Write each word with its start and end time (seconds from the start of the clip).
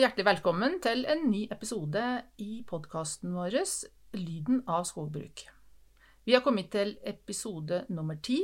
Og 0.00 0.06
hjertelig 0.06 0.24
velkommen 0.24 0.78
til 0.80 1.02
en 1.12 1.26
ny 1.28 1.42
episode 1.52 2.02
i 2.40 2.62
podkasten 2.64 3.34
vår 3.36 3.52
Lyden 4.16 4.62
av 4.64 4.86
skogbruk. 4.88 5.42
Vi 6.24 6.32
har 6.32 6.40
kommet 6.40 6.70
til 6.72 6.94
episode 7.04 7.82
nummer 7.92 8.16
ti. 8.16 8.38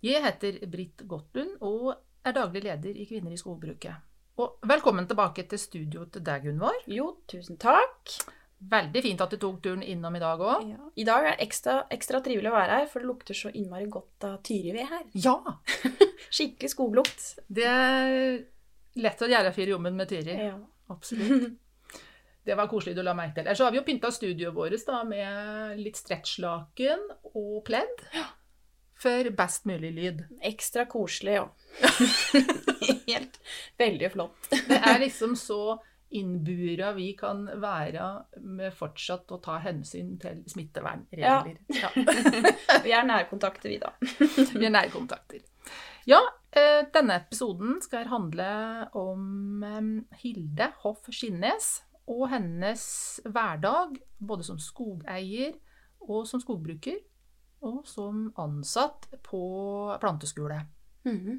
Jeg 0.00 0.22
heter 0.24 0.56
Britt 0.72 1.02
Gottlund 1.04 1.58
og 1.60 1.90
er 2.24 2.32
daglig 2.32 2.62
leder 2.64 2.96
i 2.96 3.04
Kvinner 3.04 3.34
i 3.34 3.36
skogbruket. 3.36 3.92
Og 4.40 4.56
velkommen 4.70 5.04
tilbake 5.04 5.44
til 5.50 5.60
studio 5.60 6.06
til 6.08 6.24
deg, 6.24 6.46
Gunvor. 6.46 6.78
Jo, 6.88 7.10
tusen 7.28 7.60
takk. 7.60 8.14
Veldig 8.72 9.02
fint 9.04 9.20
at 9.20 9.34
du 9.34 9.36
tok 9.42 9.58
turen 9.60 9.84
innom 9.84 10.16
i 10.16 10.22
dag 10.22 10.40
òg. 10.40 10.64
Ja. 10.64 10.86
I 10.96 11.04
dag 11.04 11.26
er 11.26 11.34
det 11.34 11.44
ekstra, 11.44 11.74
ekstra 11.92 12.22
trivelig 12.24 12.48
å 12.48 12.56
være 12.56 12.78
her, 12.78 12.88
for 12.88 13.04
det 13.04 13.10
lukter 13.10 13.36
så 13.36 13.52
innmari 13.52 13.84
godt 13.92 14.30
av 14.30 14.40
tyrived 14.48 14.88
her. 14.94 15.04
Ja! 15.12 15.36
Skikkelig 16.38 16.72
skoglukt. 16.72 17.28
Det 17.52 17.68
lett 18.98 19.22
å 19.22 19.28
gjøre 19.30 19.52
fire 19.54 19.76
jobben 19.76 19.98
med 19.98 20.10
Tyri. 20.10 20.36
Ja. 20.50 20.56
Absolutt. 20.90 21.50
Det 22.44 22.56
var 22.56 22.70
koselig 22.70 22.96
du 22.96 23.02
la 23.04 23.12
merke 23.14 23.36
til. 23.36 23.44
Ellers 23.44 23.60
så 23.60 23.66
har 23.66 23.74
vi 23.74 23.78
jo 23.78 23.84
pynta 23.86 24.08
studioet 24.10 24.54
vårt 24.56 24.86
da, 24.88 25.02
med 25.04 25.76
litt 25.78 25.98
stretchlaken 26.00 27.02
og 27.36 27.58
pledd. 27.68 28.00
For 29.00 29.28
best 29.36 29.68
mulig 29.68 29.90
lyd. 29.96 30.24
Ekstra 30.48 30.86
koselig, 30.88 31.36
ja. 31.36 31.44
Helt 33.10 33.38
veldig 33.78 34.10
flott. 34.16 34.48
Det 34.50 34.80
er 34.80 34.98
liksom 35.04 35.36
så 35.38 35.76
innbura 36.10 36.90
vi 36.96 37.12
kan 37.14 37.44
være 37.62 38.08
med 38.42 38.74
fortsatt 38.74 39.30
å 39.30 39.38
ta 39.44 39.60
hensyn 39.62 40.16
til 40.20 40.40
smittevernregler. 40.50 41.60
Ja. 41.76 41.92
Vi 42.84 42.94
er 42.96 43.06
nærkontakter, 43.06 43.70
vi, 43.70 43.78
da. 43.78 43.92
Vi 44.00 44.64
er 44.66 44.72
nærkontakter. 44.74 45.44
Ja, 46.10 46.18
denne 46.90 47.14
episoden 47.20 47.78
skal 47.84 48.08
handle 48.10 48.48
om 48.98 49.62
eh, 49.62 50.18
Hilde 50.22 50.72
Hoff 50.82 51.06
Skinnes 51.14 51.80
og 52.10 52.24
hennes 52.32 52.82
hverdag, 53.22 54.00
både 54.18 54.46
som 54.46 54.58
skogeier 54.58 55.54
og 56.00 56.26
som 56.26 56.42
skogbruker, 56.42 56.98
og 57.62 57.84
som 57.86 58.30
ansatt 58.40 59.06
på 59.22 59.40
planteskole. 60.02 60.62
Mhm. 61.06 61.38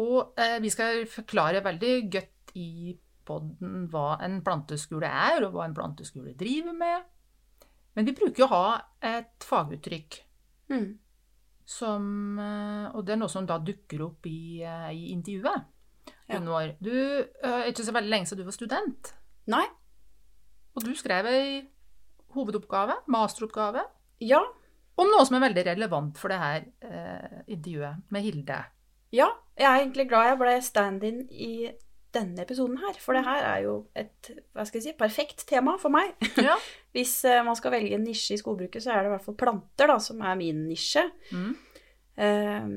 Og 0.00 0.38
eh, 0.40 0.56
vi 0.64 0.70
skal 0.72 1.02
forklare 1.10 1.60
veldig 1.64 1.96
godt 2.14 2.54
i 2.56 2.94
podden 3.28 3.88
hva 3.92 4.16
en 4.24 4.38
planteskole 4.44 5.04
er, 5.04 5.44
og 5.44 5.52
hva 5.52 5.66
en 5.66 5.76
planteskole 5.76 6.32
driver 6.38 6.72
med. 6.72 7.04
Men 7.92 8.08
vi 8.08 8.14
bruker 8.16 8.40
jo 8.40 8.48
å 8.48 8.54
ha 8.54 8.66
et 9.04 9.44
faguttrykk 9.44 10.22
Mhm. 10.72 10.98
Som 11.64 12.38
eh, 12.38 12.88
Og 12.96 13.04
det 13.06 13.14
er 13.14 13.20
noe 13.20 13.30
som 13.32 13.46
da 13.46 13.58
dukker 13.62 14.02
opp 14.06 14.26
i, 14.26 14.62
eh, 14.62 14.88
i 14.92 15.12
intervjuet. 15.12 15.68
Ja. 16.28 16.38
Gunvor, 16.38 16.72
du 16.82 16.92
er 17.44 17.68
ikke 17.70 17.84
så 17.84 17.92
veldig 17.94 18.10
lenge 18.10 18.26
siden 18.26 18.42
du 18.42 18.48
var 18.48 18.56
student. 18.56 19.12
Nei. 19.52 19.64
Og 20.76 20.84
du 20.86 20.94
skrev 20.96 21.26
ei 21.28 21.68
hovedoppgave, 22.32 22.94
masteroppgave, 23.12 23.82
Ja. 24.20 24.40
om 24.96 25.06
noe 25.10 25.24
som 25.26 25.36
er 25.36 25.48
veldig 25.48 25.64
relevant 25.66 26.18
for 26.18 26.28
det 26.32 26.38
her 26.38 26.64
eh, 26.82 27.42
intervjuet 27.48 28.02
med 28.10 28.22
Hilde. 28.22 28.64
Ja. 29.12 29.28
Jeg 29.58 29.66
er 29.68 29.80
egentlig 29.84 30.08
glad 30.08 30.28
jeg 30.30 30.38
ble 30.40 30.52
stand-in 30.64 31.18
i 31.30 31.70
denne 32.14 32.42
episoden 32.44 32.76
her, 32.82 32.96
for 33.00 33.16
det 33.16 33.24
her 33.24 33.44
er 33.48 33.62
jo 33.64 33.74
et 33.96 34.30
hva 34.52 34.64
skal 34.68 34.80
jeg 34.80 34.84
si, 34.90 34.96
perfekt 34.98 35.46
tema 35.48 35.76
for 35.80 35.92
meg. 35.94 36.12
Ja. 36.48 36.56
Hvis 36.92 37.14
eh, 37.24 37.40
man 37.46 37.56
skal 37.56 37.72
velge 37.72 37.94
en 37.96 38.04
nisje 38.04 38.36
i 38.36 38.40
skogbruket, 38.40 38.82
så 38.84 38.92
er 38.92 39.02
det 39.04 39.10
i 39.10 39.14
hvert 39.14 39.24
fall 39.24 39.38
planter 39.40 39.88
da, 39.88 39.96
som 40.02 40.20
er 40.20 40.36
min 40.40 40.66
nisje. 40.68 41.06
Mm. 41.32 41.54
Eh, 42.26 42.68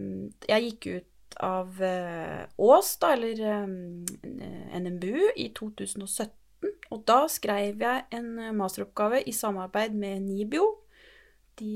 Jeg 0.47 0.69
gikk 0.69 0.87
ut 0.95 1.37
av 1.43 1.81
eh, 1.83 2.45
Ås, 2.63 2.93
da, 3.01 3.11
eller 3.17 3.41
eh, 3.43 4.79
NMBU, 4.79 5.19
i 5.35 5.49
2017. 5.57 6.31
Og 6.95 7.03
da 7.09 7.25
skrev 7.29 7.81
jeg 7.83 8.05
en 8.15 8.31
masteroppgave 8.55 9.19
i 9.27 9.33
samarbeid 9.35 9.93
med 9.99 10.23
NIBIO. 10.29 10.65
De, 11.59 11.73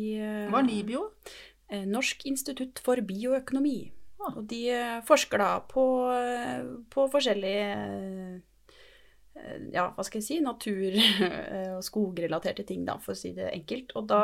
Hva 0.51 0.61
er 0.61 0.67
Nibio? 0.67 1.05
Norsk 1.69 2.23
institutt 2.25 2.79
for 2.83 2.97
bioøkonomi. 3.05 3.91
Ah. 4.19 4.35
Og 4.35 4.43
de 4.51 4.61
eh, 4.75 4.99
forsker 5.07 5.39
da 5.39 5.49
på, 5.63 5.83
eh, 6.11 6.63
på 6.91 7.07
forskjellige 7.11 7.67
eh, 9.39 9.59
ja, 9.71 9.85
hva 9.95 10.03
skal 10.03 10.19
jeg 10.19 10.27
si, 10.27 10.39
natur- 10.43 10.99
og 11.77 11.83
skogrelaterte 11.85 12.65
ting, 12.67 12.83
da, 12.87 12.97
for 12.99 13.15
å 13.15 13.19
si 13.19 13.31
det 13.37 13.51
enkelt. 13.53 13.95
Og 13.99 14.09
da 14.09 14.23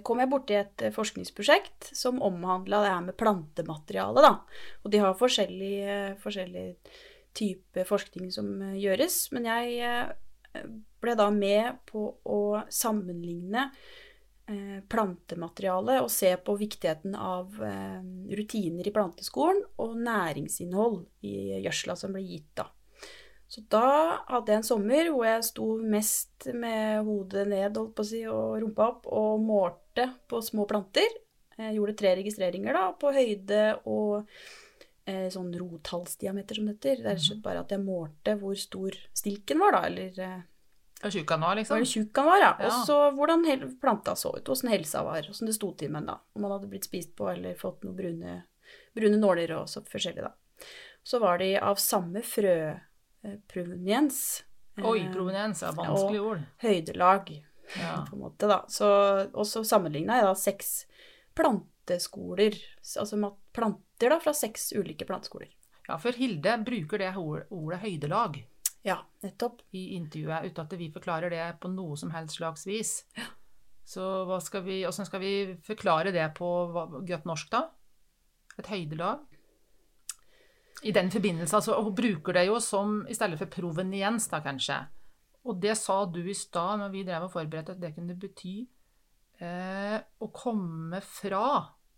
kom 0.00 0.22
jeg 0.22 0.30
borti 0.32 0.54
et 0.56 0.82
forskningsprosjekt 0.96 1.90
som 1.92 2.22
omhandla 2.24 2.78
det 2.80 2.92
her 2.94 3.02
med 3.04 3.16
plantemateriale, 3.20 4.22
da. 4.24 4.30
Og 4.80 4.88
de 4.94 5.02
har 5.02 5.18
forskjellige, 5.18 5.98
forskjellige 6.22 6.70
forskjellig 6.80 7.02
type 7.36 7.84
forskning 7.84 8.30
som 8.32 8.48
gjøres, 8.72 9.18
men 9.36 9.48
jeg 9.50 10.64
ble 11.04 11.16
da 11.18 11.28
med 11.34 11.82
på 11.88 12.06
å 12.24 12.40
sammenligne 12.72 13.68
plantemateriale 14.86 15.98
og 16.04 16.10
se 16.12 16.30
på 16.38 16.54
viktigheten 16.60 17.16
av 17.18 17.56
eh, 17.66 18.00
rutiner 18.38 18.86
i 18.86 18.94
planteskolen 18.94 19.64
og 19.82 19.96
næringsinnhold 19.98 21.00
i 21.26 21.62
gjødsla 21.64 21.96
som 21.98 22.14
ble 22.14 22.22
gitt 22.26 22.52
da. 22.58 22.68
Så 23.46 23.62
da 23.70 23.86
hadde 24.26 24.52
jeg 24.52 24.60
en 24.60 24.66
sommer 24.66 25.10
hvor 25.10 25.26
jeg 25.26 25.46
sto 25.46 25.66
mest 25.78 26.48
med 26.54 27.02
hodet 27.06 27.46
ned 27.50 27.78
holdt 27.78 27.94
på 27.94 28.06
å 28.06 28.08
si, 28.08 28.22
og 28.26 28.56
rumpa 28.62 28.88
opp 28.90 29.06
og 29.14 29.42
målte 29.42 30.08
på 30.30 30.42
små 30.42 30.66
planter. 30.70 31.18
Jeg 31.56 31.76
gjorde 31.78 31.96
tre 31.98 32.16
registreringer 32.18 32.76
da, 32.76 32.88
på 32.98 33.14
høyde 33.14 33.62
og 33.88 34.26
eh, 35.06 35.28
sånn 35.32 35.54
rothalsdiameter 35.56 36.58
som 36.58 36.66
det 36.68 36.76
heter. 36.76 37.04
Det 37.04 37.14
er 37.14 37.22
slett 37.22 37.42
bare 37.44 37.62
at 37.62 37.72
jeg 37.72 37.86
målte 37.86 38.34
hvor 38.40 38.58
stor 38.60 38.98
stilken 39.16 39.62
var 39.62 39.78
da, 39.78 39.86
eller 39.88 40.20
eh, 41.02 41.06
Og 41.06 41.30
han 41.30 41.40
var, 41.40 41.54
liksom? 41.56 41.84
tjukk 41.84 42.16
han 42.16 42.26
var, 42.26 42.38
ja. 42.40 42.56
Ja. 42.60 42.66
Og 42.66 42.72
så 42.86 43.10
hvordan 43.16 43.44
planta 43.80 44.14
så 44.16 44.36
ut, 44.38 44.48
åssen 44.48 44.70
helsa 44.72 45.02
var, 45.04 45.28
åssen 45.30 45.46
det 45.46 45.54
sto 45.54 45.74
til 45.76 45.90
med 45.90 46.02
den 46.02 46.06
da. 46.14 46.18
Om 46.34 46.42
man 46.42 46.50
hadde 46.56 46.68
blitt 46.72 46.84
spist 46.88 47.14
på 47.16 47.28
eller 47.32 47.54
fått 47.60 47.84
noen 47.84 47.96
brune, 47.96 48.38
brune 48.96 49.16
nåler 49.20 49.52
og 49.58 49.68
så 49.68 49.80
forskjellig, 49.84 50.22
da. 50.24 50.32
Så 51.06 51.18
var 51.22 51.38
de 51.38 51.52
av 51.58 51.76
samme 51.78 52.22
frøproveniens. 52.26 54.22
Oi, 54.84 55.06
proveniens 55.12 55.62
er 55.64 55.72
vanskelig 55.76 56.20
ord. 56.20 56.40
Høydelag, 56.60 57.30
Ja. 57.80 58.04
på 58.08 58.14
en 58.16 58.20
måte, 58.22 58.46
da. 58.46 58.60
Så, 58.68 58.86
og 59.34 59.46
så 59.46 59.62
sammenligna 59.66 60.16
jeg 60.20 60.26
da 60.28 60.34
seks 60.38 60.84
planteskoler, 61.34 62.54
altså 63.00 63.16
planter 63.56 64.10
da, 64.12 64.18
fra 64.20 64.32
seks 64.36 64.68
ulike 64.76 65.04
planteskoler. 65.08 65.48
ja, 65.88 65.96
for 65.98 66.12
Hilde 66.12 66.58
bruker 66.66 66.98
det 66.98 67.14
ordet 67.16 67.78
høydelag. 67.80 68.36
Ja, 68.86 69.00
nettopp. 69.24 69.64
i 69.74 69.96
intervjuet 69.96 70.46
uten 70.52 70.62
at 70.64 70.76
vi 70.78 70.90
forklarer 70.94 71.32
det 71.32 71.46
på 71.60 71.70
noe 71.72 71.96
som 71.98 72.12
helst 72.14 72.38
slags 72.38 72.66
vis. 72.68 72.92
Så 73.86 74.02
hva 74.26 74.38
skal 74.42 74.62
skal 74.92 75.20
vi 75.22 75.32
forklare 75.62 76.12
det 76.14 76.26
på 76.38 76.46
godt 77.06 77.26
norsk, 77.26 77.50
da? 77.50 77.64
Et 78.58 78.66
høydelag? 78.66 79.24
I 80.86 80.92
den 80.92 81.10
forbindelse, 81.10 81.56
altså, 81.56 81.80
Hun 81.82 81.94
bruker 81.94 82.32
det 82.32 82.46
jo 82.46 82.60
som 82.60 83.06
i 83.08 83.14
stedet 83.14 83.38
for 83.38 83.46
proveniens, 83.46 84.28
da 84.28 84.40
kanskje. 84.44 84.80
Og 85.46 85.60
det 85.62 85.76
sa 85.78 86.04
du 86.06 86.20
i 86.26 86.34
stad 86.34 86.80
når 86.80 86.90
vi 86.92 87.04
drev 87.06 87.26
og 87.28 87.32
forberedte, 87.32 87.72
at 87.76 87.80
det 87.80 87.94
kunne 87.94 88.18
bety 88.18 88.66
eh, 89.40 89.98
å 90.20 90.28
komme 90.34 91.00
fra. 91.00 91.46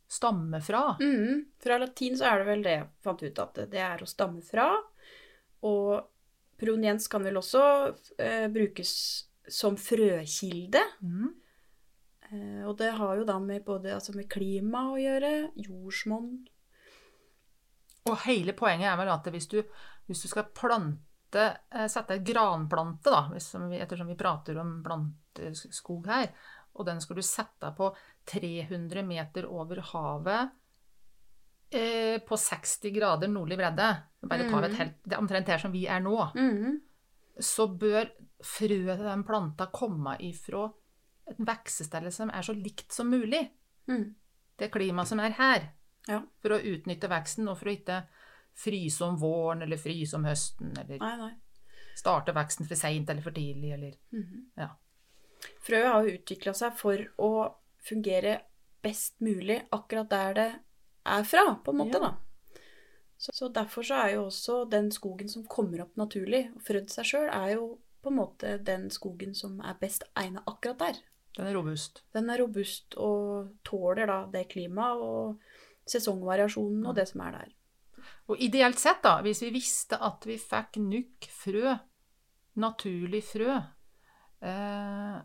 Stamme 0.08 0.60
fra. 0.64 0.96
Mm, 1.00 1.42
Fra 1.60 1.76
latin 1.76 2.14
så 2.16 2.30
er 2.30 2.38
det 2.40 2.46
vel 2.48 2.62
det 2.64 2.76
jeg 2.78 2.86
fant 3.04 3.22
ut 3.22 3.40
at 3.44 3.58
det 3.68 3.80
er 3.84 4.00
å 4.00 4.08
stamme 4.08 4.40
fra. 4.44 4.70
Og 5.68 5.98
proveniens 6.60 7.08
kan 7.10 7.22
vel 7.24 7.38
også 7.40 7.62
eh, 8.18 8.46
brukes 8.52 8.92
som 9.48 9.76
frøkilde. 9.80 10.82
Mm. 11.00 11.28
Eh, 12.30 12.62
og 12.68 12.76
det 12.80 12.90
har 12.98 13.16
jo 13.16 13.24
da 13.28 13.38
med 13.40 13.64
både 13.64 13.94
altså 13.96 14.12
med 14.16 14.28
klima 14.30 14.88
å 14.92 14.98
gjøre, 15.00 15.30
jordsmonn 15.64 16.32
Og 18.08 18.16
hele 18.26 18.52
poenget 18.56 18.90
er 18.92 18.98
vel 19.00 19.10
at 19.12 19.26
hvis 19.32 19.48
du, 19.52 19.58
hvis 20.08 20.22
du 20.24 20.28
skal 20.30 20.50
plante 20.56 21.46
eh, 21.70 21.88
sette 21.92 22.18
et 22.18 22.24
granplante, 22.28 23.10
da, 23.12 23.26
hvis- 23.32 23.48
som 23.54 23.66
vi, 23.68 23.80
ettersom 23.80 24.08
vi 24.08 24.16
prater 24.20 24.58
om 24.60 24.78
planteskog 24.84 26.06
her, 26.08 26.30
og 26.78 26.86
den 26.86 27.00
skal 27.00 27.16
du 27.18 27.24
sette 27.26 27.72
på 27.76 27.90
300 28.30 29.02
meter 29.08 29.48
over 29.48 29.80
havet 29.92 30.52
eh, 31.70 32.18
på 32.24 32.36
60 32.36 32.90
grader 32.94 33.28
nordlig 33.28 33.58
bredde, 33.58 33.88
bare 34.22 34.48
tar 34.50 34.60
vi 34.62 34.66
et 34.66 34.72
Mhm. 34.72 34.78
helt, 34.78 34.94
det 35.04 35.12
er 35.12 35.18
omtrent 35.20 35.46
her 35.48 35.58
som 35.58 35.72
vi 35.72 35.86
er 35.86 36.00
nå, 36.00 36.32
Mhm. 36.34 36.80
så 37.40 37.66
bør 37.78 38.10
frøet 38.42 38.96
til 38.96 39.04
den 39.04 39.24
planta 39.24 39.66
komme 39.72 40.16
ifra 40.20 40.72
et 41.28 41.36
veksestelle 41.38 42.10
som 42.12 42.30
er 42.30 42.42
så 42.42 42.52
likt 42.54 42.92
som 42.92 43.10
mulig 43.10 43.50
Mm. 43.88 44.14
det 44.58 44.70
klimaet 44.72 45.06
som 45.06 45.20
er 45.20 45.30
her, 45.30 45.72
Ja. 46.08 46.22
for 46.40 46.50
å 46.50 46.62
utnytte 46.62 47.08
veksten, 47.08 47.48
og 47.48 47.58
for 47.58 47.66
å 47.66 47.76
ikke 47.76 48.06
fryse 48.54 49.02
om 49.02 49.16
våren, 49.18 49.62
eller 49.62 49.76
fryse 49.76 50.14
om 50.14 50.24
høsten, 50.24 50.72
eller 50.78 50.98
Nei, 50.98 51.16
nei. 51.16 51.34
starte 51.94 52.32
veksten 52.34 52.66
for 52.66 52.74
seint 52.74 53.08
eller 53.10 53.22
for 53.22 53.30
tidlig, 53.30 53.72
eller 53.74 53.92
Mhm. 54.12 54.46
Ja. 54.56 54.68
Frøet 55.62 55.92
har 55.92 56.04
utvikla 56.04 56.54
seg 56.54 56.72
for 56.76 56.96
å 57.18 57.54
fungere 57.80 58.40
best 58.82 59.20
mulig 59.20 59.68
akkurat 59.70 60.08
der 60.08 60.34
det 60.34 60.60
er 61.08 61.24
fra, 61.28 61.44
på 61.64 61.72
en 61.74 61.80
måte, 61.82 61.98
Ja. 62.00 62.08
da. 62.10 62.14
Så, 63.18 63.32
så 63.34 63.48
derfor 63.50 63.82
så 63.82 63.94
er 64.04 64.12
jo 64.14 64.26
også 64.28 64.60
den 64.70 64.92
skogen 64.94 65.28
som 65.28 65.42
kommer 65.50 65.80
opp 65.82 65.96
naturlig, 65.98 66.52
og 66.54 66.62
frødd 66.62 66.90
seg 66.92 67.04
sjøl, 67.08 67.28
er 67.34 67.54
jo 67.56 67.78
på 68.02 68.12
en 68.12 68.18
måte 68.20 68.52
den 68.62 68.90
skogen 68.94 69.34
som 69.34 69.56
er 69.60 69.74
best 69.80 70.04
egna 70.14 70.44
akkurat 70.46 70.78
der. 70.78 71.00
Den 71.36 71.46
er 71.50 71.54
robust. 71.58 72.02
Den 72.14 72.30
er 72.30 72.38
robust 72.38 72.94
og 72.96 73.50
tåler 73.66 74.06
da 74.06 74.20
det 74.30 74.44
klimaet 74.52 75.02
og 75.02 75.40
sesongvariasjonen 75.90 76.86
og 76.86 76.94
det 76.94 77.08
som 77.10 77.20
er 77.26 77.32
der. 77.40 77.50
Og 78.28 78.38
ideelt 78.44 78.78
sett, 78.78 79.02
da, 79.02 79.16
hvis 79.24 79.42
vi 79.42 79.50
visste 79.50 79.98
at 80.04 80.24
vi 80.28 80.38
fikk 80.38 80.78
nok 80.82 81.26
frø, 81.42 81.74
naturlig 82.58 83.24
frø, 83.24 83.58
eh, 84.42 85.20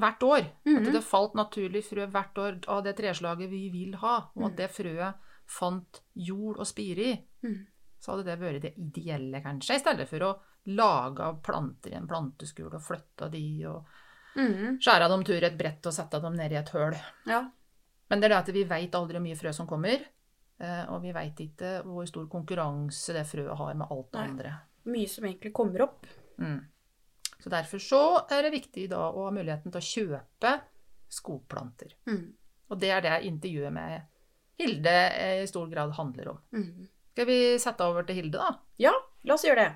hvert 0.00 0.22
år, 0.22 0.38
at 0.40 0.66
Mhm. 0.66 0.92
det 0.92 1.04
falt 1.04 1.34
naturlig 1.34 1.84
frø 1.84 2.06
hvert 2.10 2.34
år 2.38 2.58
av 2.68 2.82
det 2.84 2.96
treslaget 2.96 3.50
vi 3.50 3.68
vil 3.70 3.94
ha, 3.96 4.16
og 4.34 4.42
Mhm. 4.42 4.46
at 4.46 4.56
det 4.56 4.70
frøet 4.70 5.14
fant 5.46 6.00
jord 6.16 6.56
å 6.56 6.64
spire 6.66 6.98
i, 7.04 7.24
Mm. 7.44 7.66
så 8.00 8.12
hadde 8.16 8.24
det 8.24 8.38
vært 8.40 8.62
det 8.62 8.74
ideelle, 8.78 9.42
kanskje, 9.42 9.74
i 9.74 9.78
stedet 9.78 10.08
for 10.08 10.18
å 10.20 10.38
lage 10.66 11.42
planter 11.42 11.90
i 11.92 11.94
en 11.96 12.06
planteskule 12.08 12.74
og 12.74 12.80
flytte 12.80 13.30
de 13.30 13.66
og 13.66 13.84
mm. 14.36 14.78
skjære 14.80 15.08
dem 15.08 15.22
tur 15.24 15.42
et 15.44 15.58
brett 15.58 15.86
og 15.86 15.92
sette 15.92 16.20
dem 16.22 16.34
ned 16.34 16.52
i 16.52 16.56
et 16.56 16.68
høl. 16.70 16.94
Ja. 17.26 17.50
Men 18.10 18.20
det 18.20 18.24
er 18.30 18.42
det 18.42 18.48
at 18.48 18.54
vi 18.54 18.64
veit 18.64 18.90
aldri 18.92 19.14
hvor 19.18 19.22
mye 19.22 19.36
frø 19.36 19.52
som 19.54 19.66
kommer, 19.66 20.00
eh, 20.60 20.84
og 20.88 21.02
vi 21.02 21.12
veit 21.12 21.36
ikke 21.36 21.82
hvor 21.84 22.06
stor 22.08 22.26
konkurranse 22.26 23.12
det 23.12 23.26
frøet 23.26 23.56
har 23.56 23.74
med 23.74 23.86
alt 23.90 24.10
det 24.12 24.20
andre. 24.20 24.60
Mye 24.86 25.08
som 25.08 25.24
egentlig 25.24 25.52
kommer 25.52 25.82
opp. 25.82 26.06
Mm. 26.38 26.64
Så 27.44 27.50
derfor 27.52 27.78
så 27.78 27.98
er 28.32 28.46
det 28.46 28.54
viktig 28.54 28.86
da 28.88 29.02
å 29.12 29.26
ha 29.26 29.30
muligheten 29.36 29.68
til 29.68 29.76
å 29.76 29.84
kjøpe 29.84 30.52
skogplanter. 31.12 31.90
Mm. 32.08 32.30
Og 32.72 32.78
det 32.80 32.88
er 32.88 33.02
det 33.04 33.18
intervjuet 33.28 33.74
med 33.74 34.06
Hilde 34.56 34.94
eh, 35.10 35.42
i 35.42 35.48
stor 35.50 35.66
grad 35.68 35.92
handler 35.98 36.30
om. 36.32 36.38
Mm. 36.56 36.86
Skal 37.12 37.28
vi 37.28 37.36
sette 37.60 37.84
over 37.84 38.06
til 38.08 38.16
Hilde, 38.16 38.40
da? 38.40 38.54
Ja, 38.80 38.94
la 39.28 39.36
oss 39.36 39.44
gjøre 39.44 39.66
det. 39.66 39.74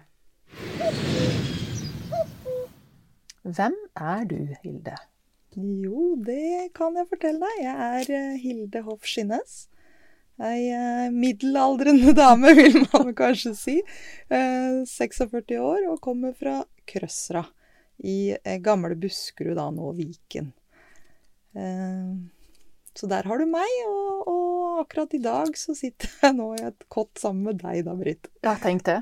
Hvem 3.45 3.77
er 4.01 4.25
du, 4.33 4.39
Hilde? 4.63 4.97
Jo, 5.59 6.15
det 6.25 6.71
kan 6.79 6.97
jeg 6.97 7.11
fortelle 7.13 7.45
deg. 7.45 7.61
Jeg 7.67 7.77
er 7.91 8.15
eh, 8.17 8.41
Hilde 8.47 8.85
Hoff 8.89 9.05
Skinnes. 9.13 9.59
Ei 10.41 10.71
eh, 10.73 11.13
middelaldrende 11.13 12.17
dame, 12.17 12.57
vil 12.63 12.81
man 12.95 13.13
kanskje 13.19 13.53
si. 13.61 13.77
Eh, 14.33 14.81
46 14.89 15.61
år 15.61 15.85
og 15.93 16.01
kommer 16.01 16.33
fra 16.33 16.63
Krøsra 16.89 17.45
i 18.05 18.37
eh, 18.37 18.59
gamle 18.63 18.97
Buskerud, 18.99 19.57
da 19.59 19.69
nå 19.75 19.93
Viken. 19.99 20.53
Eh, 21.59 22.17
så 22.99 23.07
der 23.11 23.29
har 23.31 23.39
du 23.39 23.47
meg, 23.51 23.75
og, 23.87 24.25
og 24.31 24.81
akkurat 24.83 25.15
i 25.15 25.23
dag 25.23 25.55
så 25.59 25.75
sitter 25.79 26.11
jeg 26.23 26.37
nå 26.39 26.53
i 26.57 26.65
et 26.71 26.89
kott 26.91 27.15
sammen 27.21 27.51
med 27.51 27.63
deg, 27.63 27.85
da, 27.87 27.95
Britt. 27.99 28.31
Ja, 28.47 28.57
tenk 28.63 28.87
det. 28.89 29.01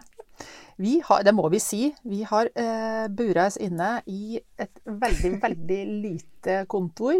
Vi 0.76 0.98
har, 1.04 1.22
det 1.24 1.32
må 1.32 1.48
vi 1.48 1.60
si, 1.62 1.86
vi 2.04 2.20
har 2.28 2.50
eh, 2.52 3.06
bura 3.08 3.46
oss 3.48 3.56
inne 3.56 3.94
i 4.12 4.36
et 4.60 4.82
veldig, 4.84 5.32
veldig 5.40 5.80
lite 6.04 6.58
kontor. 6.68 7.16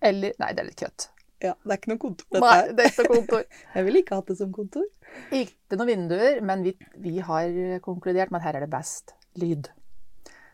Eller 0.00 0.36
Nei, 0.40 0.52
det 0.56 0.62
er 0.62 0.68
litt 0.68 0.80
kødd. 0.80 1.06
Ja, 1.40 1.54
det 1.64 1.72
er 1.72 1.78
ikke 1.80 1.92
noe 1.94 2.00
kontor, 2.02 2.26
dette 2.28 2.44
Nei, 2.44 2.56
her. 2.58 2.72
det 2.76 2.84
er 2.84 2.90
ikke 2.92 3.04
noe 3.06 3.16
kontor. 3.22 3.44
Jeg 3.74 3.86
ville 3.86 4.02
ikke 4.04 4.18
hatt 4.18 4.28
det 4.28 4.36
som 4.42 4.52
kontor. 4.52 4.88
Ikke 5.32 5.80
noen 5.80 5.88
vinduer, 5.94 6.40
men 6.44 6.64
vi, 6.66 6.74
vi 7.00 7.14
har 7.24 7.56
konkludert 7.84 8.32
med 8.32 8.42
at 8.42 8.50
her 8.50 8.60
er 8.60 8.66
det 8.66 8.72
best 8.74 9.14
lyd. 9.40 9.72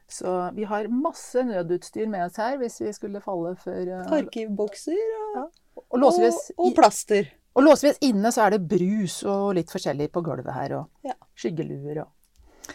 Så 0.08 0.32
vi 0.54 0.64
har 0.70 0.86
masse 0.92 1.42
nødutstyr 1.42 2.06
med 2.08 2.28
oss 2.28 2.36
her 2.38 2.56
hvis 2.60 2.78
vi 2.80 2.92
skulle 2.94 3.20
falle 3.24 3.56
for 3.58 3.88
uh, 3.90 4.04
Arkivbokser 4.20 5.00
og, 5.42 5.48
Og 5.76 5.98
og, 5.98 6.22
og 6.62 6.74
plaster. 6.76 7.26
Og 7.56 7.64
låser 7.64 7.88
vi 7.88 7.92
oss 7.94 8.02
inne, 8.04 8.30
så 8.32 8.44
er 8.46 8.54
det 8.54 8.68
brus 8.68 9.22
og 9.26 9.54
litt 9.58 9.72
forskjellig 9.72 10.10
på 10.12 10.22
gulvet 10.22 10.54
her. 10.54 10.76
Og 10.78 11.08
Ja. 11.08 11.16
skyggeluer 11.34 12.04
og 12.04 12.74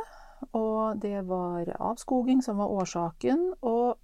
og 0.54 1.00
det 1.02 1.26
var 1.28 1.70
avskoging 1.80 2.42
som 2.46 2.58
var 2.62 2.74
årsaken. 2.82 3.54
Og 3.62 3.98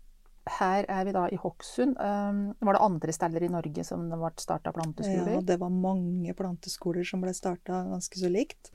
her 0.45 0.85
er 0.91 1.05
vi 1.07 1.13
da 1.15 1.27
i 1.31 1.39
Hokksund. 1.39 1.97
Eh, 2.00 2.39
Var 2.59 2.73
det 2.73 2.81
andre 2.83 3.13
steder 3.15 3.43
i 3.43 3.51
Norge 3.51 3.83
som 3.88 4.09
det 4.09 4.19
ble 4.19 4.31
starta 4.43 4.73
planteskoler? 4.75 5.38
Ja, 5.38 5.41
det 5.41 5.59
var 5.62 5.69
mange 5.69 6.33
planteskoler 6.38 7.07
som 7.07 7.23
ble 7.23 7.33
starta 7.33 7.83
ganske 7.91 8.19
så 8.19 8.31
likt. 8.31 8.73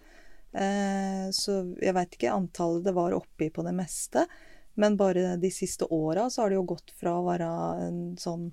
Eh, 0.53 1.29
så 1.35 1.61
jeg 1.77 1.95
veit 1.97 2.15
ikke 2.17 2.33
antallet 2.33 2.87
det 2.87 2.95
var 2.97 3.17
oppi 3.17 3.51
på 3.53 3.65
det 3.67 3.75
meste. 3.77 4.25
Men 4.79 4.97
bare 4.97 5.37
de 5.37 5.51
siste 5.51 5.89
åra 5.91 6.29
så 6.31 6.43
har 6.43 6.51
det 6.51 6.59
jo 6.61 6.69
gått 6.71 6.93
fra 6.97 7.17
å 7.19 7.27
være 7.27 7.51
en 7.89 8.03
sånn 8.21 8.53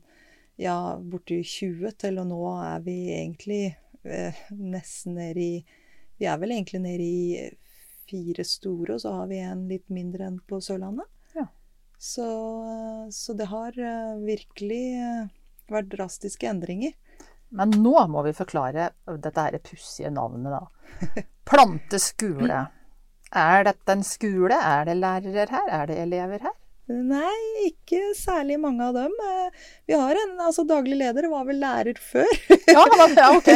ja, 0.57 0.95
borti 0.97 1.41
20 1.43 1.97
til 2.01 2.19
og 2.21 2.29
nå 2.31 2.39
er 2.63 2.79
vi 2.83 2.95
egentlig 3.13 3.63
eh, 4.03 4.45
nesten 4.49 5.19
nede 5.19 5.43
i 5.43 5.65
Vi 6.15 6.27
er 6.31 6.37
vel 6.39 6.53
egentlig 6.55 6.79
nede 6.79 7.03
i 7.03 7.49
fire 8.07 8.43
store, 8.47 8.95
og 8.95 9.01
så 9.03 9.11
har 9.17 9.27
vi 9.27 9.41
en 9.43 9.65
litt 9.67 9.89
mindre 9.91 10.29
enn 10.29 10.37
på 10.47 10.61
Sørlandet. 10.63 11.09
Så, 12.05 12.27
så 13.11 13.33
det 13.33 13.47
har 13.49 13.77
eh, 13.81 14.17
virkelig 14.27 14.83
eh, 15.01 15.29
vært 15.73 15.89
drastiske 15.95 16.47
endringer. 16.49 16.93
Men 17.55 17.73
nå 17.81 17.95
må 18.11 18.21
vi 18.25 18.33
forklare 18.35 18.91
dette 19.23 19.45
her 19.47 19.57
pussige 19.63 20.11
navnet, 20.13 20.53
da. 20.53 21.23
Planteskole. 21.49 22.65
Er 23.35 23.65
dette 23.67 23.95
en 23.95 24.05
skole? 24.05 24.57
Er 24.59 24.85
det 24.89 24.99
lærere 24.99 25.47
her? 25.49 25.71
Er 25.79 25.89
det 25.89 25.97
elever 26.03 26.45
her? 26.45 26.53
Nei, 26.85 27.65
ikke 27.65 28.11
særlig 28.13 28.59
mange 28.61 28.85
av 28.85 28.93
dem. 28.93 29.13
Eh, 29.29 29.63
Vi 29.89 29.97
har 29.97 30.19
en 30.21 30.35
altså 30.45 30.67
daglig 30.69 30.99
leder, 30.99 31.25
var 31.31 31.47
vel 31.47 31.57
lærer 31.63 31.97
før. 31.97 32.29
Ja, 32.69 32.83
ja 33.15 33.31
ok. 33.33 33.49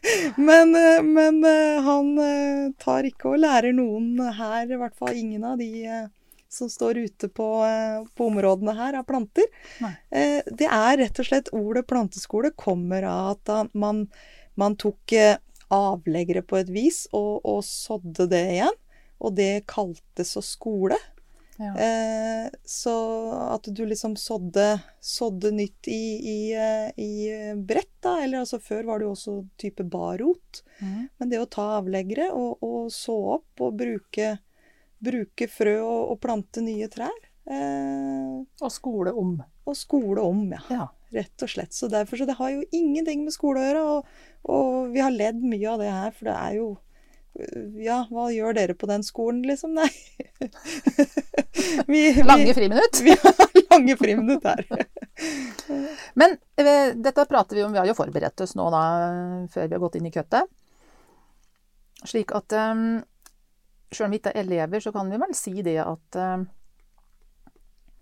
men 0.48 0.74
eh, 0.78 1.02
men 1.02 1.42
eh, 1.42 1.82
han 1.82 2.12
eh, 2.22 2.68
tar 2.82 3.08
ikke 3.08 3.32
og 3.32 3.42
lærer 3.42 3.74
noen 3.74 4.20
her, 4.38 4.70
i 4.70 4.78
hvert 4.78 4.94
fall 4.94 5.18
ingen 5.18 5.42
av 5.50 5.58
de 5.58 5.70
eh, 5.82 6.06
som 6.48 6.70
står 6.70 6.98
ute 7.06 7.28
på, 7.28 7.48
eh, 7.66 8.04
på 8.14 8.28
områdene 8.30 8.74
her 8.76 8.98
av 9.00 9.06
planter. 9.08 9.48
Eh, 10.10 10.42
Det 10.46 10.68
er 10.70 10.96
rett 11.02 11.18
og 11.18 11.26
slett 11.26 11.52
ordet 11.52 11.86
planteskole 11.86 12.52
kommer 12.56 13.02
av 13.02 13.36
at 13.36 13.74
man, 13.74 14.06
man 14.54 14.76
tok 14.76 15.12
eh, 15.12 15.36
avleggere 15.70 16.42
på 16.46 16.60
et 16.60 16.70
vis 16.70 17.06
og, 17.12 17.40
og 17.44 17.64
sådde 17.66 18.28
det 18.30 18.44
igjen. 18.58 18.80
Og 19.18 19.34
det 19.34 19.66
kaltes 19.66 20.36
å 20.36 20.42
skole. 20.44 20.98
Ja. 21.56 21.72
Eh, 21.80 22.50
så 22.68 22.92
at 23.54 23.64
du 23.72 23.86
liksom 23.88 24.12
sådde, 24.20 24.82
sådde 25.00 25.54
nytt 25.56 25.88
i, 25.88 26.02
i, 26.20 26.40
eh, 26.52 26.90
i 27.00 27.12
eh, 27.32 27.54
brett, 27.56 27.94
da. 28.04 28.18
Eller 28.22 28.42
altså 28.42 28.60
før 28.60 28.84
var 28.84 29.00
det 29.00 29.08
jo 29.08 29.14
også 29.14 29.36
type 29.56 29.86
barrot. 29.88 30.60
Mm. 30.82 31.08
Men 31.16 31.32
det 31.32 31.40
å 31.40 31.48
ta 31.48 31.78
avleggere 31.78 32.28
og, 32.36 32.60
og 32.60 32.92
så 32.92 33.16
opp 33.38 33.64
og 33.64 33.78
bruke, 33.80 34.36
bruke 35.02 35.48
frø 35.50 35.76
og, 35.82 36.12
og 36.14 36.20
plante 36.22 36.62
nye 36.64 36.88
trær. 36.92 37.14
Eh, 37.46 38.38
Og 38.64 38.72
skole 38.72 39.12
om. 39.14 39.36
og 39.66 39.76
skole 39.78 40.22
om, 40.22 40.46
ja. 40.52 40.62
Ja. 40.70 40.86
Rett 41.14 41.42
og 41.44 41.50
slett. 41.52 41.72
Så 41.74 41.88
derfor, 41.88 42.18
så 42.18 42.26
det 42.26 42.34
har 42.38 42.50
jo 42.50 42.64
ingenting 42.74 43.22
med 43.24 43.34
skole 43.34 43.60
å 43.60 43.66
gjøre. 43.68 43.84
Og, 43.92 44.18
og 44.50 44.90
vi 44.94 45.00
har 45.04 45.14
ledd 45.14 45.38
mye 45.42 45.70
av 45.70 45.78
det 45.82 45.92
her, 45.92 46.10
for 46.16 46.30
det 46.30 46.34
er 46.40 46.58
jo 46.58 46.66
Ja, 47.84 47.98
hva 48.08 48.30
gjør 48.32 48.54
dere 48.56 48.72
på 48.74 48.88
den 48.88 49.02
skolen, 49.04 49.42
liksom? 49.44 49.74
Nei. 49.76 49.90
vi, 51.90 52.00
vi, 52.16 52.22
Lange 52.24 52.54
friminutt. 52.56 53.00
vi 53.06 53.12
har 53.12 53.50
lange 53.70 53.96
friminutt 54.00 54.46
her. 54.48 54.62
Men 56.20 56.38
eh, 56.56 56.94
dette 56.96 57.26
prater 57.28 57.58
vi 57.60 57.64
om, 57.66 57.74
vi 57.76 57.80
har 57.82 57.88
jo 57.90 57.96
forberedt 57.98 58.40
oss 58.40 58.56
nå 58.56 58.70
da, 58.72 58.82
før 59.52 59.68
vi 59.68 59.76
har 59.76 59.82
gått 59.84 59.98
inn 60.00 60.08
i 60.08 60.14
køttet. 60.14 60.48
Slik 62.06 62.32
at 62.36 62.52
um, 62.56 63.02
selv 63.92 64.08
om 64.08 64.14
vi 64.14 64.20
ikke 64.20 64.32
er 64.34 64.42
elever, 64.42 64.82
så 64.82 64.92
kan 64.94 65.10
vi 65.10 65.18
vel 65.20 65.34
si 65.36 65.54
det 65.64 65.78
at 65.82 66.18
eh, 66.20 66.46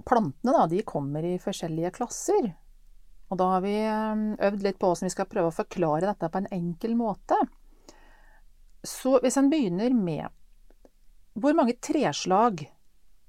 plantene 0.09 0.55
da, 0.57 0.67
de 0.71 0.85
kommer 0.87 1.27
i 1.27 1.37
forskjellige 1.43 1.95
klasser. 1.99 2.53
Og 3.33 3.41
da 3.41 3.51
har 3.55 3.65
vi 3.65 3.75
eh, 3.83 4.25
øvd 4.49 4.65
litt 4.65 4.81
på 4.81 4.91
hvordan 4.91 5.09
vi 5.09 5.15
skal 5.15 5.29
prøve 5.31 5.53
å 5.53 5.59
forklare 5.59 6.09
dette 6.09 6.31
på 6.31 6.43
en 6.43 6.51
enkel 6.55 6.97
måte. 6.99 7.39
Så 8.85 9.19
hvis 9.25 9.39
en 9.41 9.49
begynner 9.49 9.95
med 9.97 10.29
Hvor 11.41 11.55
mange 11.57 11.73
treslag 11.81 12.67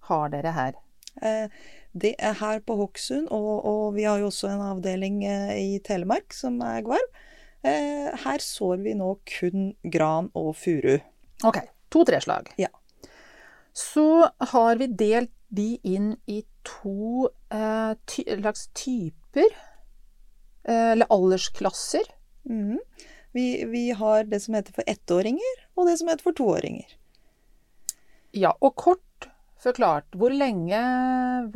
har 0.10 0.30
dere 0.34 0.52
her? 0.54 0.76
Eh, 1.22 1.48
Det 1.96 2.12
er 2.20 2.36
her 2.42 2.60
på 2.60 2.76
Hokksund, 2.76 3.30
og, 3.32 3.64
og 3.66 3.96
vi 3.96 4.04
har 4.04 4.20
jo 4.20 4.28
også 4.28 4.50
en 4.52 4.66
avdeling 4.66 5.22
i 5.24 5.80
Telemark 5.80 6.36
som 6.36 6.60
er 6.60 6.82
Gvarv. 6.84 7.08
Her 7.64 8.44
sår 8.44 8.84
vi 8.84 8.98
nå 9.00 9.14
kun 9.24 9.70
gran 9.88 10.28
og 10.36 10.52
furu. 10.60 11.00
Ok, 11.48 11.62
to 11.96 12.04
treslag. 12.08 12.52
Ja. 12.62 12.72
Så 13.76 14.30
har 14.52 14.82
vi 14.82 14.88
delt 14.92 15.32
de 15.56 15.76
inn 15.84 16.16
i 16.28 16.42
to 16.68 17.30
eh, 17.54 17.94
ty 18.10 18.24
slags 18.28 18.68
typer, 18.76 19.56
eh, 20.64 20.92
eller 20.92 21.12
aldersklasser. 21.14 22.12
Mm. 22.50 22.80
Vi, 23.36 23.66
vi 23.66 23.90
har 23.92 24.24
det 24.24 24.40
som 24.44 24.56
heter 24.56 24.76
for 24.76 24.88
ettåringer, 24.88 25.66
og 25.76 25.90
det 25.90 25.98
som 26.00 26.12
heter 26.12 26.24
for 26.24 26.38
toåringer. 26.38 26.96
Ja, 28.36 28.54
og 28.60 28.76
kort 28.80 29.30
forklart, 29.60 30.08
hvor 30.16 30.34
lenge 30.36 30.80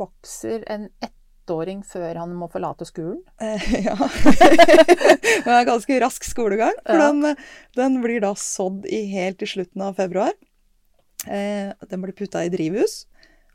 vokser 0.00 0.64
en 0.68 0.88
ettåring 1.00 1.19
før 1.46 2.14
han 2.18 2.34
må 2.36 2.48
forlate 2.50 2.84
skolen? 2.86 3.22
Eh, 3.40 3.64
ja. 3.88 3.96
det 3.96 5.50
er 5.50 5.66
ganske 5.66 6.00
rask 6.00 6.24
skolegang, 6.24 6.74
for 6.86 6.94
Ja. 6.98 7.10
den, 7.12 7.36
den 7.76 8.00
blir 8.02 8.20
da 8.20 8.34
sådd 8.34 8.86
i 8.86 9.04
helt 9.12 9.38
til 9.38 9.48
slutten 9.48 9.82
av 9.82 9.94
februar. 9.96 10.32
Eh, 11.26 11.72
den 11.88 12.00
blir 12.02 12.12
putta 12.16 12.44
i 12.44 12.48
drivhus, 12.52 13.06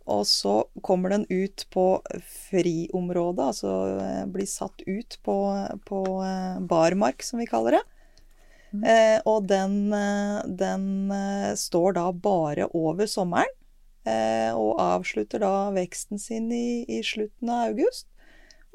og 0.05 0.25
så 0.27 0.65
kommer 0.85 1.09
den 1.09 1.25
ut 1.29 1.65
på 1.73 2.01
friområdet, 2.49 3.45
altså 3.47 3.99
eh, 4.01 4.25
blir 4.29 4.45
satt 4.45 4.81
ut 4.85 5.17
på, 5.25 5.37
på 5.87 6.01
eh, 6.23 6.59
barmark, 6.61 7.23
som 7.23 7.39
vi 7.39 7.47
kaller 7.49 7.79
det. 7.79 7.83
Eh, 8.85 9.19
og 9.25 9.45
den, 9.47 9.93
eh, 9.95 10.41
den 10.59 11.11
står 11.55 11.95
da 11.95 12.09
bare 12.11 12.67
over 12.75 13.07
sommeren, 13.07 13.49
og 14.05 14.75
avslutter 14.81 15.41
da 15.41 15.71
veksten 15.73 16.19
sin 16.21 16.51
i, 16.53 16.85
i 16.85 16.99
slutten 17.03 17.49
av 17.49 17.71
august. 17.71 18.05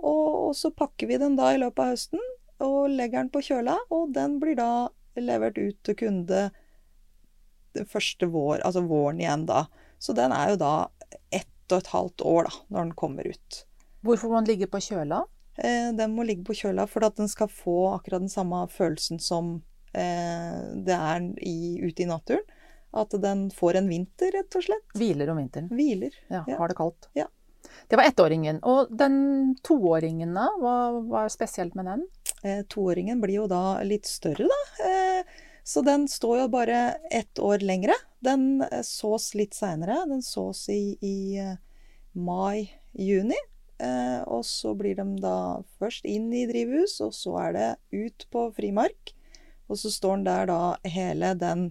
Og, 0.01 0.51
og 0.51 0.57
så 0.59 0.73
pakker 0.75 1.11
vi 1.11 1.21
den 1.21 1.37
da 1.39 1.53
i 1.55 1.61
løpet 1.61 1.85
av 1.85 1.93
høsten 1.95 2.25
og 2.61 2.91
legger 2.93 3.23
den 3.23 3.31
på 3.33 3.43
kjøla, 3.45 3.77
og 3.95 4.11
den 4.17 4.39
blir 4.41 4.59
da 4.59 4.91
levert 5.21 5.59
ut 5.59 5.79
til 5.87 5.97
kunde 5.99 6.49
den 7.77 7.87
første 7.89 8.29
vår, 8.31 8.61
altså 8.67 8.83
våren 8.85 9.21
igjen 9.23 9.47
da. 9.49 9.65
Så 10.01 10.15
den 10.17 10.35
er 10.35 10.53
jo 10.53 10.61
da 10.61 10.75
ett 11.35 11.73
og 11.73 11.79
et 11.79 11.93
halvt 11.93 12.25
år 12.27 12.49
da, 12.49 12.55
når 12.69 12.89
den 12.89 12.97
kommer 12.99 13.29
ut. 13.31 13.61
Hvorfor 14.05 14.33
må 14.33 14.41
den 14.41 14.51
ligge 14.51 14.69
på 14.71 14.81
kjøla? 14.83 15.23
Eh, 15.61 15.91
den 15.97 16.15
må 16.17 16.25
ligge 16.27 16.47
på 16.49 16.57
kjøla 16.57 16.87
for 16.91 17.05
at 17.07 17.19
den 17.21 17.29
skal 17.31 17.51
få 17.53 17.93
akkurat 17.95 18.25
den 18.25 18.33
samme 18.33 18.63
følelsen 18.73 19.21
som 19.23 19.59
eh, 19.93 20.57
det 20.87 20.97
er 20.97 21.29
i, 21.45 21.81
ute 21.85 22.05
i 22.05 22.09
naturen. 22.11 22.47
At 22.93 23.11
den 23.23 23.51
får 23.55 23.77
en 23.81 23.89
vinter, 23.89 24.33
rett 24.35 24.57
og 24.59 24.65
slett. 24.67 24.87
Hviler 24.99 25.31
om 25.31 25.37
vinteren. 25.39 25.69
Hviler. 25.71 26.15
Ja, 26.29 26.45
Ja. 26.49 26.57
har 26.59 26.69
det 26.69 26.77
kaldt. 26.77 27.09
Ja. 27.15 27.27
Det 27.89 27.97
var 27.97 28.05
ettåringen. 28.05 28.59
Og 28.63 28.89
den 28.97 29.55
toåringen 29.63 30.35
da, 30.35 30.49
hva 30.59 31.25
er 31.25 31.29
spesielt 31.29 31.75
med 31.75 31.87
den? 31.87 32.07
Eh, 32.43 32.63
toåringen 32.69 33.21
blir 33.21 33.35
jo 33.43 33.47
da 33.47 33.83
litt 33.83 34.07
større, 34.07 34.49
da. 34.49 34.89
Eh, 34.89 35.23
så 35.65 35.85
den 35.85 36.09
står 36.09 36.39
jo 36.41 36.49
bare 36.49 36.97
ett 37.13 37.39
år 37.39 37.59
lengre. 37.63 37.95
Den 38.21 38.63
eh, 38.63 38.83
sås 38.83 39.35
litt 39.35 39.55
seinere. 39.55 40.01
Den 40.09 40.23
sås 40.23 40.69
i, 40.69 40.97
i 41.01 41.39
eh, 41.39 41.55
mai-juni. 42.15 43.39
Eh, 43.81 44.23
og 44.29 44.45
så 44.45 44.75
blir 44.77 44.97
de 44.99 45.07
da 45.23 45.63
først 45.81 46.05
inn 46.09 46.33
i 46.37 46.47
drivhus, 46.51 46.99
og 47.05 47.15
så 47.17 47.37
er 47.47 47.53
det 47.57 47.69
ut 47.97 48.27
på 48.33 48.49
frimark. 48.57 49.15
Og 49.71 49.79
så 49.79 49.93
står 49.93 50.17
den 50.21 50.27
der 50.27 50.51
da 50.51 50.61
hele 50.85 51.35
den 51.39 51.71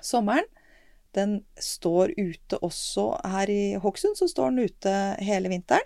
sommeren. 0.00 0.48
Den 1.12 1.42
står 1.60 2.14
ute 2.16 2.56
også 2.64 3.10
her 3.34 3.50
i 3.52 3.74
Hokksund, 3.80 4.16
så 4.16 4.28
står 4.30 4.54
den 4.54 4.70
ute 4.70 4.94
hele 5.20 5.52
vinteren. 5.52 5.84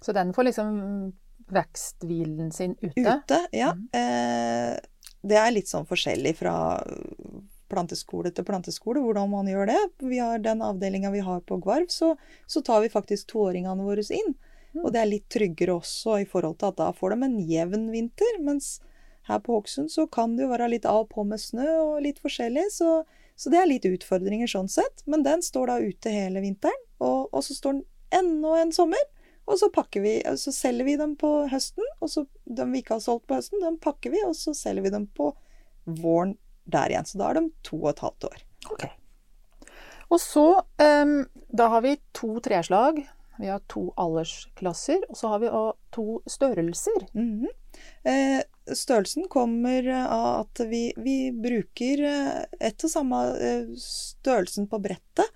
Så 0.00 0.12
den 0.12 0.34
får 0.36 0.50
liksom 0.50 0.74
veksthvilen 1.48 2.52
sin 2.52 2.76
ute. 2.82 3.00
Ute, 3.00 3.40
ja. 3.56 3.72
Mm. 3.72 3.88
Eh, 3.96 4.76
det 5.26 5.38
er 5.40 5.54
litt 5.54 5.70
sånn 5.70 5.86
forskjellig 5.88 6.36
fra 6.38 6.56
planteskole 7.70 8.30
til 8.34 8.46
planteskole 8.46 9.00
hvordan 9.02 9.30
man 9.32 9.48
gjør 9.50 9.70
det. 9.72 9.80
Vi 10.04 10.20
har 10.22 10.38
Den 10.42 10.62
avdelinga 10.62 11.10
vi 11.10 11.24
har 11.24 11.40
på 11.40 11.58
Gvarv, 11.62 11.88
så, 11.88 12.14
så 12.46 12.62
tar 12.62 12.84
vi 12.84 12.92
faktisk 12.92 13.32
toåringene 13.32 13.86
våre 13.86 14.04
inn. 14.14 14.36
Mm. 14.76 14.84
Og 14.84 14.92
det 14.92 15.00
er 15.00 15.10
litt 15.10 15.28
tryggere 15.32 15.78
også 15.80 16.20
i 16.22 16.28
forhold 16.28 16.58
til 16.60 16.70
at 16.70 16.78
da 16.78 16.92
får 16.94 17.14
de 17.14 17.26
en 17.26 17.38
jevn 17.48 17.88
vinter. 17.94 18.38
Mens 18.44 18.76
her 19.26 19.42
på 19.42 19.56
Hokksund 19.56 19.90
så 19.90 20.06
kan 20.06 20.36
det 20.36 20.46
jo 20.46 20.52
være 20.52 20.70
litt 20.70 20.86
av 20.88 21.04
og 21.04 21.10
på 21.12 21.24
med 21.26 21.42
snø 21.42 21.66
og 21.82 22.02
litt 22.04 22.20
forskjellig. 22.22 22.68
Så, 22.74 23.00
så 23.34 23.52
det 23.52 23.60
er 23.60 23.70
litt 23.70 23.88
utfordringer 23.88 24.50
sånn 24.50 24.70
sett. 24.70 25.02
Men 25.10 25.26
den 25.26 25.42
står 25.42 25.72
da 25.72 25.78
ute 25.82 26.14
hele 26.14 26.42
vinteren. 26.44 26.82
Og, 27.02 27.28
og 27.32 27.44
så 27.44 27.56
står 27.56 27.78
den 27.78 27.84
enda 28.14 28.56
en 28.60 28.72
sommer. 28.74 29.02
Og 29.46 29.60
så 29.60 29.70
vi, 30.02 30.16
så 30.36 30.52
selger 30.52 30.84
vi 30.84 30.96
dem 30.98 31.14
på 31.16 31.28
høsten, 31.46 31.84
og 32.02 32.10
så 32.10 32.24
de 32.44 32.64
vi 32.72 32.80
ikke 32.82 32.96
har 32.96 33.02
solgt 33.04 33.28
på 33.30 33.36
høsten, 33.38 33.62
dem 33.62 33.76
pakker 33.78 34.10
vi, 34.10 34.18
og 34.26 34.34
så 34.34 34.50
selger 34.58 34.82
vi 34.82 34.90
dem 34.90 35.06
på 35.06 35.28
våren 35.84 36.34
der 36.66 36.90
igjen. 36.90 37.06
Så 37.06 37.20
da 37.20 37.30
er 37.30 37.38
de 37.38 37.44
to 37.62 37.78
og 37.78 37.92
et 37.92 38.02
halvt 38.02 38.26
år. 38.26 38.40
Okay. 38.74 38.90
Og 40.10 40.18
så, 40.22 40.46
um, 40.82 41.20
da 41.46 41.68
har 41.70 41.86
vi 41.86 41.94
to 42.14 42.32
treslag. 42.42 42.98
Vi 43.38 43.48
har 43.48 43.62
to 43.68 43.88
aldersklasser, 44.00 45.02
og 45.10 45.16
så 45.18 45.28
har 45.32 45.42
vi 45.42 45.52
to 45.94 46.20
størrelser. 46.26 47.06
Mhm. 47.12 47.46
eh, 48.04 48.42
størrelsen 48.72 49.28
kommer 49.28 49.88
av 49.92 50.40
at 50.40 50.60
vi, 50.70 50.92
vi 50.96 51.30
bruker 51.32 52.02
eh, 52.02 52.44
ett 52.60 52.84
og 52.84 52.90
samme 52.90 53.20
eh, 53.36 53.68
størrelsen 53.78 54.66
på 54.68 54.80
brettet. 54.82 55.28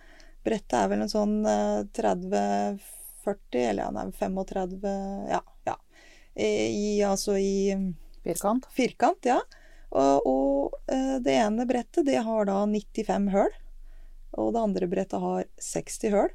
Brettet 0.44 0.72
er 0.78 0.88
vel 0.88 1.04
en 1.04 1.12
sånn 1.12 1.36
eh, 1.46 1.84
30-40, 1.94 2.80
eller 3.54 3.82
ja, 3.84 3.90
nei, 3.94 4.06
35 4.16 4.78
Ja. 5.30 5.42
ja. 5.68 5.76
I, 6.34 7.02
altså 7.04 7.36
i 7.36 7.76
Firkant. 8.24 8.66
Firkant, 8.72 9.24
ja. 9.26 9.40
Og, 9.90 10.26
og 10.26 10.92
eh, 10.92 11.16
det 11.22 11.34
ene 11.34 11.66
brettet 11.66 12.06
det 12.06 12.20
har 12.24 12.46
da 12.46 12.62
95 12.66 13.30
høl, 13.34 13.50
og 14.38 14.52
det 14.54 14.62
andre 14.62 14.88
brettet 14.90 15.22
har 15.22 15.48
60 15.60 16.14
høl. 16.14 16.30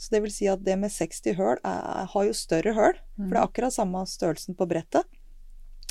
Så 0.00 0.14
det 0.14 0.22
vil 0.24 0.32
si 0.32 0.46
at 0.48 0.62
det 0.64 0.78
med 0.80 0.88
60 0.94 1.34
høl 1.36 1.58
er, 1.60 2.06
har 2.08 2.24
jo 2.24 2.32
større 2.36 2.72
høl, 2.72 2.94
for 3.18 3.28
det 3.34 3.36
er 3.36 3.44
akkurat 3.44 3.74
samme 3.74 4.00
størrelsen 4.08 4.56
på 4.56 4.64
brettet. 4.70 5.04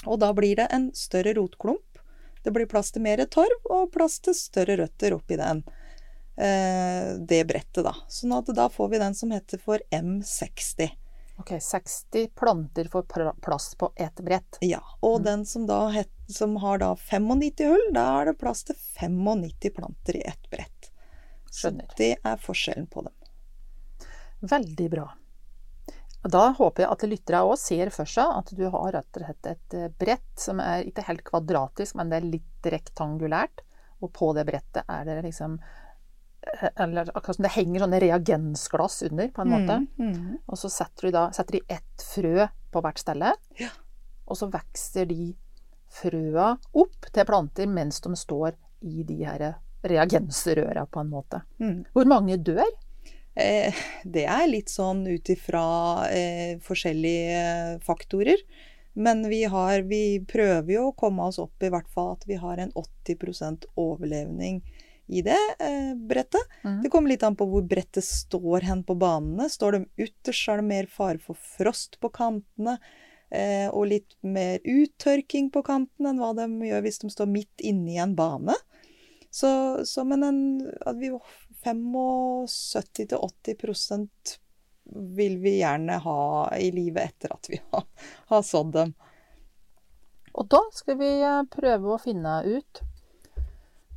Og 0.09 0.17
da 0.23 0.31
blir 0.33 0.55
det 0.57 0.65
en 0.73 0.87
større 0.97 1.35
rotklump. 1.37 1.99
Det 2.41 2.53
blir 2.55 2.65
plass 2.71 2.89
til 2.95 3.03
mer 3.05 3.21
torv 3.29 3.67
og 3.69 3.91
plass 3.93 4.17
til 4.25 4.33
større 4.33 4.79
røtter 4.79 5.13
oppi 5.13 5.37
den. 5.37 5.61
Eh, 6.39 7.19
det 7.19 7.43
brettet, 7.49 7.83
da. 7.85 7.93
Sånn 8.09 8.33
at 8.37 8.49
da 8.55 8.65
får 8.71 8.89
vi 8.95 9.01
den 9.01 9.13
som 9.13 9.29
heter 9.35 9.59
for 9.61 9.83
M60. 9.93 10.89
Ok, 11.39 11.53
60 11.63 12.27
planter 12.35 12.89
får 12.91 13.05
plass 13.43 13.75
på 13.79 13.91
ett 13.95 14.15
brett. 14.25 14.57
Ja, 14.61 14.81
og 15.01 15.19
Mm. 15.19 15.23
den 15.25 15.45
som, 15.45 15.65
da 15.67 15.87
het, 15.89 16.09
som 16.27 16.55
har 16.63 16.77
da 16.79 16.95
95 16.95 17.65
hull, 17.69 17.93
da 17.93 18.21
er 18.21 18.25
det 18.31 18.39
plass 18.39 18.63
til 18.63 18.75
95 18.75 19.69
planter 19.69 20.15
i 20.17 20.23
ett 20.27 20.49
brett. 20.49 20.89
Så 21.51 21.71
det 21.97 22.17
er 22.23 22.37
forskjellen 22.37 22.87
på 22.89 23.03
dem. 23.03 23.13
Veldig 24.39 24.89
bra. 24.91 25.07
Da 26.19 26.49
håper 26.57 26.83
jeg 26.83 26.91
at 26.91 27.03
lyttere 27.07 27.41
òg 27.47 27.55
ser 27.59 27.91
for 27.95 28.09
seg 28.09 28.27
at 28.41 28.51
du 28.55 28.65
har 28.67 28.91
rett 28.91 29.19
og 29.19 29.23
slett 29.23 29.47
et 29.47 29.75
eh, 29.77 29.91
brett 30.01 30.41
som 30.41 30.59
er 30.59 30.83
ikke 30.87 31.05
helt 31.07 31.23
kvadratisk, 31.27 31.95
men 31.95 32.11
det 32.11 32.19
er 32.19 32.31
litt 32.33 32.71
rektangulært. 32.73 33.63
Og 34.03 34.11
på 34.15 34.31
det 34.35 34.45
brettet 34.47 34.87
er 34.87 35.05
det 35.07 35.17
liksom 35.25 35.57
eh, 35.59 36.69
Eller 36.75 37.11
akkurat 37.13 37.35
som 37.35 37.47
det 37.47 37.53
henger 37.55 37.83
sånne 37.83 38.01
reagensglass 38.03 39.01
under, 39.07 39.31
på 39.31 39.45
en 39.45 39.53
måte. 39.53 39.77
Mm, 39.95 40.09
mm. 40.11 40.41
Og 40.47 40.59
så 40.59 40.71
setter 40.75 41.07
de 41.07 41.13
da 41.15 41.23
setter 41.35 41.59
de 41.59 41.77
ett 41.77 42.07
frø 42.11 42.49
på 42.69 42.83
hvert 42.83 42.99
stelle. 42.99 43.31
Ja. 43.59 43.71
Og 44.27 44.39
så 44.39 44.51
vokser 44.51 45.07
de 45.09 45.31
frøa 45.89 46.51
opp 46.77 47.07
til 47.09 47.25
planter 47.25 47.71
mens 47.71 48.03
de 48.03 48.11
står 48.19 48.59
i 48.85 49.07
de 49.07 49.23
her 49.23 49.47
reagensrøra, 49.87 50.83
på 50.91 50.99
en 50.99 51.09
måte. 51.09 51.41
Mm. 51.63 51.85
Hvor 51.95 52.07
mange 52.11 52.35
dør? 52.43 52.67
Eh, 53.35 53.75
det 54.03 54.25
er 54.25 54.49
litt 54.49 54.71
sånn 54.71 55.05
ut 55.07 55.29
ifra 55.29 55.63
eh, 56.09 56.57
forskjellige 56.63 57.79
faktorer. 57.85 58.41
Men 58.99 59.23
vi, 59.29 59.43
har, 59.47 59.85
vi 59.87 60.19
prøver 60.27 60.73
jo 60.73 60.89
å 60.89 60.95
komme 60.97 61.29
oss 61.29 61.39
opp 61.39 61.63
i 61.63 61.69
hvert 61.71 61.87
fall 61.93 62.15
at 62.17 62.25
vi 62.27 62.39
har 62.41 62.59
en 62.59 62.73
80% 62.75 63.69
overlevning 63.79 64.63
i 65.09 65.21
det 65.25 65.37
eh, 65.59 65.93
brettet. 65.95 66.41
Mm. 66.63 66.81
Det 66.83 66.91
kommer 66.93 67.13
litt 67.13 67.23
an 67.25 67.37
på 67.37 67.47
hvor 67.49 67.63
brettet 67.65 68.05
står 68.05 68.65
hen 68.69 68.83
på 68.85 68.97
banene. 68.99 69.47
Står 69.49 69.77
de 69.77 69.85
ytterst, 70.05 70.43
så 70.43 70.53
er 70.53 70.61
det 70.61 70.69
mer 70.69 70.89
fare 70.91 71.21
for 71.23 71.37
frost 71.57 71.97
på 72.01 72.11
kantene. 72.13 72.77
Eh, 73.29 73.67
og 73.69 73.91
litt 73.91 74.15
mer 74.25 74.57
uttørking 74.65 75.51
på 75.53 75.61
kantene 75.65 76.11
enn 76.11 76.21
hva 76.21 76.33
de 76.37 76.47
gjør 76.65 76.85
hvis 76.85 77.01
de 77.03 77.11
står 77.13 77.29
midt 77.29 77.65
inne 77.65 77.93
i 77.93 77.99
en 78.01 78.17
bane. 78.17 78.57
Så, 79.29 79.49
så 79.85 80.05
men 80.05 80.25
en, 80.25 80.39
at 80.89 80.97
vi 80.97 81.11
75-80% 81.65 84.09
vil 84.89 85.37
vi 85.37 85.59
gjerne 85.59 85.97
ha 86.01 86.49
i 86.57 86.71
livet 86.73 87.03
etter 87.03 87.33
at 87.35 87.49
vi 87.49 87.59
har, 87.71 87.83
har 88.31 88.41
sådd 88.45 88.73
dem. 88.73 88.93
Og 90.33 90.47
da 90.49 90.61
skal 90.73 90.97
vi 90.99 91.21
eh, 91.21 91.43
prøve 91.51 91.93
å 91.93 92.01
finne 92.01 92.43
ut 92.45 92.81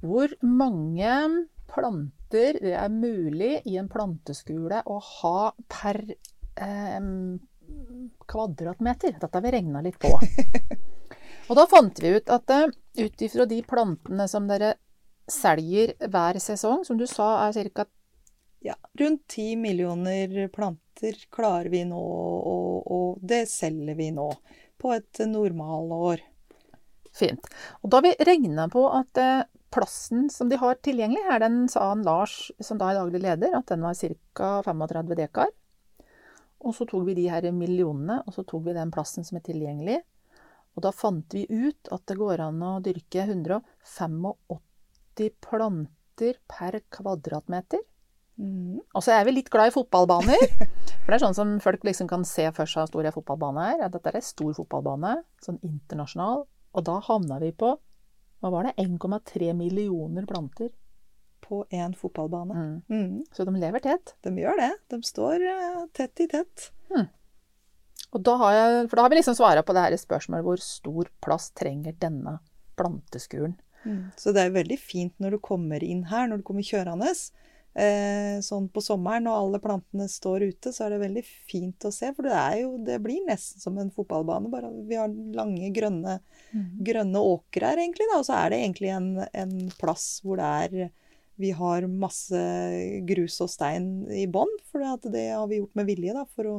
hvor 0.02 0.34
mange 0.42 1.46
planter 1.70 2.58
det 2.60 2.74
er 2.74 2.88
mulig 2.92 3.62
i 3.70 3.76
en 3.80 3.88
planteskule 3.92 4.82
å 4.90 4.98
ha 4.98 5.52
per 5.70 6.00
eh, 6.10 7.00
kvadratmeter. 8.32 9.12
Dette 9.20 9.36
har 9.36 9.44
vi 9.44 9.54
regna 9.54 9.80
litt 9.84 9.98
på. 10.02 10.18
Og 11.48 11.54
da 11.58 11.66
fant 11.70 12.02
vi 12.02 12.08
ut 12.16 12.28
at 12.32 12.50
eh, 12.52 12.72
ut 13.04 13.22
ifra 13.22 13.46
de 13.48 13.62
plantene 13.66 14.28
som 14.28 14.48
dere 14.50 14.74
selger 15.30 15.94
hver 16.10 16.38
sesong, 16.42 16.84
som 16.86 16.98
du 16.98 17.06
sa 17.10 17.48
er 17.48 17.70
ca. 17.74 17.86
Ja, 18.62 18.76
rundt 18.98 19.24
10 19.28 19.56
millioner 19.58 20.48
planter 20.54 21.16
klarer 21.34 21.70
vi 21.72 21.82
nå, 21.88 21.98
og, 21.98 22.90
og 22.90 23.22
det 23.22 23.46
selger 23.50 23.98
vi 23.98 24.10
nå. 24.14 24.28
På 24.78 24.92
et 24.94 25.22
normalår. 25.26 26.22
Fint. 27.14 27.48
Og 27.82 27.90
da 27.90 28.00
har 28.00 28.06
vi 28.06 28.26
regna 28.26 28.68
på 28.72 28.84
at 28.90 29.18
eh, 29.20 29.44
plassen 29.72 30.28
som 30.30 30.48
de 30.48 30.58
har 30.60 30.78
tilgjengelig 30.84 31.24
her, 31.26 31.42
den 31.44 31.66
sa 31.70 31.88
han 31.90 32.04
Lars, 32.06 32.50
som 32.60 32.80
da 32.80 32.90
er 32.90 33.00
daglig 33.00 33.22
leder, 33.22 33.56
at 33.58 33.68
den 33.72 33.84
var 33.84 33.98
ca. 33.98 34.54
35 34.66 35.18
dekar. 35.18 35.52
Og 36.62 36.74
så 36.76 36.86
tok 36.86 37.08
vi 37.08 37.18
de 37.18 37.28
her 37.30 37.48
millionene, 37.54 38.20
og 38.26 38.36
så 38.36 38.44
tok 38.46 38.68
vi 38.68 38.76
den 38.76 38.92
plassen 38.94 39.26
som 39.26 39.38
er 39.38 39.46
tilgjengelig. 39.46 40.00
Og 40.76 40.84
da 40.86 40.92
fant 40.94 41.34
vi 41.34 41.44
ut 41.50 41.90
at 41.92 42.04
det 42.08 42.16
går 42.20 42.44
an 42.46 42.62
å 42.64 42.76
dyrke 42.84 43.26
185 43.26 44.20
planter 45.16 46.38
per 46.48 46.78
kvadratmeter. 46.92 47.80
Mm. 48.40 48.80
Og 48.94 49.04
så 49.04 49.12
er 49.14 49.26
vi 49.28 49.36
litt 49.36 49.50
glad 49.52 49.70
i 49.70 49.74
fotballbaner. 49.74 50.40
For 51.02 51.10
det 51.10 51.16
er 51.18 51.24
sånn 51.24 51.36
som 51.36 51.54
folk 51.62 51.84
liksom 51.84 52.08
kan 52.10 52.24
se 52.28 52.48
for 52.56 52.68
seg 52.70 52.86
hvor 52.86 52.90
stor 52.90 53.08
en 53.08 53.16
fotballbane 53.16 53.68
er. 53.74 53.86
At 53.86 53.96
dette 53.96 54.12
er 54.12 54.20
en 54.20 54.26
stor 54.26 54.52
fotballbane, 54.56 55.16
sånn 55.44 55.60
internasjonal. 55.66 56.46
Og 56.72 56.86
da 56.86 56.98
havna 57.08 57.40
vi 57.42 57.52
på 57.52 57.74
hva 58.42 58.50
var 58.50 58.66
det, 58.66 58.74
1,3 58.82 59.52
millioner 59.54 60.26
planter. 60.26 60.72
På 61.42 61.64
én 61.74 61.92
fotballbane. 61.98 62.54
Mm. 62.54 62.76
Mm. 62.88 63.16
Så 63.34 63.44
de 63.44 63.54
lever 63.58 63.82
tett. 63.84 64.14
De 64.24 64.32
gjør 64.38 64.58
det. 64.58 64.70
De 64.90 65.02
står 65.04 65.42
eh, 65.46 65.82
tett 65.94 66.22
i 66.22 66.28
tett. 66.30 66.70
Og 68.12 68.20
da 68.20 68.36
har 68.42 68.54
jeg, 68.56 68.88
for 68.90 68.98
da 68.98 69.04
har 69.04 69.12
vi 69.12 69.18
liksom 69.18 69.36
svara 69.36 69.62
på 69.64 69.74
det 69.76 69.84
her 69.86 69.96
spørsmålet 70.00 70.44
hvor 70.44 70.62
stor 70.62 71.08
plass 71.24 71.50
trenger 71.56 71.96
denne 72.00 72.38
planteskuren. 72.76 73.54
Så 74.18 74.34
det 74.34 74.46
er 74.46 74.54
veldig 74.54 74.78
fint 74.80 75.14
når 75.22 75.36
du 75.36 75.42
kommer 75.42 75.82
inn 75.84 76.04
her, 76.10 76.28
når 76.30 76.42
du 76.42 76.46
kommer 76.46 76.66
kjørende. 76.66 77.12
Eh, 77.72 78.36
sånn 78.44 78.66
på 78.68 78.82
sommeren 78.84 79.24
når 79.24 79.38
alle 79.38 79.58
plantene 79.64 80.04
står 80.10 80.44
ute, 80.50 80.74
så 80.76 80.84
er 80.84 80.92
det 80.92 81.04
veldig 81.06 81.22
fint 81.24 81.86
å 81.88 81.92
se. 81.94 82.10
For 82.16 82.28
det, 82.28 82.34
er 82.36 82.56
jo, 82.62 82.74
det 82.84 82.98
blir 83.04 83.22
nesten 83.28 83.62
som 83.64 83.78
en 83.80 83.92
fotballbane. 83.94 84.50
Bare 84.52 84.72
vi 84.88 84.98
har 85.00 85.12
lange, 85.36 85.70
grønne, 85.74 86.18
grønne 86.84 87.22
åkre 87.32 87.72
her, 87.72 87.80
egentlig. 87.80 88.08
Da. 88.12 88.18
Og 88.20 88.28
så 88.28 88.36
er 88.40 88.52
det 88.52 88.60
egentlig 88.60 88.92
en, 88.92 89.14
en 89.24 89.54
plass 89.80 90.18
hvor 90.24 90.40
det 90.40 90.50
er 90.66 90.90
Vi 91.40 91.50
har 91.56 91.88
masse 91.88 92.42
grus 93.08 93.40
og 93.40 93.48
stein 93.50 94.04
i 94.12 94.26
bånn. 94.28 94.52
For 94.70 94.84
det, 95.08 95.24
har 95.32 95.48
vi 95.48 95.62
gjort 95.62 95.80
med 95.80 95.88
vilje 95.88 96.18
da, 96.18 96.26
for 96.28 96.50
å 96.50 96.58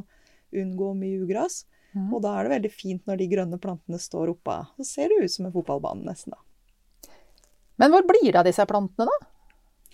unngå 0.54 0.94
mye 0.98 1.22
ugras. 1.22 1.64
Mm. 1.94 2.10
Og 2.10 2.24
da 2.26 2.34
er 2.36 2.48
det 2.48 2.56
veldig 2.56 2.74
fint 2.74 3.06
når 3.06 3.22
de 3.22 3.30
grønne 3.30 3.62
plantene 3.62 4.02
står 4.02 4.34
oppe. 4.34 4.58
Så 4.80 4.90
ser 4.96 5.14
det 5.14 5.28
ut 5.28 5.36
som 5.36 5.46
en 5.46 5.54
fotballbane, 5.54 6.08
nesten. 6.10 6.34
da. 6.34 6.42
Men 7.82 7.94
hvor 7.94 8.06
blir 8.08 8.30
det 8.30 8.40
av 8.42 8.48
disse 8.48 8.66
plantene, 8.70 9.10
da? 9.10 9.30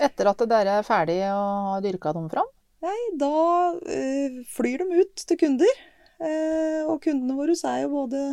Etter 0.10 0.30
at 0.32 0.44
dere 0.48 0.80
er 0.80 0.88
ferdig 0.88 1.20
og 1.28 1.72
har 1.74 1.84
dyrka 1.84 2.14
dem 2.16 2.30
fram? 2.32 2.48
Nei, 2.84 3.00
da 3.20 3.32
øh, 3.76 4.38
flyr 4.48 4.84
de 4.86 5.02
ut 5.04 5.24
til 5.28 5.40
kunder. 5.40 5.82
Eh, 6.20 6.84
og 6.88 7.02
kundene 7.04 7.36
våre 7.36 7.56
er 7.56 7.82
jo 7.84 7.92
både 7.94 8.24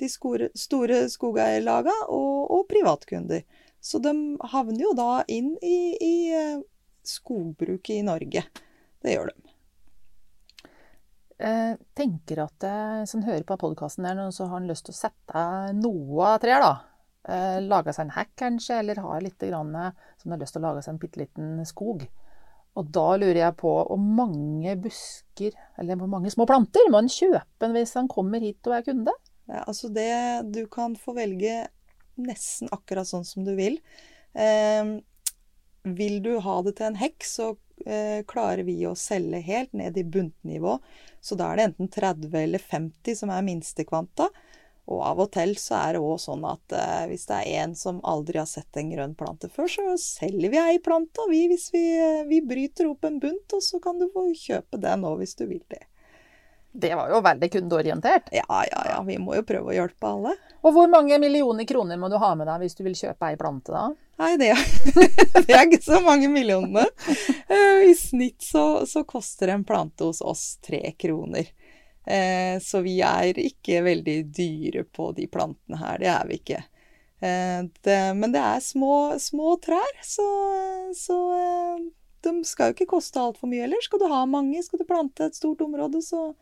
de 0.00 0.08
store, 0.12 0.50
store 0.56 1.06
skogeierlaga 1.12 1.94
og, 2.12 2.50
og 2.52 2.66
privatkunder. 2.68 3.44
Så 3.80 4.00
de 4.04 4.12
havner 4.52 4.82
jo 4.82 4.92
da 4.98 5.10
inn 5.32 5.54
i, 5.64 5.78
i 5.96 6.14
eh, 6.36 6.64
skogbruket 7.06 8.00
i 8.00 8.04
Norge. 8.04 8.44
Det 9.02 9.14
gjør 9.14 9.32
de. 9.32 9.52
Jeg 11.36 11.76
tenker 11.96 12.40
at 12.46 12.64
eh, 12.64 13.02
som 13.08 13.24
hører 13.24 13.44
på 13.48 13.58
podkasten 13.60 14.08
nå, 14.08 14.30
så 14.32 14.48
har 14.48 14.58
han 14.58 14.68
lyst 14.68 14.88
til 14.88 14.96
å 14.96 15.00
sette 15.00 15.46
noe 15.76 16.28
av 16.32 16.40
trær, 16.44 16.64
da. 16.64 16.74
Eh, 17.26 17.58
lage 17.66 17.94
seg 17.94 18.06
en 18.06 18.14
hekk 18.14 18.34
kanskje, 18.38 18.78
eller 18.80 19.02
har 19.02 19.24
litt 19.24 19.42
grann, 19.42 19.74
eh, 19.74 19.90
som 20.22 20.32
har 20.32 20.38
lyst 20.42 20.54
til 20.54 20.62
å 20.62 20.68
lage 20.68 20.84
seg 20.84 20.94
en 20.94 21.00
bitte 21.02 21.22
liten 21.22 21.64
skog. 21.66 22.06
Og 22.76 22.90
da 22.92 23.06
lurer 23.16 23.40
jeg 23.40 23.56
på 23.58 23.72
hvor 23.88 23.98
mange 23.98 24.76
busker, 24.78 25.56
eller 25.80 25.98
hvor 25.98 26.10
mange 26.12 26.30
små 26.30 26.46
planter, 26.46 26.86
må 26.92 27.00
en 27.02 27.10
kjøpe 27.10 27.70
hvis 27.72 27.96
han 27.96 28.10
kommer 28.12 28.44
hit 28.44 28.68
og 28.68 28.76
er 28.76 28.86
kunde? 28.86 29.14
Ja, 29.48 29.64
altså 29.64 29.88
det, 29.94 30.10
du 30.52 30.66
kan 30.70 30.94
få 30.98 31.16
velge 31.16 31.64
nesten 32.20 32.70
akkurat 32.72 33.08
sånn 33.08 33.26
som 33.26 33.46
du 33.46 33.54
vil. 33.56 33.80
Eh, 34.36 34.96
vil 35.86 36.18
du 36.22 36.36
ha 36.42 36.56
det 36.66 36.76
til 36.78 36.90
en 36.90 37.00
hekk, 37.00 37.26
så 37.26 37.48
eh, 37.86 38.22
klarer 38.28 38.64
vi 38.66 38.78
å 38.88 38.96
selge 38.98 39.40
helt 39.46 39.72
ned 39.76 39.98
i 39.98 40.04
buntnivå. 40.04 40.76
Så 41.20 41.38
da 41.38 41.50
er 41.50 41.58
det 41.58 41.68
enten 41.70 41.90
30 41.92 42.38
eller 42.42 42.62
50 42.62 43.18
som 43.18 43.32
er 43.32 43.46
minstekvanta. 43.46 44.28
Og 44.86 45.02
av 45.02 45.20
og 45.24 45.32
til 45.34 45.56
så 45.58 45.80
er 45.80 45.96
det 45.96 46.02
òg 46.06 46.20
sånn 46.22 46.44
at 46.46 46.76
eh, 46.78 47.08
hvis 47.10 47.26
det 47.26 47.40
er 47.40 47.64
en 47.64 47.74
som 47.78 47.98
aldri 48.06 48.38
har 48.38 48.46
sett 48.50 48.78
en 48.78 48.92
grønn 48.92 49.16
plante 49.18 49.50
før, 49.50 49.70
så 49.72 49.96
selger 49.98 50.52
vi 50.52 50.62
ei 50.62 50.78
plante, 50.82 51.24
og 51.24 51.32
vi, 51.34 51.42
hvis 51.50 51.68
vi, 51.74 51.84
vi 52.30 52.40
bryter 52.46 52.92
opp 52.92 53.08
en 53.08 53.18
bunt, 53.22 53.56
og 53.56 53.64
så 53.66 53.82
kan 53.82 53.98
du 53.98 54.06
få 54.14 54.28
kjøpe 54.30 54.78
den 54.82 55.06
òg 55.08 55.18
hvis 55.24 55.34
du 55.40 55.46
vil 55.50 55.64
det. 55.72 55.82
Det 56.76 56.92
var 56.94 57.08
jo 57.08 57.22
veldig 57.24 57.48
kundeorientert. 57.52 58.28
Ja, 58.36 58.44
ja, 58.70 58.80
ja. 58.90 58.96
Vi 59.06 59.16
må 59.18 59.32
jo 59.38 59.44
prøve 59.48 59.72
å 59.72 59.74
hjelpe 59.74 60.10
alle. 60.10 60.34
Og 60.60 60.74
hvor 60.76 60.90
mange 60.92 61.16
millioner 61.18 61.64
kroner 61.64 61.96
må 61.96 62.10
du 62.12 62.18
ha 62.20 62.34
med 62.36 62.50
deg 62.50 62.66
hvis 62.66 62.76
du 62.76 62.82
vil 62.84 62.98
kjøpe 62.98 63.30
ei 63.30 63.38
plante, 63.40 63.72
da? 63.72 63.86
Nei, 64.20 64.34
det 64.40 64.50
er, 64.52 64.64
det 65.46 65.56
er 65.56 65.64
ikke 65.64 65.80
så 65.84 66.02
mange 66.04 66.28
millionene. 66.32 66.84
Eh, 67.48 67.86
I 67.88 67.94
snitt 67.96 68.44
så, 68.44 68.84
så 68.88 69.06
koster 69.08 69.54
en 69.54 69.64
plante 69.64 70.04
hos 70.04 70.20
oss 70.20 70.58
tre 70.64 70.82
kroner. 71.00 71.48
Eh, 72.06 72.58
Så 72.62 72.80
vi 72.84 73.00
er 73.02 73.34
ikke 73.42 73.82
veldig 73.82 74.16
dyre 74.36 74.84
på 74.84 75.10
de 75.16 75.26
plantene 75.26 75.78
her. 75.80 75.98
Det 75.98 76.06
er 76.12 76.26
vi 76.28 76.38
ikke. 76.40 76.60
Eh, 77.20 77.62
Det, 77.82 77.98
men 78.16 78.32
det 78.32 78.40
er 78.42 78.60
små, 78.62 79.18
små 79.18 79.56
trær, 79.62 79.94
så, 80.04 80.26
så 80.94 81.16
eh, 81.36 81.86
de 82.22 82.32
skal 82.44 82.70
jo 82.72 82.76
ikke 82.78 82.90
koste 82.96 83.20
altfor 83.22 83.48
mye 83.50 83.64
heller. 83.66 83.82
Skal 83.82 83.98
du 84.02 84.06
ha 84.10 84.24
mange, 84.26 84.62
skal 84.62 84.78
du 84.82 84.84
plante 84.88 85.26
et 85.26 85.34
stort 85.38 85.60
område, 85.66 86.00
så, 86.02 86.34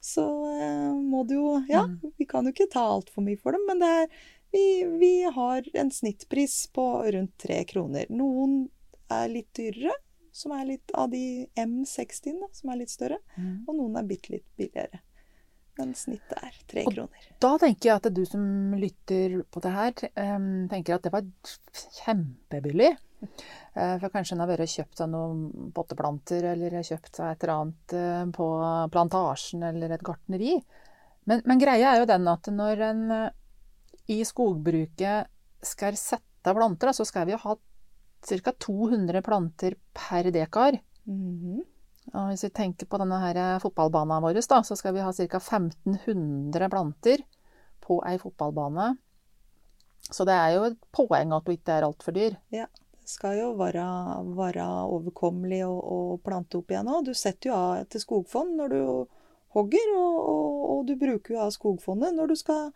så 0.00 0.26
eh, 0.58 0.92
må 0.96 1.24
du 1.28 1.34
jo 1.38 1.50
Ja, 1.68 1.84
Mm. 1.86 2.12
vi 2.18 2.24
kan 2.26 2.44
jo 2.46 2.52
ikke 2.52 2.70
ta 2.72 2.84
altfor 2.96 3.22
mye 3.24 3.38
for 3.40 3.52
dem, 3.52 3.66
men 3.68 3.78
det 3.80 3.88
er 4.02 4.06
vi, 4.52 4.84
vi 5.00 5.12
har 5.32 5.62
en 5.80 5.90
snittpris 5.90 6.66
på 6.76 6.84
rundt 7.14 7.32
tre 7.40 7.62
kroner. 7.64 8.04
Noen 8.12 8.68
er 9.10 9.28
litt 9.32 9.48
dyrere, 9.56 9.94
som 10.32 10.52
er 10.56 10.64
litt 10.72 10.92
av 10.96 11.10
de 11.12 11.46
M60, 11.60 12.38
da, 12.40 12.48
som 12.56 12.70
er 12.72 12.80
litt 12.82 12.92
større. 12.92 13.18
Mm. 13.36 13.64
Og 13.68 13.74
noen 13.76 13.98
er 14.00 14.06
bitte 14.08 14.32
litt 14.32 14.46
billigere. 14.56 15.00
Men 15.78 15.94
snittet 15.96 16.36
er 16.36 16.56
tre 16.68 16.82
Og- 16.86 16.92
kroner. 16.94 17.28
Da 17.40 17.54
tenker 17.58 17.88
jeg 17.88 17.96
at 17.96 18.08
du 18.12 18.24
som 18.28 18.74
lytter 18.76 19.38
på 19.52 19.60
det 19.64 19.72
her, 19.72 19.92
tenker 20.68 20.94
at 20.98 21.02
det 21.06 21.12
var 21.14 21.22
kjempebillig. 22.04 22.90
Eh, 23.74 23.98
For 24.00 24.08
kanskje 24.12 24.34
en 24.36 24.42
har 24.42 24.50
vært 24.50 24.72
kjøpt 24.72 24.98
seg 25.00 25.10
noen 25.12 25.70
potteplanter, 25.74 26.44
eller 26.52 26.74
kjøpt 26.82 27.16
seg 27.20 27.30
et 27.36 27.44
eller 27.46 27.54
annet 27.54 27.94
eh, 27.96 28.24
på 28.34 28.48
plantasjen 28.92 29.62
eller 29.68 29.94
et 29.94 30.02
gartneri. 30.04 30.56
Men, 31.30 31.42
men 31.46 31.60
greia 31.62 31.92
er 31.94 32.00
jo 32.02 32.08
den 32.10 32.26
at 32.28 32.50
når 32.50 32.82
en 32.90 33.02
eh, 33.16 33.30
i 34.10 34.20
skogbruket 34.26 35.28
skal 35.62 35.94
sette 35.96 36.52
planter, 36.56 36.90
så 36.92 37.06
skal 37.06 37.28
vi 37.28 37.36
jo 37.36 37.42
ha 37.44 37.54
ca. 38.22 38.52
200 38.52 39.22
planter 39.22 39.76
per 39.94 40.30
dekar. 40.30 40.78
Mhm. 41.04 41.62
Og 42.12 42.32
hvis 42.32 42.44
vi 42.44 42.50
tenker 42.50 42.88
på 42.90 42.98
denne 42.98 43.18
her 43.22 43.38
fotballbanen 43.62 44.22
vår, 44.24 44.40
da, 44.50 44.60
så 44.66 44.76
skal 44.76 44.94
vi 44.94 45.04
ha 45.04 45.12
ca. 45.12 45.38
1500 45.38 46.68
planter 46.70 47.22
på 47.80 48.02
ei 48.06 48.18
fotballbane. 48.18 48.96
Så 50.10 50.26
det 50.26 50.34
er 50.34 50.54
jo 50.56 50.64
et 50.66 50.78
poeng 50.94 51.32
at 51.32 51.46
du 51.46 51.52
ikke 51.54 51.78
er 51.78 51.86
altfor 51.86 52.14
dyr. 52.16 52.36
Det 52.50 52.66
skal 53.08 53.38
jo 53.38 53.48
være, 53.58 53.84
være 54.36 54.66
overkommelig 54.94 55.62
å, 55.66 55.72
å 55.72 55.98
plante 56.22 56.58
opp 56.58 56.70
igjen 56.70 56.90
òg. 56.90 57.06
Du 57.06 57.14
setter 57.14 57.50
jo 57.50 57.58
av 57.58 57.84
til 57.90 58.02
skogfond 58.02 58.58
når 58.58 58.74
du 58.74 58.80
hogger, 59.56 59.94
og, 59.98 60.18
og, 60.32 60.58
og 60.74 60.84
du 60.88 60.94
bruker 60.98 61.36
jo 61.36 61.42
av 61.44 61.52
skogfondet 61.54 62.14
når 62.16 62.32
du 62.32 62.36
skal 62.38 62.70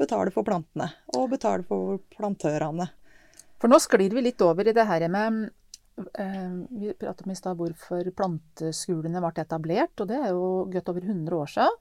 betale 0.00 0.32
for 0.34 0.46
plantene. 0.46 0.88
Og 1.16 1.30
betale 1.32 1.66
for 1.68 2.00
plantørene. 2.16 2.88
For 3.60 3.68
nå 3.68 3.80
sklir 3.82 4.14
vi 4.16 4.24
litt 4.24 4.40
over 4.44 4.68
i 4.68 4.74
det 4.76 4.86
her 4.88 5.04
med 5.12 5.50
eh, 6.18 6.54
Vi 6.80 6.94
pratet 6.96 7.26
om 7.26 7.34
i 7.34 7.38
stad 7.38 7.58
hvorfor 7.58 8.08
planteskolene 8.16 9.20
ble 9.20 9.44
etablert, 9.44 10.00
og 10.00 10.08
det 10.08 10.16
er 10.20 10.32
jo 10.32 10.46
godt 10.72 10.90
over 10.92 11.04
100 11.04 11.36
år 11.36 11.52
siden. 11.56 11.78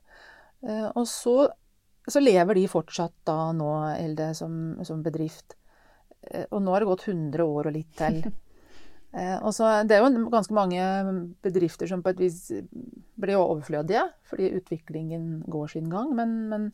Eh, 0.67 0.89
og 0.89 1.07
så, 1.07 1.37
så 2.03 2.23
lever 2.23 2.59
de 2.59 2.67
fortsatt 2.71 3.15
da 3.29 3.37
nå, 3.55 3.71
Elde, 3.95 4.33
som, 4.35 4.53
som 4.83 5.03
bedrift. 5.05 5.55
Eh, 6.27 6.45
og 6.49 6.61
nå 6.65 6.75
har 6.75 6.83
det 6.83 6.91
gått 6.91 7.07
100 7.07 7.47
år 7.47 7.71
og 7.71 7.75
litt 7.79 7.97
til. 7.99 8.21
Eh, 9.09 9.39
og 9.41 9.49
så, 9.57 9.65
det 9.89 9.95
er 9.95 10.03
jo 10.03 10.27
ganske 10.29 10.53
mange 10.53 10.83
bedrifter 11.41 11.89
som 11.89 12.03
på 12.05 12.11
et 12.11 12.19
vis 12.21 12.51
blir 13.17 13.39
overflødige, 13.39 14.03
fordi 14.29 14.51
utviklingen 14.59 15.39
går 15.49 15.71
sin 15.71 15.87
gang. 15.89 16.11
Men, 16.13 16.35
men 16.51 16.67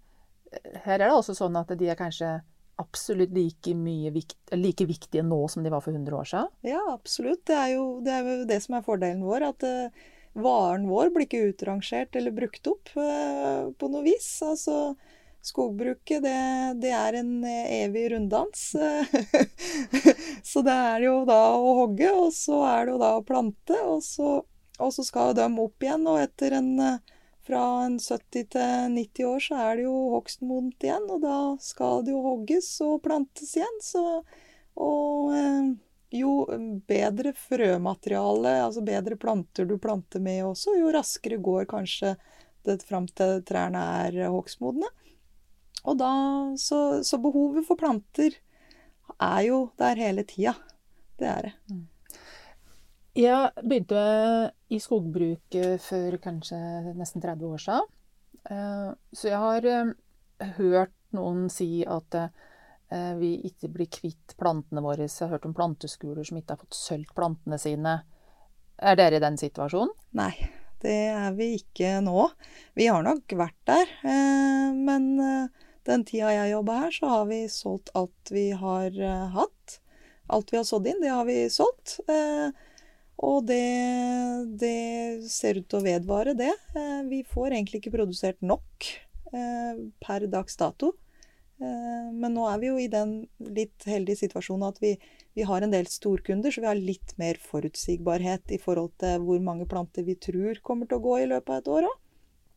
her 0.84 0.98
er 0.98 1.06
det 1.06 1.14
også 1.16 1.38
sånn 1.38 1.56
at 1.56 1.72
de 1.80 1.88
er 1.88 1.96
kanskje 1.96 2.34
absolutt 2.82 3.32
like, 3.36 3.74
vikt, 4.14 4.38
like 4.56 4.86
viktige 4.86 5.24
nå 5.24 5.46
som 5.52 5.64
de 5.64 5.72
var 5.74 5.84
for 5.84 5.96
100 5.96 6.18
år 6.18 6.30
siden. 6.30 6.52
Ja, 6.68 6.82
absolutt. 6.92 7.46
Det 7.48 7.56
er 7.56 7.74
jo 7.76 7.86
det, 8.06 8.14
er 8.14 8.30
jo 8.30 8.48
det 8.50 8.60
som 8.64 8.78
er 8.78 8.86
fordelen 8.86 9.24
vår. 9.26 9.48
At 9.52 9.66
uh, 9.68 10.06
varen 10.36 10.88
vår 10.90 11.14
blir 11.16 11.28
ikke 11.28 11.46
utrangert 11.52 12.16
eller 12.16 12.36
brukt 12.36 12.68
opp 12.72 12.92
uh, 13.00 13.72
på 13.80 13.92
noe 13.92 14.04
vis. 14.06 14.28
Altså, 14.46 14.96
skogbruket, 15.46 16.24
det, 16.26 16.38
det 16.82 16.92
er 16.98 17.20
en 17.20 17.34
eh, 17.46 17.84
evig 17.84 18.08
runddans. 18.16 18.64
så 20.50 20.64
det 20.66 20.74
er 20.74 21.06
jo 21.06 21.20
da 21.30 21.42
å 21.54 21.76
hogge, 21.84 22.10
og 22.12 22.32
så 22.34 22.64
er 22.66 22.88
det 22.88 22.96
jo 22.96 23.02
da 23.04 23.12
å 23.20 23.26
plante, 23.26 23.78
og 23.86 24.02
så, 24.04 24.40
og 24.80 24.96
så 24.96 25.06
skal 25.06 25.36
de 25.38 25.46
opp 25.46 25.86
igjen. 25.86 26.08
Og 26.10 26.18
etter 26.24 26.58
en 26.58 26.72
eh, 26.82 27.14
fra 27.46 27.64
70 27.86 28.50
til 28.56 28.96
90 28.98 29.28
år 29.30 29.44
så 29.48 29.62
er 29.62 29.78
det 29.78 29.86
jo 29.86 29.96
hogstmodent 30.16 30.86
igjen, 30.86 31.08
og 31.14 31.22
da 31.24 31.40
skal 31.62 32.06
det 32.06 32.16
jo 32.16 32.24
hogges 32.26 32.70
og 32.86 33.02
plantes 33.06 33.56
igjen. 33.58 33.82
Så, 33.86 34.04
og 34.82 35.36
eh, 35.38 35.70
jo 36.16 36.34
bedre 36.90 37.36
frømateriale, 37.38 38.58
altså 38.66 38.84
bedre 38.86 39.18
planter 39.20 39.70
du 39.70 39.78
planter 39.82 40.24
med 40.24 40.44
også, 40.50 40.78
jo 40.80 40.94
raskere 40.96 41.42
går 41.42 41.70
kanskje 41.70 42.16
det 42.66 42.82
fram 42.88 43.06
til 43.14 43.44
trærne 43.46 43.82
er 44.08 44.32
hogstmodne. 44.34 44.90
Og 45.86 46.00
da, 46.00 46.12
så, 46.58 47.04
så 47.06 47.20
behovet 47.22 47.68
for 47.68 47.78
planter 47.78 48.40
er 49.22 49.42
jo 49.46 49.68
der 49.78 50.02
hele 50.02 50.26
tida. 50.26 50.56
Det 51.20 51.30
er 51.30 51.46
det. 51.46 51.54
Jeg 53.16 53.64
begynte 53.64 54.00
i 54.76 54.78
skogbruket 54.84 55.80
for 55.80 56.18
kanskje 56.20 56.58
nesten 56.98 57.24
30 57.24 57.48
år 57.48 57.62
siden. 57.64 57.86
Eh, 58.52 58.90
Så 59.16 59.30
jeg 59.30 59.40
har 59.40 59.68
eh, 59.72 59.94
hørt 60.58 60.96
noen 61.16 61.46
si 61.50 61.86
at 61.88 62.18
eh, 62.20 63.14
vi 63.16 63.38
ikke 63.48 63.70
blir 63.72 63.88
kvitt 63.88 64.36
plantene 64.36 64.84
våre. 64.84 65.08
Jeg 65.08 65.16
har 65.24 65.38
hørt 65.38 65.48
om 65.48 65.56
planteskoler 65.56 66.28
som 66.28 66.42
ikke 66.42 66.58
har 66.58 66.64
fått 66.66 66.76
solgt 66.76 67.16
plantene 67.16 67.60
sine. 67.62 67.96
Er 68.84 69.00
dere 69.00 69.16
i 69.16 69.24
den 69.24 69.40
situasjonen? 69.40 69.96
Nei, 70.20 70.34
det 70.84 71.00
er 71.16 71.32
vi 71.40 71.54
ikke 71.62 72.02
nå. 72.04 72.28
Vi 72.76 72.90
har 72.92 73.06
nok 73.08 73.32
vært 73.40 73.62
der, 73.64 73.96
men 74.76 75.08
den 75.88 76.04
tida 76.04 76.34
jeg 76.36 76.52
jobba 76.52 76.82
her, 76.82 76.92
så 76.92 77.14
har 77.14 77.26
vi 77.32 77.46
solgt 77.48 77.94
alt 77.96 78.36
vi 78.36 78.50
har 78.52 78.92
hatt. 79.40 79.80
Alt 80.28 80.52
vi 80.52 80.60
har 80.60 80.68
sådd 80.68 80.92
inn, 80.92 81.00
det 81.00 81.16
har 81.16 81.24
vi 81.24 81.46
solgt. 81.54 82.02
Eh, 82.12 82.52
Og 83.24 83.46
det, 83.48 83.62
det 84.60 85.30
ser 85.32 85.62
ut 85.62 85.68
til 85.72 85.80
å 85.80 85.86
vedvare, 85.86 86.36
det. 86.38 86.52
Eh, 86.76 87.02
Vi 87.08 87.24
får 87.24 87.54
egentlig 87.54 87.82
ikke 87.82 87.96
produsert 87.96 88.42
nok 88.44 88.90
eh, 89.32 89.82
per 90.04 90.28
dags 90.28 90.58
dato. 90.60 90.92
Eh, 91.62 92.12
Men 92.12 92.36
nå 92.36 92.48
er 92.52 92.60
vi 92.60 92.72
jo 92.72 92.80
i 92.82 92.90
den 92.92 93.22
litt 93.40 93.88
heldige 93.88 94.26
situasjonen 94.26 94.68
at 94.68 94.82
vi, 94.84 94.98
vi 95.34 95.48
har 95.48 95.64
en 95.64 95.72
del 95.72 95.88
storkunder, 95.88 96.52
så 96.52 96.66
vi 96.66 96.68
har 96.68 96.80
litt 96.80 97.16
mer 97.22 97.40
forutsigbarhet 97.40 98.52
i 98.52 98.60
forhold 98.60 98.98
til 99.00 99.24
hvor 99.24 99.40
mange 99.40 99.68
planter 99.68 100.04
vi 100.04 100.18
tror 100.20 100.60
kommer 100.62 100.90
til 100.90 101.00
å 101.00 101.06
gå 101.08 101.22
i 101.24 101.30
løpet 101.32 101.54
av 101.56 101.64
et 101.64 101.72
år 101.78 101.88
òg. 101.92 102.02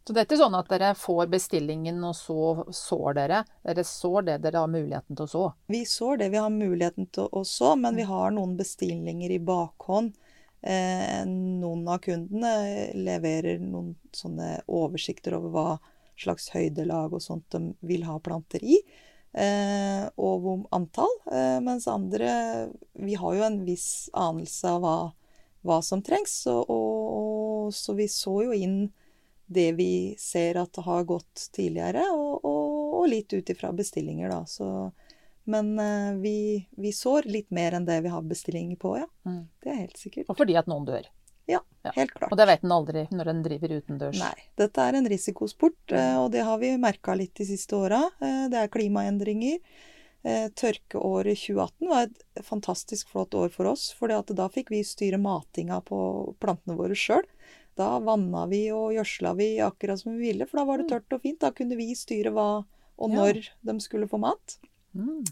Så 0.09 0.14
det 0.16 0.23
er 0.23 0.27
ikke 0.27 0.40
sånn 0.40 0.55
at 0.57 0.71
dere 0.73 0.94
får 0.97 1.27
bestillingen, 1.29 1.99
og 2.09 2.14
så 2.16 2.64
sår 2.73 3.16
dere. 3.18 3.42
Dere 3.61 3.83
sår 3.85 4.23
det 4.25 4.37
dere 4.40 4.62
har 4.62 4.71
muligheten 4.73 5.18
til 5.18 5.27
å 5.27 5.29
så. 5.29 5.42
Vi 5.68 5.83
sår 5.85 6.23
det 6.23 6.31
vi 6.33 6.40
har 6.40 6.49
muligheten 6.49 7.11
til 7.12 7.29
å 7.29 7.42
så, 7.44 7.75
men 7.77 7.99
vi 7.99 8.07
har 8.09 8.33
noen 8.33 8.55
bestillinger 8.57 9.35
i 9.37 9.38
bakhånd. 9.38 10.16
Eh, 10.62 11.23
noen 11.27 11.87
av 11.88 12.01
kundene 12.03 12.90
leverer 12.99 13.61
noen 13.62 13.94
sånne 14.14 14.59
oversikter 14.66 15.37
over 15.38 15.55
hva 15.55 15.68
slags 16.18 16.49
høydelag 16.51 17.14
og 17.14 17.23
sånt 17.23 17.47
de 17.55 17.73
vil 17.87 18.03
ha 18.09 18.18
planter 18.23 18.64
i. 18.64 18.81
Eh, 19.38 20.05
og 20.16 20.42
hvor 20.42 20.64
antall. 20.75 21.12
Eh, 21.31 21.59
mens 21.62 21.87
andre 21.90 22.71
Vi 22.92 23.14
har 23.14 23.35
jo 23.37 23.44
en 23.47 23.61
viss 23.66 24.09
anelse 24.16 24.73
av 24.73 24.83
hva, 24.83 24.97
hva 25.62 25.83
som 25.85 26.03
trengs. 26.03 26.40
Og, 26.51 26.64
og, 26.71 27.75
så 27.75 27.94
vi 27.94 28.09
så 28.11 28.40
jo 28.49 28.57
inn 28.57 28.81
det 29.49 29.73
vi 29.79 30.16
ser 30.21 30.59
at 30.61 30.77
har 30.85 31.07
gått 31.09 31.49
tidligere, 31.57 32.03
og, 32.12 32.44
og, 32.44 32.99
og 32.99 33.07
litt 33.09 33.33
ut 33.33 33.49
ifra 33.49 33.71
bestillinger, 33.73 34.29
da. 34.29 34.42
Så, 34.44 34.90
men 35.49 35.73
uh, 35.81 36.15
vi, 36.23 36.35
vi 36.77 36.93
sår 36.93 37.27
litt 37.31 37.51
mer 37.55 37.75
enn 37.79 37.87
det 37.89 37.97
vi 38.05 38.13
har 38.13 38.23
bestillinger 38.29 38.77
på, 38.81 38.95
ja. 39.01 39.07
Mm. 39.29 39.47
Det 39.65 39.73
er 39.73 39.81
helt 39.87 39.97
sikkert. 40.01 40.29
Og 40.29 40.37
fordi 40.39 40.57
at 40.61 40.69
noen 40.71 40.85
dør. 40.89 41.09
Ja. 41.49 41.63
Helt 41.97 42.13
klart. 42.13 42.31
Og 42.35 42.37
det 42.37 42.45
vet 42.51 42.65
en 42.67 42.73
aldri 42.77 43.07
når 43.09 43.31
en 43.33 43.39
driver 43.47 43.73
utendørs. 43.79 44.19
Nei. 44.21 44.35
Dette 44.61 44.85
er 44.85 44.99
en 44.99 45.09
risikosport, 45.09 45.95
eh, 45.97 46.17
og 46.21 46.27
det 46.35 46.43
har 46.45 46.59
vi 46.61 46.75
merka 46.77 47.15
litt 47.17 47.33
de 47.41 47.47
siste 47.49 47.73
åra. 47.79 48.03
Eh, 48.21 48.43
Det 48.53 48.59
er 48.61 48.69
klimaendringer. 48.75 49.63
Tørkeåret 50.29 51.39
2018 51.39 51.89
var 51.89 52.09
et 52.11 52.45
fantastisk 52.45 53.09
flott 53.15 53.33
år 53.39 53.49
for 53.55 53.71
oss, 53.71 53.87
for 53.97 54.11
da 54.11 54.49
fikk 54.53 54.69
vi 54.75 54.83
styre 54.85 55.17
matinga 55.23 55.79
på 55.87 55.99
plantene 56.43 56.77
våre 56.77 56.97
sjøl. 56.99 57.25
Da 57.79 57.95
vanna 58.03 58.43
vi 58.51 58.65
og 58.75 58.91
gjødsla 58.97 59.33
vi 59.39 59.49
akkurat 59.63 60.01
som 60.03 60.17
vi 60.17 60.27
ville, 60.33 60.47
for 60.51 60.61
da 60.61 60.65
var 60.69 60.83
det 60.83 60.89
tørt 60.91 61.15
og 61.15 61.23
fint. 61.23 61.39
Da 61.41 61.53
kunne 61.55 61.79
vi 61.79 61.93
styre 61.95 62.33
hva 62.35 62.49
og 62.99 63.11
Ja. 63.11 63.17
når 63.17 63.49
de 63.63 63.79
skulle 63.81 64.09
få 64.11 64.19
mat. 64.19 64.59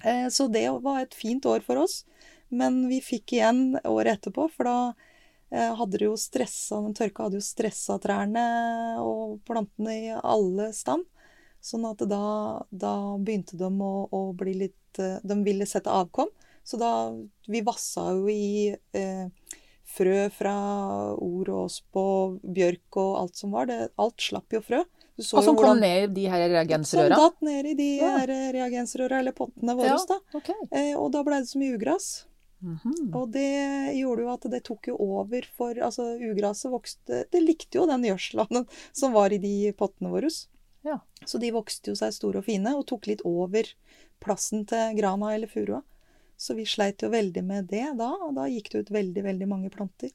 Eh, 0.04 0.28
Så 0.30 0.48
det 0.52 0.68
var 0.82 1.00
et 1.00 1.14
fint 1.14 1.44
år 1.46 1.64
for 1.66 1.82
oss. 1.82 2.04
Men 2.48 2.86
vi 2.88 3.00
fikk 3.02 3.34
igjen 3.34 3.78
året 3.84 4.20
etterpå, 4.20 4.46
for 4.54 4.68
da 4.68 4.78
eh, 5.50 5.72
hadde 5.74 5.98
det 5.98 6.06
jo 6.06 6.14
stressa 6.20 6.78
Den 6.84 6.94
tørka 6.94 7.26
hadde 7.26 7.40
jo 7.40 7.46
stressa 7.46 7.98
trærne 8.02 8.46
og 9.02 9.40
plantene 9.48 9.96
i 9.96 10.14
alle 10.14 10.70
stand. 10.76 11.06
Sånn 11.66 11.86
at 11.88 12.04
da, 12.06 12.62
da 12.70 12.94
begynte 13.18 13.58
de 13.58 13.66
å, 13.66 13.94
å 14.14 14.20
bli 14.38 14.54
litt 14.66 15.00
eh, 15.02 15.18
De 15.26 15.38
ville 15.42 15.66
sette 15.66 15.90
avkom. 15.90 16.30
Så 16.66 16.78
da 16.78 16.92
Vi 17.50 17.62
vassa 17.66 18.12
jo 18.14 18.30
i 18.30 18.74
eh, 18.94 19.26
frø 19.86 20.28
fra 20.34 20.54
or 21.14 21.50
og 21.56 22.38
bjørk 22.42 22.98
og 23.02 23.18
alt 23.22 23.36
som 23.42 23.54
var. 23.54 23.66
Det, 23.70 23.90
alt 24.02 24.22
slapp 24.22 24.54
jo 24.54 24.62
frø. 24.62 24.84
Og 25.16 25.44
som 25.44 25.56
kom 25.56 25.80
ned 25.80 26.10
i 26.10 26.14
de 26.14 26.24
her 26.28 26.42
Som 26.44 26.54
reagensrøra? 26.54 27.16
datt 27.16 27.42
ned 27.42 27.66
i 27.66 27.74
de 27.74 27.90
Ja. 27.96 28.18
her 28.18 28.32
reagensrøra, 28.52 29.20
eller 29.20 29.32
pottene 29.32 29.76
våre. 29.78 29.96
Ja. 29.96 30.18
okay. 30.34 30.54
Eh, 30.70 30.94
og 30.96 31.12
da 31.12 31.22
ble 31.24 31.40
det 31.40 31.48
så 31.48 31.58
mye 31.58 31.76
ugras. 31.78 32.26
-hmm. 32.62 33.14
Og 33.14 33.30
det 33.32 33.92
gjorde 33.96 34.22
jo 34.22 34.32
at 34.32 34.46
det 34.50 34.62
tok 34.64 34.88
jo 34.88 34.96
over 34.96 35.48
for 35.56 35.78
Altså, 35.78 36.16
ugraset 36.18 36.70
vokste 36.72 37.24
Det 37.30 37.42
likte 37.42 37.78
jo 37.78 37.86
den 37.86 38.06
gjødsla 38.08 38.46
som 38.92 39.12
var 39.12 39.32
i 39.32 39.38
de 39.38 39.72
pottene 39.72 40.10
våre. 40.10 40.30
Ja. 40.86 41.00
Så 41.24 41.38
de 41.42 41.50
vokste 41.50 41.90
jo 41.90 41.98
seg 41.98 42.14
store 42.14 42.38
og 42.38 42.46
fine, 42.46 42.76
og 42.76 42.86
tok 42.86 43.08
litt 43.10 43.24
over 43.26 43.66
plassen 44.22 44.64
til 44.66 44.94
grana 44.98 45.34
eller 45.34 45.50
furua. 45.50 45.82
Så 46.38 46.54
vi 46.54 46.66
sleit 46.68 47.02
jo 47.02 47.10
veldig 47.10 47.42
med 47.44 47.68
det 47.72 47.96
da, 47.98 48.10
og 48.22 48.36
da 48.36 48.44
gikk 48.46 48.70
det 48.72 48.84
ut 48.84 48.92
veldig, 48.94 49.24
veldig 49.24 49.48
mange 49.48 49.70
planter. 49.72 50.12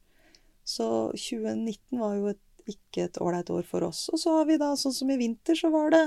Så 0.63 1.11
2019 1.17 1.99
var 1.99 2.15
jo 2.15 2.29
et, 2.31 2.41
ikke 2.69 3.07
et 3.07 3.19
ålreit 3.21 3.49
år 3.53 3.65
for 3.67 3.85
oss. 3.87 4.05
Og 4.13 4.21
så 4.21 4.35
har 4.37 4.49
vi 4.49 4.59
da, 4.61 4.73
sånn 4.79 4.95
som 4.95 5.11
i 5.13 5.19
vinter, 5.19 5.57
så 5.57 5.71
var 5.73 5.93
det, 5.93 6.03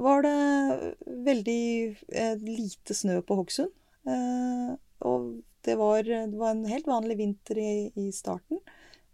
var 0.00 0.24
det 0.26 0.94
veldig 1.28 1.64
eh, 2.12 2.34
lite 2.42 2.96
snø 2.96 3.20
på 3.26 3.38
Hokksund. 3.40 3.72
Eh, 4.08 4.74
og 5.08 5.30
det 5.66 5.78
var, 5.80 6.02
det 6.04 6.38
var 6.38 6.54
en 6.54 6.68
helt 6.70 6.88
vanlig 6.88 7.18
vinter 7.18 7.60
i, 7.60 7.72
i 7.98 8.10
starten. 8.14 8.60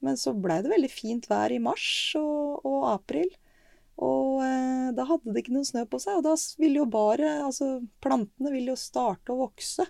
Men 0.04 0.18
så 0.20 0.34
blei 0.36 0.60
det 0.62 0.72
veldig 0.72 0.92
fint 0.92 1.26
vær 1.30 1.52
i 1.52 1.62
mars 1.62 1.86
og, 2.20 2.60
og 2.68 2.90
april. 2.92 3.30
Og 4.04 4.42
eh, 4.42 4.88
da 4.94 5.06
hadde 5.06 5.32
det 5.32 5.44
ikke 5.44 5.54
noe 5.54 5.68
snø 5.68 5.84
på 5.88 6.00
seg, 6.02 6.18
og 6.18 6.26
da 6.26 6.34
ville 6.58 6.80
jo 6.82 6.88
bare 6.90 7.36
Altså, 7.44 7.78
plantene 8.02 8.50
ville 8.54 8.74
jo 8.74 8.80
starte 8.80 9.32
å 9.32 9.44
vokse. 9.44 9.86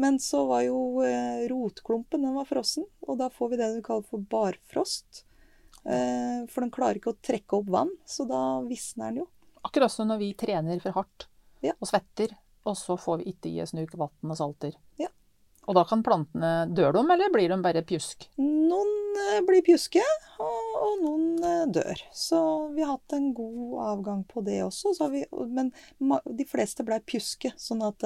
Men 0.00 0.16
så 0.22 0.44
var 0.48 0.62
jo 0.64 1.02
eh, 1.04 1.46
rotklumpen, 1.50 2.22
den 2.24 2.36
var 2.36 2.48
frossen, 2.48 2.86
og 3.04 3.18
da 3.20 3.28
får 3.32 3.52
vi 3.52 3.60
det 3.60 3.72
vi 3.74 3.82
kaller 3.84 4.06
for 4.08 4.22
barfrost. 4.32 5.24
Eh, 5.84 6.46
for 6.50 6.60
den 6.64 6.72
klarer 6.74 6.98
ikke 7.00 7.14
å 7.14 7.20
trekke 7.24 7.56
opp 7.60 7.70
vann, 7.72 7.92
så 8.04 8.26
da 8.28 8.60
visner 8.66 9.10
den 9.10 9.22
jo. 9.22 9.28
Akkurat 9.64 9.92
som 9.92 10.08
når 10.08 10.18
vi 10.22 10.32
trener 10.34 10.80
for 10.80 10.96
hardt 10.96 11.26
Ja. 11.64 11.72
og 11.80 11.88
svetter, 11.88 12.32
og 12.64 12.76
så 12.76 12.96
får 13.00 13.18
vi 13.22 13.32
ikke 13.32 13.50
i 13.52 13.60
oss 13.62 13.72
nok 13.76 13.92
vann 13.96 14.30
og 14.32 14.36
salter. 14.36 14.76
Ja. 15.00 15.08
Og 15.68 15.74
da 15.76 15.84
kan 15.84 16.02
plantene 16.02 16.66
Dør 16.74 16.92
de, 16.96 17.02
eller 17.12 17.30
blir 17.32 17.48
de 17.52 17.58
bare 17.62 17.82
pjusk? 17.86 18.26
Noen 18.40 19.16
eh, 19.36 19.40
blir 19.46 19.62
pjuske, 19.62 20.02
og, 20.40 20.76
og 20.80 21.02
noen 21.04 21.44
eh, 21.44 21.66
dør. 21.68 22.02
Så 22.16 22.40
vi 22.74 22.82
har 22.82 22.96
hatt 22.96 23.12
en 23.16 23.32
god 23.36 23.76
avgang 23.92 24.24
på 24.24 24.42
det 24.44 24.62
også. 24.64 24.94
Vi, 25.12 25.24
men 25.52 25.72
de 26.00 26.44
fleste 26.48 26.84
ble 26.84 27.00
pjuske, 27.04 27.52
sånn 27.60 27.84
at 27.86 28.04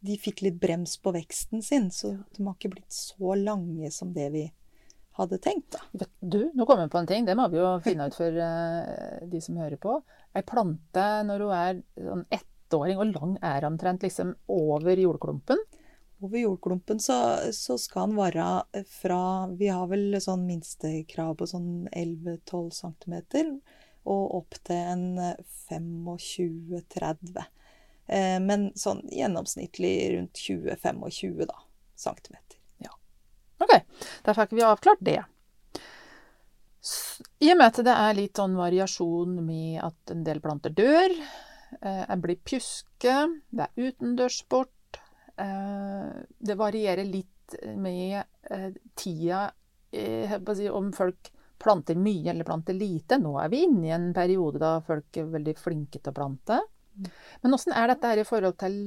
de 0.00 0.14
fikk 0.18 0.42
litt 0.46 0.58
brems 0.60 0.96
på 1.02 1.14
veksten 1.14 1.62
sin. 1.62 1.88
Så 1.94 2.16
de 2.36 2.44
har 2.44 2.54
ikke 2.58 2.74
blitt 2.76 2.92
så 2.94 3.34
lange 3.38 3.90
som 3.94 4.12
det 4.14 4.28
vi 4.34 4.44
hadde 5.18 5.38
tenkt, 5.42 5.74
da. 5.74 6.06
Du, 6.20 6.40
nå 6.54 6.66
kommer 6.66 6.86
jeg 6.86 6.92
på 6.92 7.00
en 7.02 7.10
ting. 7.10 7.26
Det 7.26 7.36
må 7.38 7.48
vi 7.52 7.60
jo 7.60 7.72
finne 7.84 8.06
ut 8.08 8.16
for 8.16 8.38
uh, 8.38 9.24
de 9.26 9.40
som 9.42 9.58
hører 9.60 9.80
på. 9.82 9.98
Ei 10.36 10.44
plante 10.46 11.06
når 11.26 11.44
hun 11.44 11.56
er 11.56 11.82
sånn 11.96 12.24
ettåring, 12.38 13.00
og 13.00 13.12
lang 13.12 13.34
er 13.44 13.66
omtrent 13.68 14.06
liksom 14.06 14.34
over 14.52 15.00
jordklumpen? 15.02 15.60
Over 16.22 16.38
jordklumpen 16.42 17.00
så, 17.02 17.16
så 17.54 17.76
skal 17.78 18.10
den 18.10 18.18
være 18.18 18.82
fra 18.90 19.20
Vi 19.58 19.68
har 19.70 19.86
vel 19.90 20.18
sånn 20.22 20.46
minstekrav 20.48 21.36
på 21.38 21.46
sånn 21.46 21.86
11-12 21.92 22.72
cm, 22.74 23.14
og 24.08 24.34
opp 24.40 24.58
til 24.66 24.82
en 24.94 25.06
25-30. 25.68 27.46
Eh, 28.08 28.38
men 28.40 28.70
sånn 28.78 29.04
gjennomsnittlig 29.12 29.94
rundt 30.16 30.42
20-25 30.42 31.44
da, 31.46 31.58
centimeter. 31.94 32.57
Ok, 33.58 33.74
da 34.24 34.34
fikk 34.36 34.54
vi 34.56 34.64
avklart 34.66 35.02
det. 35.04 35.18
I 37.42 37.50
og 37.52 37.58
med 37.58 37.66
at 37.66 37.80
det 37.86 37.94
er 37.94 38.16
litt 38.16 38.38
sånn 38.38 38.54
variasjon 38.58 39.38
med 39.42 39.80
at 39.82 40.12
en 40.14 40.22
del 40.26 40.40
planter 40.42 40.74
dør, 40.74 41.14
eh, 41.82 42.04
en 42.06 42.22
blir 42.22 42.38
pjuske, 42.46 43.16
det 43.50 43.66
er 43.66 43.88
utendørssport, 43.88 45.00
eh, 45.42 46.12
det 46.38 46.58
varierer 46.58 47.04
litt 47.04 47.58
med 47.74 48.22
eh, 48.50 48.70
tida, 48.94 49.48
jeg 49.90 50.70
om 50.70 50.92
folk 50.92 51.30
planter 51.58 51.96
mye 51.98 52.30
eller 52.30 52.44
planter 52.44 52.76
lite. 52.76 53.18
Nå 53.18 53.38
er 53.40 53.48
vi 53.48 53.64
inne 53.64 53.86
i 53.88 53.94
en 53.94 54.10
periode 54.14 54.60
da 54.62 54.78
folk 54.84 55.16
er 55.16 55.30
veldig 55.32 55.54
flinke 55.58 55.98
til 55.98 56.12
å 56.12 56.18
plante. 56.18 56.58
Men 57.42 57.54
hvordan 57.54 57.74
er 57.78 57.90
dette 57.92 58.10
her 58.10 58.20
i 58.20 58.26
forhold 58.26 58.56
til 58.60 58.78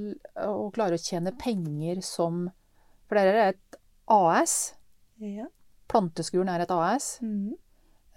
å 0.43 0.69
klare 0.75 0.97
å 0.97 1.01
tjene 1.01 1.33
penger 1.39 2.01
som 2.05 2.49
For 3.07 3.19
dette 3.19 3.39
er 3.43 3.49
et 3.51 3.70
AS. 4.11 4.55
Ja. 5.23 5.47
Planteskuren 5.91 6.51
er 6.51 6.63
et 6.65 6.73
AS. 6.75 7.13
Mm. 7.23 7.53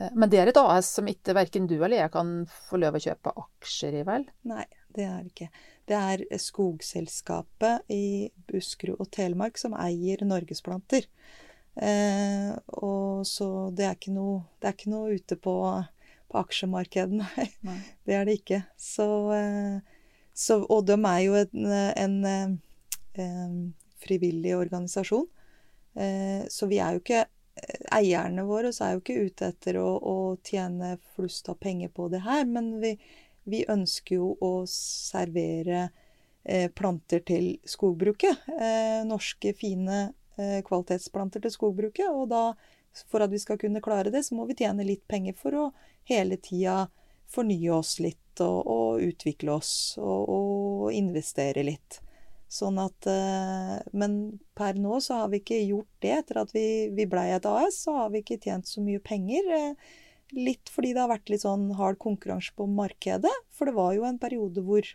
Eh, 0.00 0.10
Men 0.14 0.30
det 0.30 0.40
er 0.40 0.50
et 0.50 0.58
AS 0.60 0.90
som 0.96 1.08
ikke 1.10 1.36
verken 1.36 1.68
du 1.70 1.76
eller 1.76 2.00
jeg 2.02 2.12
kan 2.14 2.34
få 2.68 2.80
lov 2.82 2.98
å 2.98 3.04
kjøpe 3.04 3.34
aksjer 3.44 4.00
i, 4.00 4.04
vel? 4.06 4.26
Nei, 4.50 4.66
det 4.96 5.06
er 5.06 5.22
det 5.22 5.32
ikke. 5.32 5.50
Det 5.84 5.96
er 6.00 6.24
Skogselskapet 6.40 7.92
i 7.92 8.30
Buskerud 8.48 9.02
og 9.02 9.10
Telemark 9.14 9.58
som 9.60 9.76
eier 9.76 10.24
Norgesplanter. 10.26 11.06
Eh, 11.74 12.52
og 12.78 13.26
så 13.26 13.48
det 13.74 13.88
er 13.88 13.98
ikke 13.98 14.14
noe, 14.14 14.44
det 14.62 14.70
er 14.70 14.76
ikke 14.76 14.92
noe 14.92 15.18
ute 15.18 15.38
på, 15.42 15.54
på 16.30 16.38
aksjemarkedet, 16.40 17.18
nei. 17.18 17.48
Nei. 17.66 17.78
Det 18.06 18.18
er 18.18 18.28
det 18.28 18.38
ikke. 18.40 18.62
Så, 18.78 19.08
eh, 19.36 19.78
så 20.34 20.60
Og 20.64 20.86
de 20.86 20.98
er 20.98 21.22
jo 21.26 21.38
en, 21.42 21.66
en, 21.74 22.18
en 22.30 22.58
eh, 23.14 23.56
frivillig 24.04 24.54
organisasjon. 24.56 25.26
Eh, 25.94 26.44
så 26.50 26.66
vi 26.70 26.82
er 26.82 26.96
jo 26.96 27.04
ikke 27.04 27.24
Eierne 27.94 28.42
våre 28.48 28.72
så 28.74 28.84
er 28.84 28.94
jo 28.94 29.02
ikke 29.02 29.26
ute 29.28 29.48
etter 29.52 29.76
å, 29.78 29.86
å 29.96 30.14
tjene 30.42 30.96
flust 31.14 31.46
av 31.52 31.58
penger 31.62 31.92
på 31.94 32.08
det 32.10 32.24
her, 32.24 32.42
men 32.50 32.72
vi, 32.82 32.96
vi 33.46 33.62
ønsker 33.70 34.18
jo 34.18 34.32
å 34.42 34.52
servere 34.70 35.84
eh, 36.42 36.70
planter 36.74 37.22
til 37.26 37.52
skogbruket. 37.68 38.48
Eh, 38.58 39.00
norske, 39.06 39.54
fine 39.56 40.00
eh, 40.36 40.60
kvalitetsplanter 40.66 41.44
til 41.44 41.54
skogbruket. 41.54 42.10
Og 42.10 42.28
da, 42.32 42.44
for 43.10 43.24
at 43.24 43.32
vi 43.32 43.40
skal 43.42 43.60
kunne 43.60 43.82
klare 43.84 44.12
det, 44.14 44.24
så 44.26 44.36
må 44.38 44.48
vi 44.50 44.58
tjene 44.58 44.86
litt 44.86 45.06
penger 45.10 45.36
for 45.38 45.60
å 45.60 45.68
hele 46.10 46.40
tida 46.42 46.88
fornye 47.34 47.70
oss 47.74 47.98
litt 48.02 48.42
og, 48.44 48.66
og 48.66 49.04
utvikle 49.04 49.54
oss 49.54 49.74
og, 50.00 50.28
og 50.28 50.90
investere 50.94 51.64
litt. 51.66 52.00
Sånn 52.50 52.78
at 52.78 53.06
eh, 53.10 53.76
Men 53.96 54.16
per 54.54 54.78
nå 54.78 55.00
så 55.02 55.22
har 55.22 55.32
vi 55.32 55.40
ikke 55.42 55.60
gjort 55.64 55.90
det. 56.04 56.14
Etter 56.20 56.42
at 56.44 56.54
vi, 56.54 56.66
vi 56.94 57.06
blei 57.10 57.30
et 57.34 57.46
AS, 57.48 57.82
så 57.86 57.96
har 57.98 58.12
vi 58.12 58.22
ikke 58.22 58.40
tjent 58.42 58.68
så 58.70 58.84
mye 58.84 59.02
penger. 59.02 59.50
Eh, 59.58 59.94
litt 60.34 60.70
fordi 60.72 60.94
det 60.94 61.02
har 61.02 61.12
vært 61.12 61.30
litt 61.30 61.44
sånn 61.44 61.68
hard 61.78 61.98
konkurranse 62.02 62.54
på 62.56 62.68
markedet. 62.70 63.32
For 63.54 63.70
det 63.70 63.76
var 63.76 63.94
jo 63.96 64.06
en 64.08 64.20
periode 64.22 64.64
hvor 64.64 64.88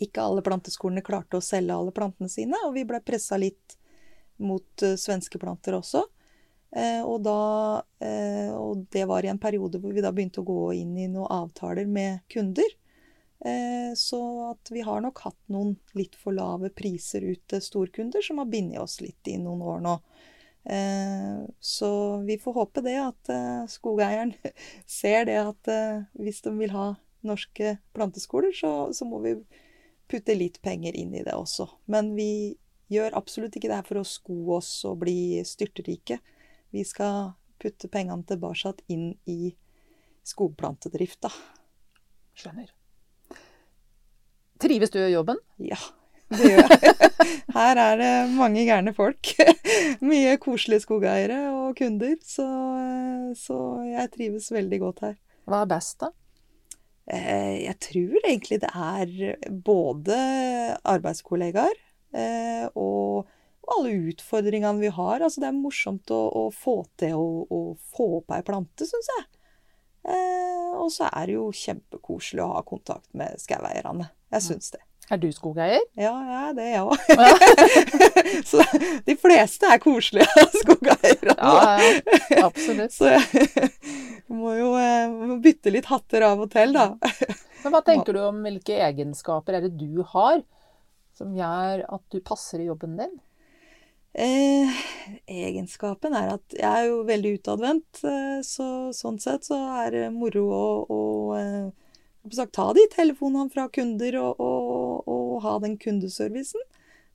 ikke 0.00 0.22
alle 0.22 0.44
planteskolene 0.44 1.04
klarte 1.04 1.38
å 1.38 1.44
selge 1.44 1.76
alle 1.76 1.92
plantene 1.96 2.28
sine, 2.32 2.56
og 2.66 2.74
vi 2.76 2.86
ble 2.88 3.00
pressa 3.04 3.38
litt 3.40 3.76
mot 4.40 4.84
eh, 4.84 4.96
svenske 5.00 5.40
planter 5.40 5.78
også. 5.80 6.06
Og, 6.70 7.16
da, 7.26 7.32
og 8.54 8.84
det 8.94 9.00
var 9.10 9.26
i 9.26 9.30
en 9.32 9.40
periode 9.42 9.80
hvor 9.82 9.90
vi 9.90 10.04
da 10.04 10.12
begynte 10.14 10.38
å 10.38 10.46
gå 10.46 10.68
inn 10.78 10.92
i 11.02 11.08
noen 11.10 11.26
avtaler 11.34 11.88
med 11.90 12.20
kunder. 12.30 12.68
Eh, 13.44 13.94
så 13.96 14.50
at 14.50 14.70
vi 14.70 14.80
har 14.80 15.00
nok 15.00 15.22
hatt 15.24 15.38
noen 15.48 15.76
litt 15.96 16.16
for 16.18 16.36
lave 16.36 16.68
priser 16.76 17.24
ut 17.24 17.42
til 17.48 17.62
storkunder, 17.64 18.22
som 18.24 18.40
har 18.42 18.50
bindet 18.52 18.82
oss 18.82 18.98
litt 19.00 19.30
i 19.32 19.38
noen 19.40 19.62
år 19.64 19.80
nå. 19.84 19.94
Eh, 20.64 21.40
så 21.60 21.90
vi 22.26 22.36
får 22.40 22.58
håpe 22.58 22.84
det 22.84 22.98
at 23.00 23.32
eh, 23.32 23.62
skogeieren 23.72 24.34
ser 25.00 25.24
det 25.30 25.38
at 25.40 25.72
hvis 26.20 26.42
de 26.44 26.52
vil 26.58 26.74
ha 26.76 26.92
norske 27.26 27.76
planteskoler, 27.96 28.52
så, 28.56 28.90
så 28.96 29.08
må 29.08 29.20
vi 29.24 29.36
putte 30.10 30.34
litt 30.36 30.60
penger 30.64 30.96
inn 30.96 31.14
i 31.14 31.24
det 31.24 31.36
også. 31.36 31.68
Men 31.92 32.12
vi 32.16 32.56
gjør 32.90 33.14
absolutt 33.16 33.56
ikke 33.56 33.70
det 33.70 33.78
her 33.78 33.86
for 33.86 34.00
å 34.00 34.08
sko 34.08 34.56
oss 34.56 34.72
og 34.88 34.98
bli 35.04 35.40
styrterike. 35.46 36.18
Vi 36.74 36.84
skal 36.84 37.32
putte 37.60 37.92
pengene 37.92 38.26
tilbake 38.26 38.74
inn 38.92 39.12
i 39.30 39.54
skogplantedrift, 40.26 41.22
da. 41.28 41.32
Skjønner. 42.36 42.79
Trives 44.60 44.92
du 44.92 44.98
i 45.00 45.10
jobben? 45.12 45.38
Ja, 45.62 45.78
det 46.34 46.50
gjør 46.52 46.74
jeg. 46.74 46.94
Her 47.56 47.80
er 47.82 47.98
det 48.00 48.10
mange 48.36 48.64
gærne 48.68 48.92
folk. 48.96 49.32
Mye 50.06 50.36
koselige 50.42 50.84
skogeiere 50.84 51.40
og 51.54 51.74
kunder, 51.78 52.16
så, 52.26 52.46
så 53.38 53.58
jeg 53.88 54.10
trives 54.14 54.50
veldig 54.54 54.80
godt 54.84 55.04
her. 55.08 55.16
Hva 55.50 55.62
er 55.64 55.70
best, 55.72 55.96
da? 56.04 56.10
Eh, 57.10 57.64
Jeg 57.64 57.76
tror 57.82 58.20
egentlig 58.28 58.60
det 58.62 58.70
er 58.70 59.50
både 59.66 60.18
arbeidskollegaer 60.86 61.74
eh, 62.14 62.66
og 62.78 63.26
alle 63.70 63.96
utfordringene 64.12 64.82
vi 64.82 64.92
har. 64.94 65.22
Altså 65.24 65.42
det 65.42 65.50
er 65.50 65.58
morsomt 65.58 66.10
å, 66.14 66.20
å 66.44 66.44
få 66.54 66.76
til 67.00 67.16
å, 67.18 67.26
å 67.50 67.60
få 67.96 68.10
opp 68.20 68.36
ei 68.36 68.42
plante, 68.46 68.86
syns 68.88 69.10
jeg. 69.16 69.26
Eh, 70.08 70.70
og 70.80 70.88
så 70.94 71.10
er 71.10 71.28
det 71.28 71.34
jo 71.36 71.48
kjempekoselig 71.54 72.44
å 72.44 72.52
ha 72.54 72.62
kontakt 72.66 73.10
med 73.16 73.36
skogeierne. 73.40 74.08
Jeg 74.32 74.46
syns 74.46 74.72
det. 74.76 74.82
Er 75.10 75.18
du 75.18 75.26
skogeier? 75.34 75.82
Ja, 75.98 76.12
jeg 76.22 76.36
er 76.38 76.52
det, 76.54 76.66
jeg 76.70 76.82
òg. 76.86 76.98
så 78.50 78.62
de 79.08 79.16
fleste 79.18 79.66
er 79.66 79.80
koselige 79.82 80.44
skogeiere. 80.54 81.34
Ja, 81.34 81.80
ja, 81.82 82.44
absolutt. 82.46 82.94
Så 82.94 83.10
jeg 83.10 83.72
må 84.30 84.54
jo 84.54 84.70
eh, 84.78 85.34
bytte 85.42 85.74
litt 85.74 85.90
hatter 85.90 86.28
av 86.28 86.44
og 86.46 86.52
til, 86.54 86.76
da. 86.78 86.92
Men 87.64 87.74
hva 87.74 87.82
tenker 87.84 88.14
du 88.16 88.22
om 88.22 88.38
hvilke 88.46 88.78
egenskaper 88.86 89.58
er 89.58 89.66
det 89.66 89.74
du 89.80 90.04
har 90.14 90.38
som 91.18 91.34
gjør 91.36 91.82
at 91.90 92.04
du 92.14 92.22
passer 92.24 92.62
i 92.62 92.70
jobben 92.70 92.94
din? 93.00 93.18
Eh, 94.12 94.78
egenskapen 95.30 96.16
er 96.18 96.32
at 96.32 96.54
jeg 96.56 96.66
er 96.66 96.88
jo 96.88 97.02
veldig 97.06 97.36
utadvendt, 97.38 98.00
eh, 98.02 98.40
så 98.42 98.90
sånn 98.96 99.20
sett 99.22 99.46
så 99.46 99.58
er 99.84 99.94
det 99.94 100.08
moro 100.10 100.42
å, 100.50 100.64
å 100.90 101.02
eh, 101.38 102.32
sagt, 102.34 102.56
ta 102.58 102.72
de 102.74 102.88
telefonene 102.90 103.52
fra 103.54 103.68
kunder 103.70 104.18
og, 104.18 104.42
og, 104.42 105.06
og 105.06 105.36
ha 105.46 105.54
den 105.62 105.78
kundeservicen. 105.78 106.66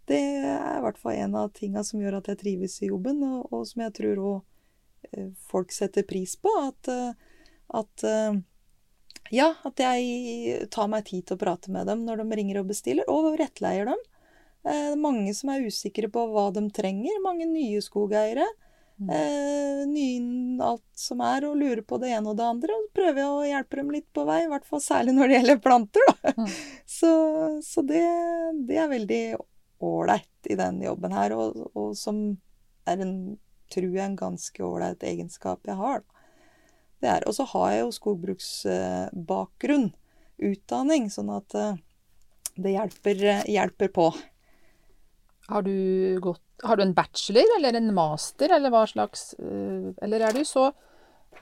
Det 0.08 0.22
er 0.48 0.78
i 0.78 0.86
hvert 0.86 1.02
fall 1.02 1.20
en 1.20 1.36
av 1.36 1.52
tinga 1.58 1.84
som 1.84 2.00
gjør 2.00 2.22
at 2.22 2.32
jeg 2.32 2.44
trives 2.46 2.80
i 2.80 2.92
jobben, 2.94 3.20
og, 3.28 3.52
og 3.52 3.68
som 3.68 3.84
jeg 3.84 3.98
tror 4.00 4.24
òg 4.30 5.12
eh, 5.12 5.30
folk 5.52 5.76
setter 5.76 6.08
pris 6.08 6.38
på. 6.40 6.54
At, 6.64 6.94
at 7.76 8.08
ja, 9.36 9.52
at 9.68 9.82
jeg 9.82 10.68
tar 10.72 10.88
meg 10.88 11.10
tid 11.10 11.26
til 11.28 11.36
å 11.36 11.44
prate 11.44 11.74
med 11.74 11.90
dem 11.92 12.06
når 12.08 12.24
de 12.24 12.40
ringer 12.40 12.62
og 12.62 12.70
bestiller, 12.72 13.10
og 13.12 13.36
rettleier 13.42 13.90
dem. 13.92 14.04
Er 14.66 14.96
mange 14.98 15.34
som 15.38 15.52
er 15.54 15.66
usikre 15.68 16.10
på 16.10 16.28
hva 16.32 16.50
de 16.56 16.64
trenger. 16.74 17.18
Mange 17.24 17.48
nye 17.50 17.82
skogeiere. 17.86 18.48
Mm. 18.96 19.10
Eh, 19.12 19.88
nye 19.92 20.64
alt 20.64 20.86
som 20.96 21.20
er, 21.26 21.44
og 21.44 21.58
lurer 21.60 21.82
på 21.84 22.00
det 22.00 22.14
ene 22.16 22.32
og 22.32 22.38
det 22.40 22.46
andre. 22.48 22.76
Og 22.78 22.88
så 22.88 22.96
prøver 22.96 23.22
jeg 23.22 23.32
å 23.32 23.48
hjelpe 23.50 23.80
dem 23.82 23.92
litt 23.94 24.08
på 24.16 24.24
vei, 24.28 24.40
i 24.46 24.52
hvert 24.52 24.68
fall 24.68 24.82
særlig 24.84 25.16
når 25.18 25.28
det 25.28 25.38
gjelder 25.40 25.64
planter. 25.66 26.12
Da. 26.12 26.36
Mm. 26.40 26.56
Så, 26.96 27.10
så 27.66 27.82
det, 27.84 28.06
det 28.70 28.78
er 28.80 28.88
veldig 28.88 29.24
ålreit 29.84 30.48
i 30.48 30.56
den 30.56 30.78
jobben 30.86 31.12
her, 31.12 31.34
og, 31.36 31.58
og 31.76 31.96
som 31.98 32.20
er 32.88 33.02
en, 33.04 33.16
tror 33.74 33.90
jeg, 33.90 34.06
en 34.06 34.16
ganske 34.20 34.64
ålreit 34.64 35.04
egenskap 35.04 35.66
jeg 35.68 35.76
har. 35.80 36.06
Da. 36.06 36.22
Det. 37.04 37.16
Og 37.28 37.36
så 37.36 37.48
har 37.52 37.74
jeg 37.74 37.82
jo 37.82 37.90
skogbruksbakgrunn, 37.98 39.90
utdanning, 40.46 41.10
sånn 41.12 41.34
at 41.36 41.58
eh, 41.60 41.82
det 42.56 42.78
hjelper, 42.78 43.26
hjelper 43.52 43.92
på. 43.98 44.08
Har 45.48 45.62
du, 45.62 46.18
gått, 46.24 46.42
har 46.64 46.78
du 46.80 46.84
en 46.84 46.94
bachelor 46.98 47.46
eller 47.60 47.78
en 47.78 47.92
master, 47.94 48.50
eller 48.56 48.72
hva 48.74 48.86
slags 48.90 49.36
øh, 49.40 49.92
Eller 50.02 50.24
er 50.26 50.34
du 50.34 50.44
så 50.48 50.72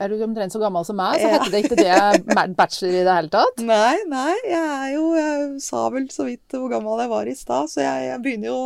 er 0.02 0.10
du 0.10 0.16
omtrent 0.26 0.50
så 0.50 0.58
gammel 0.58 0.82
som 0.84 0.96
meg, 0.98 1.20
så 1.22 1.28
Ja. 1.28 1.36
heter 1.38 1.52
det 1.54 1.60
ikke 1.62 1.76
det 1.78 2.56
bachelor 2.58 2.90
i 2.98 3.04
det 3.06 3.12
hele 3.14 3.30
tatt? 3.30 3.60
Nei, 3.68 3.96
nei, 4.10 4.34
jeg 4.42 4.62
er 4.64 4.88
jo 4.96 5.04
Jeg 5.14 5.60
sa 5.62 5.84
vel 5.94 6.08
så 6.10 6.26
vidt 6.26 6.56
hvor 6.58 6.66
gammel 6.72 6.98
jeg 7.04 7.12
var 7.12 7.30
i 7.30 7.34
stad, 7.38 7.70
så 7.70 7.84
jeg, 7.84 8.08
jeg 8.10 8.22
begynner 8.24 8.50
jo 8.50 8.58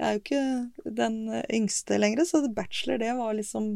Jeg 0.00 0.06
er 0.08 0.14
jo 0.16 0.22
ikke 0.22 0.94
den 1.02 1.18
yngste 1.52 1.98
lenger, 2.00 2.24
så 2.26 2.40
bachelor, 2.48 2.98
det 3.04 3.12
var 3.18 3.36
liksom 3.36 3.74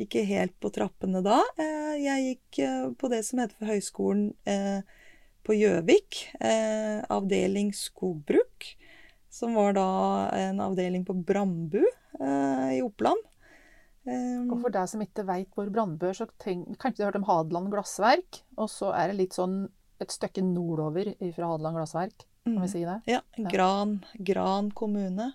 ikke 0.00 0.22
helt 0.24 0.54
på 0.64 0.70
trappene 0.72 1.20
da. 1.22 1.42
Eh, 1.60 1.96
Jeg 2.00 2.24
gikk 2.30 2.58
eh, 2.64 2.86
på 2.96 3.10
det 3.12 3.20
som 3.28 3.42
heter 3.42 3.58
for 3.60 3.68
Høgskolen 3.68 4.30
eh, 4.48 4.80
på 5.44 5.52
Gjøvik, 5.58 6.22
eh, 6.40 7.02
avdeling 7.12 7.74
skogbruk. 7.76 8.70
Som 9.30 9.54
var 9.54 9.76
da 9.76 9.88
en 10.34 10.60
avdeling 10.62 11.04
på 11.06 11.14
Brambu 11.14 11.82
eh, 11.82 12.70
i 12.76 12.80
Oppland. 12.82 13.22
Um, 14.08 14.48
Og 14.50 14.62
for 14.62 14.72
deg 14.74 14.88
som 14.88 15.02
ikke 15.04 15.26
veit 15.28 15.50
hvor 15.54 15.68
Brandbu 15.70 16.06
er, 16.08 16.16
så 16.16 16.26
tenk, 16.40 16.72
kanskje 16.80 17.02
du 17.02 17.04
har 17.04 17.12
hørt 17.12 17.20
om 17.20 17.28
Hadeland 17.28 17.70
glassverk? 17.72 18.40
Og 18.56 18.70
så 18.72 18.94
er 18.96 19.10
det 19.10 19.18
litt 19.20 19.36
sånn 19.36 19.62
et 20.00 20.14
stykke 20.14 20.42
nordover 20.46 21.12
fra 21.36 21.50
Hadeland 21.50 21.76
glassverk, 21.76 22.24
kan 22.46 22.56
vi 22.56 22.64
mm, 22.64 22.72
si 22.72 22.84
det? 22.88 22.96
Ja. 23.10 23.20
Gran, 23.52 23.98
Gran 24.16 24.70
kommune. 24.72 25.26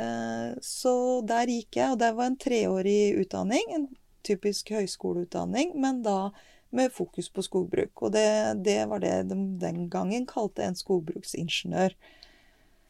Eh, 0.00 0.54
Så 0.64 0.94
der 1.28 1.52
gikk 1.52 1.76
jeg, 1.76 1.92
og 1.92 2.00
det 2.00 2.14
var 2.16 2.30
en 2.30 2.38
treårig 2.40 3.12
utdanning, 3.20 3.68
en 3.76 3.86
typisk 4.24 4.72
høyskoleutdanning, 4.72 5.76
men 5.82 6.00
da 6.06 6.32
med 6.72 6.94
fokus 6.96 7.28
på 7.28 7.44
skogbruk. 7.44 7.92
Og 8.06 8.14
det, 8.14 8.24
det 8.64 8.78
var 8.88 9.02
det 9.04 9.28
de 9.28 9.36
den 9.60 9.84
gangen 9.92 10.24
kalte 10.30 10.64
en 10.64 10.78
skogbruksingeniør. 10.78 11.92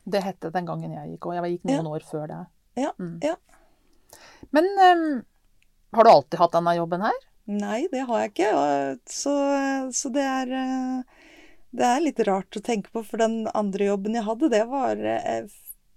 Det 0.05 0.23
het 0.25 0.41
det 0.43 0.51
den 0.55 0.67
gangen 0.67 0.93
jeg 0.93 1.13
gikk, 1.13 1.27
og 1.31 1.35
jeg 1.37 1.57
gikk 1.57 1.69
noen 1.71 1.91
år 1.95 2.07
før 2.09 2.27
det. 2.31 2.41
Ja, 2.81 2.93
Mm. 2.99 3.19
ja. 3.23 3.37
Men 4.51 4.65
um, 4.81 5.25
har 5.97 6.05
du 6.05 6.11
alltid 6.11 6.39
hatt 6.41 6.53
denne 6.57 6.75
jobben 6.77 7.03
her? 7.05 7.21
Nei, 7.47 7.87
det 7.93 8.05
har 8.09 8.21
jeg 8.23 8.33
ikke. 8.33 8.51
Så, 9.11 9.33
så 9.93 10.11
det 10.15 10.23
er 10.23 10.53
eh, 10.53 11.03
Det 11.73 11.87
er 11.89 12.01
litt 12.05 12.21
rart 12.29 12.57
å 12.57 12.63
tenke 12.63 12.91
på, 12.93 13.03
for 13.05 13.19
den 13.23 13.47
andre 13.55 13.89
jobben 13.91 14.15
jeg 14.15 14.27
hadde, 14.27 14.51
det 14.53 14.67
var 14.69 14.97
eh, 15.01 15.47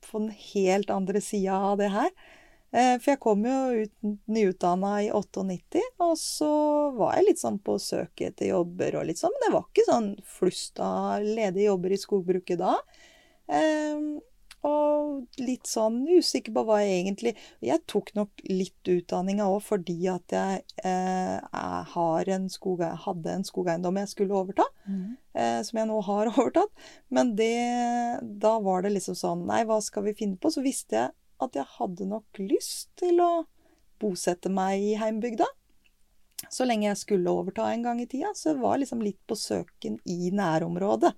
på 0.09 0.19
den 0.21 0.31
helt 0.53 0.89
andre 0.93 1.21
sida 1.21 1.57
av 1.71 1.77
det 1.81 1.89
her. 1.91 2.09
Eh, 2.71 2.95
For 2.99 3.11
jeg 3.13 3.19
kom 3.23 3.43
jo 3.45 3.83
ut 3.83 4.15
nyutdanna 4.31 4.93
i 5.03 5.09
98, 5.11 5.81
og 6.03 6.15
så 6.19 6.51
var 6.95 7.17
jeg 7.17 7.27
litt 7.29 7.43
sånn 7.43 7.59
på 7.59 7.75
søket 7.79 8.33
etter 8.33 8.53
jobber 8.53 8.95
og 8.99 9.05
litt 9.09 9.19
sånn, 9.19 9.35
men 9.35 9.45
det 9.47 9.53
var 9.57 9.67
ikke 9.67 9.87
sånn 9.89 10.09
flust 10.37 10.79
av 10.83 11.23
ledige 11.23 11.67
jobber 11.69 11.91
i 11.95 11.99
skogbruket 11.99 12.59
da. 12.63 12.77
Eh, 13.47 13.99
Og 14.65 15.27
litt 15.37 15.67
sånn 15.69 15.99
usikker 16.09 16.49
på 16.55 16.63
hva 16.65 16.79
jeg 16.81 17.03
egentlig 17.03 17.35
Jeg 17.61 17.83
tok 17.85 18.07
nok 18.17 18.41
litt 18.49 18.89
utdanninga 18.89 19.45
òg 19.45 19.59
fordi 19.61 20.07
at 20.09 20.33
jeg, 20.33 20.63
eh, 20.83 21.35
jeg 21.37 21.83
har 21.91 22.31
en 22.33 22.47
skoge, 22.49 22.87
hadde 23.03 23.29
en 23.29 23.45
skogeiendom 23.45 23.99
jeg 24.01 24.09
skulle 24.09 24.33
overta 24.33 24.65
eh, 25.35 25.61
som 25.61 25.77
jeg 25.77 25.87
nå 25.87 25.99
har 26.07 26.31
overtatt. 26.33 26.71
Men 27.09 27.35
det, 27.35 27.51
da 28.41 28.55
var 28.59 28.81
det 28.81 28.95
liksom 28.95 29.13
sånn 29.15 29.45
Nei, 29.45 29.63
hva 29.69 29.77
skal 29.81 30.03
vi 30.07 30.15
finne 30.17 30.37
på? 30.41 30.49
Så 30.49 30.63
visste 30.65 30.95
jeg 30.97 31.11
at 31.45 31.53
jeg 31.53 31.65
hadde 31.77 32.07
nok 32.09 32.25
lyst 32.39 32.89
til 32.97 33.21
å 33.21 33.45
bosette 34.01 34.49
meg 34.49 34.81
i 34.81 34.95
heimbygda. 34.97 35.45
Så 36.49 36.65
lenge 36.65 36.87
jeg 36.87 36.97
skulle 36.97 37.31
overta 37.31 37.69
en 37.71 37.83
gang 37.83 38.01
i 38.01 38.07
tida. 38.07 38.33
Så 38.33 38.53
jeg 38.53 38.61
var 38.61 38.77
liksom 38.79 39.01
litt 39.03 39.19
på 39.27 39.35
søken 39.37 39.99
i 40.05 40.31
nærområdet. 40.31 41.13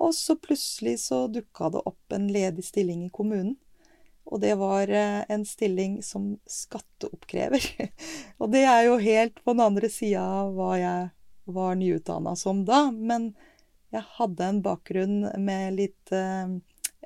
Og 0.00 0.14
så 0.16 0.32
plutselig 0.40 0.96
så 1.04 1.28
dukka 1.28 1.68
det 1.74 1.82
opp 1.84 2.12
en 2.16 2.32
ledig 2.32 2.64
stilling 2.64 3.04
i 3.06 3.10
kommunen. 3.12 3.56
Og 4.30 4.40
det 4.40 4.54
var 4.60 4.88
eh, 4.88 5.24
en 5.28 5.46
stilling 5.46 6.02
som 6.06 6.38
skatteoppkrever. 6.48 7.90
og 8.40 8.50
det 8.54 8.64
er 8.68 8.82
jo 8.86 8.98
helt 9.02 9.44
på 9.44 9.52
den 9.52 9.60
andre 9.64 9.88
sida 9.92 10.22
av 10.22 10.54
hva 10.56 10.78
jeg 10.78 11.10
var 11.50 11.74
nyutdanna 11.80 12.36
som 12.38 12.64
da. 12.68 12.90
Men 12.94 13.34
jeg 13.90 14.04
hadde 14.16 14.44
en 14.46 14.62
bakgrunn 14.64 15.26
med 15.42 15.74
litt 15.80 16.12
eh, 16.14 16.48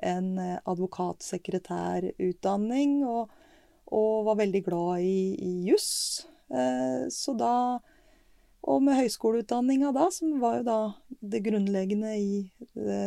en 0.05 0.39
advokatsekretærutdanning, 0.67 3.05
og, 3.07 3.29
og 3.95 4.25
var 4.27 4.35
veldig 4.43 4.63
glad 4.65 4.99
i, 5.07 5.35
i 5.39 5.63
juss. 5.69 6.25
Eh, 6.51 7.07
så 7.09 7.33
da 7.33 7.79
Og 8.65 8.81
med 8.81 8.97
høyskoleutdanninga 8.97 9.91
da, 9.93 10.07
som 10.13 10.39
var 10.41 10.59
jo 10.59 10.63
da 10.65 10.79
det 11.21 11.43
grunnleggende 11.45 12.15
i 12.17 12.39
det, 12.73 13.03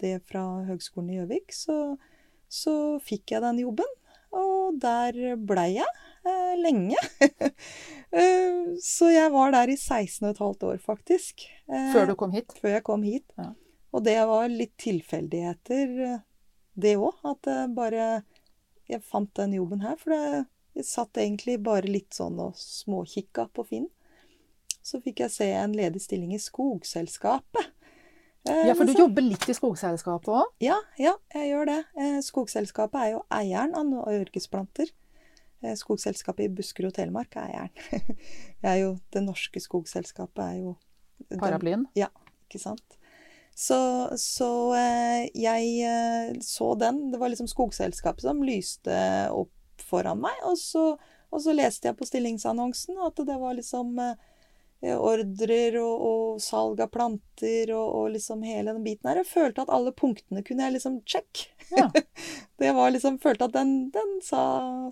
det 0.00 0.18
fra 0.28 0.42
Høgskolen 0.68 1.14
i 1.14 1.16
Gjøvik, 1.16 1.54
så, 1.56 1.96
så 2.52 2.74
fikk 3.04 3.32
jeg 3.32 3.44
den 3.44 3.62
jobben. 3.64 3.94
Og 4.36 4.76
der 4.82 5.38
blei 5.40 5.78
jeg 5.78 5.88
eh, 6.28 6.54
lenge. 6.60 6.98
Eh, 8.08 8.78
så 8.80 9.10
jeg 9.12 9.28
var 9.34 9.50
der 9.52 9.68
i 9.68 9.74
16 9.76 10.30
15 10.30 10.62
år, 10.64 10.78
faktisk. 10.80 11.42
Eh, 11.68 11.90
Før 11.92 12.06
du 12.08 12.14
kom 12.16 12.30
hit? 12.32 12.54
før 12.56 12.70
jeg 12.72 12.84
kom 12.86 13.02
hit. 13.04 13.26
Ja. 13.36 13.50
Og 13.92 14.00
det 14.06 14.14
var 14.30 14.48
litt 14.48 14.72
tilfeldigheter, 14.80 15.92
eh, 16.06 16.22
det 16.72 16.94
òg. 16.96 17.18
At 17.28 17.44
jeg 17.52 17.74
bare 17.76 18.06
Jeg 18.88 19.04
fant 19.04 19.28
den 19.36 19.58
jobben 19.58 19.84
her. 19.84 20.00
For 20.00 20.16
jeg 20.16 20.86
satt 20.88 21.20
egentlig 21.20 21.58
bare 21.60 21.84
litt 21.84 22.16
sånn 22.16 22.40
og 22.40 22.56
småkikka 22.56 23.50
på 23.52 23.66
Finn. 23.68 23.90
Så 24.88 25.00
fikk 25.04 25.20
jeg 25.24 25.32
se 25.34 25.48
en 25.52 25.74
ledig 25.76 26.00
stilling 26.00 26.30
i 26.36 26.40
Skogselskapet. 26.40 27.66
Eh, 28.48 28.62
Ja, 28.68 28.74
for 28.78 28.88
du 28.88 28.94
jobber 28.96 29.20
litt 29.26 29.44
i 29.50 29.54
skogselskapet 29.56 30.30
òg? 30.32 30.46
ja, 30.64 30.78
ja, 30.96 31.12
jeg 31.34 31.50
gjør 31.50 31.66
det. 31.68 31.78
Eh, 32.00 32.20
Skogselskapet 32.24 33.00
er 33.02 33.10
jo 33.16 33.18
eieren 33.34 33.74
av 33.76 33.84
Norgesplanter. 33.90 34.88
Eh, 35.60 35.74
Skogselskapet 35.76 36.46
i 36.46 36.52
Buskerud 36.54 36.88
og 36.92 36.94
Telemark 36.96 37.36
er 37.36 37.50
eieren. 37.50 38.14
Jeg 38.62 38.70
er 38.70 38.78
jo, 38.80 38.94
det 39.12 39.24
norske 39.26 39.60
skogselskapet 39.60 40.40
er 40.44 40.56
jo 40.62 40.76
Paraplyen? 41.38 41.84
Ja, 41.98 42.08
ikke 42.46 42.60
sant? 42.62 42.96
Så, 43.58 43.76
så 44.16 44.48
jeg 45.34 46.42
så 46.46 46.68
den. 46.78 47.10
Det 47.10 47.18
var 47.18 47.28
liksom 47.32 47.48
skogselskapet 47.50 48.22
som 48.22 48.40
lyste 48.46 48.96
opp 49.34 49.82
foran 49.82 50.20
meg. 50.22 50.38
Og 50.46 50.54
så, 50.62 50.92
og 51.30 51.42
så 51.42 51.54
leste 51.58 51.90
jeg 51.90 51.98
på 51.98 52.06
stillingsannonsen 52.06 52.98
at 53.02 53.18
det 53.26 53.38
var 53.42 53.58
liksom 53.58 53.98
ordrer 54.82 55.74
og, 55.80 56.02
og 56.08 56.42
salg 56.42 56.80
av 56.80 56.90
planter 56.94 57.72
og, 57.74 57.86
og 57.98 58.10
liksom 58.14 58.44
hele 58.46 58.74
den 58.76 58.84
biten 58.84 59.10
her. 59.10 59.20
Jeg 59.22 59.30
følte 59.30 59.64
at 59.64 59.72
alle 59.74 59.92
punktene 59.96 60.44
kunne 60.46 60.68
jeg 60.68 60.76
liksom 60.76 61.00
check. 61.08 61.48
Ja. 61.74 61.88
det 62.62 62.74
var 62.76 62.92
liksom, 62.94 63.18
følte 63.22 63.48
at 63.48 63.56
den, 63.56 63.90
den 63.94 64.18
sa, 64.24 64.42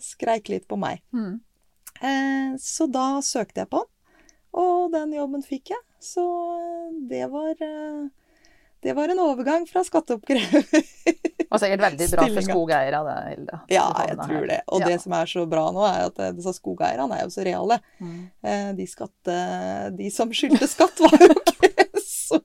skreik 0.03 0.51
litt 0.53 0.67
på 0.69 0.79
meg. 0.81 1.05
Mm. 1.15 1.39
Eh, 2.01 2.57
så 2.61 2.89
da 2.91 3.23
søkte 3.25 3.63
jeg 3.63 3.71
på 3.73 3.85
den, 3.85 3.93
og 4.57 4.93
den 4.97 5.15
jobben 5.17 5.45
fikk 5.47 5.73
jeg. 5.77 5.83
Så 6.03 6.25
eh, 6.57 6.97
det 7.11 7.27
var 7.33 7.55
eh, 7.65 8.07
Det 8.85 8.93
var 8.95 9.09
en 9.11 9.19
overgang 9.25 9.65
fra 9.67 9.83
skatteoppkrever. 9.87 10.67
Og 11.51 11.61
sikkert 11.63 11.81
veldig 11.87 12.07
bra 12.13 12.27
for 12.29 12.45
skogeiere, 12.45 13.01
det, 13.07 13.15
Hilde. 13.33 13.59
ja, 13.73 13.85
jeg 14.07 14.17
tror 14.19 14.35
her. 14.35 14.47
det. 14.51 14.59
Og 14.69 14.81
Ja. 14.83 14.87
det 14.91 14.99
som 15.03 15.15
er 15.17 15.31
så 15.31 15.45
bra 15.49 15.65
nå, 15.75 15.85
er 15.89 16.05
at 16.11 16.19
eh, 16.23 16.33
disse 16.37 16.53
skogeierne 16.59 17.17
er 17.17 17.23
jo 17.25 17.31
så 17.35 17.45
reale. 17.47 17.79
Mm. 18.03 18.19
Eh, 18.43 18.73
de, 18.79 18.87
skatte, 18.91 19.37
de 19.97 20.11
som 20.15 20.31
skyldte 20.35 20.69
skatt, 20.71 21.01
var 21.07 21.17
jo 21.23 21.31
ikke 21.33 22.01
så 22.05 22.41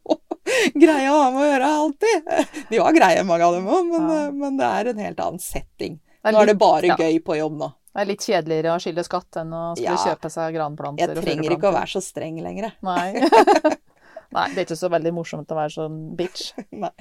greie 0.78 1.10
å 1.12 1.18
ha 1.20 1.28
med 1.34 1.42
å 1.44 1.50
gjøre 1.50 1.70
alltid. 1.82 2.32
De 2.72 2.80
var 2.80 2.96
greie, 2.96 3.24
mange 3.28 3.46
av 3.50 3.58
dem 3.58 3.68
òg, 3.68 3.84
men, 3.92 4.08
Ja. 4.08 4.22
eh, 4.28 4.32
men 4.46 4.58
det 4.62 4.72
er 4.72 4.92
en 4.94 5.04
helt 5.10 5.20
annen 5.28 5.40
setting 5.44 6.00
er 6.24 6.36
Nå 6.36 6.42
er 6.44 6.52
det 6.52 6.58
bare 6.62 6.86
ja. 6.92 6.96
gøy 7.02 7.16
på 7.26 7.34
jobb 7.40 7.56
nå. 7.58 7.72
Det 7.92 8.02
er 8.04 8.08
litt 8.08 8.22
kjedeligere 8.24 8.76
å 8.76 8.80
skylde 8.80 9.04
skatt 9.04 9.38
enn 9.42 9.50
å 9.58 9.62
skulle 9.76 9.98
kjøpe 10.06 10.30
seg 10.32 10.54
granplanter. 10.56 11.12
Jeg 11.16 11.24
trenger 11.26 11.56
ikke 11.58 11.72
å 11.72 11.74
være 11.76 11.90
så 11.92 12.02
streng 12.06 12.38
lenger. 12.46 12.76
Nei. 12.86 13.18
Nei, 14.32 14.48
det 14.54 14.62
er 14.62 14.68
ikke 14.68 14.80
så 14.80 14.90
veldig 14.92 15.12
morsomt 15.16 15.52
å 15.52 15.58
være 15.58 15.74
sånn 15.76 15.98
bitch. 16.16 16.52
Nei. 16.84 16.92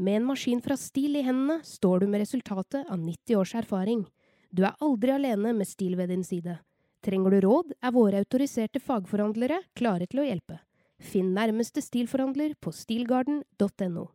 Med 0.00 0.16
en 0.16 0.26
maskin 0.28 0.60
fra 0.64 0.76
Stil 0.80 1.16
i 1.20 1.24
hendene 1.24 1.60
står 1.64 2.02
du 2.02 2.08
med 2.08 2.22
resultatet 2.22 2.88
av 2.88 2.98
90 3.00 3.36
års 3.40 3.54
erfaring. 3.60 4.06
Du 4.50 4.64
er 4.64 4.76
aldri 4.84 5.12
alene 5.14 5.52
med 5.56 5.68
Stil 5.68 5.96
ved 5.96 6.12
din 6.12 6.24
side. 6.24 6.58
Trenger 7.04 7.32
du 7.32 7.40
råd, 7.44 7.74
er 7.80 7.92
våre 7.96 8.20
autoriserte 8.20 8.80
fagforhandlere 8.84 9.62
klare 9.76 10.08
til 10.08 10.20
å 10.20 10.26
hjelpe. 10.26 10.58
Finn 11.00 11.32
nærmeste 11.32 11.80
Stil-forhandler 11.80 12.52
på 12.60 12.72
stilgarden.no. 12.76 14.10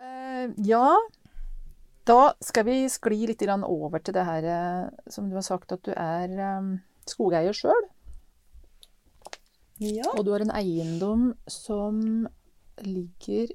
Uh, 0.00 0.46
ja, 0.64 0.86
da 2.08 2.32
skal 2.42 2.66
vi 2.66 2.76
skli 2.90 3.26
litt 3.30 3.42
over 3.46 4.02
til 4.02 4.16
det 4.16 4.26
her 4.26 4.46
eh, 4.50 5.10
som 5.10 5.28
du 5.30 5.36
har 5.38 5.46
sagt 5.46 5.72
at 5.74 5.82
du 5.86 5.92
er 5.94 6.32
eh, 6.34 6.70
skogeier 7.06 7.54
sjøl. 7.54 7.88
Ja. 9.82 10.06
Og 10.16 10.24
du 10.26 10.32
har 10.34 10.42
en 10.44 10.54
eiendom 10.54 11.32
som 11.50 12.28
ligger 12.82 13.54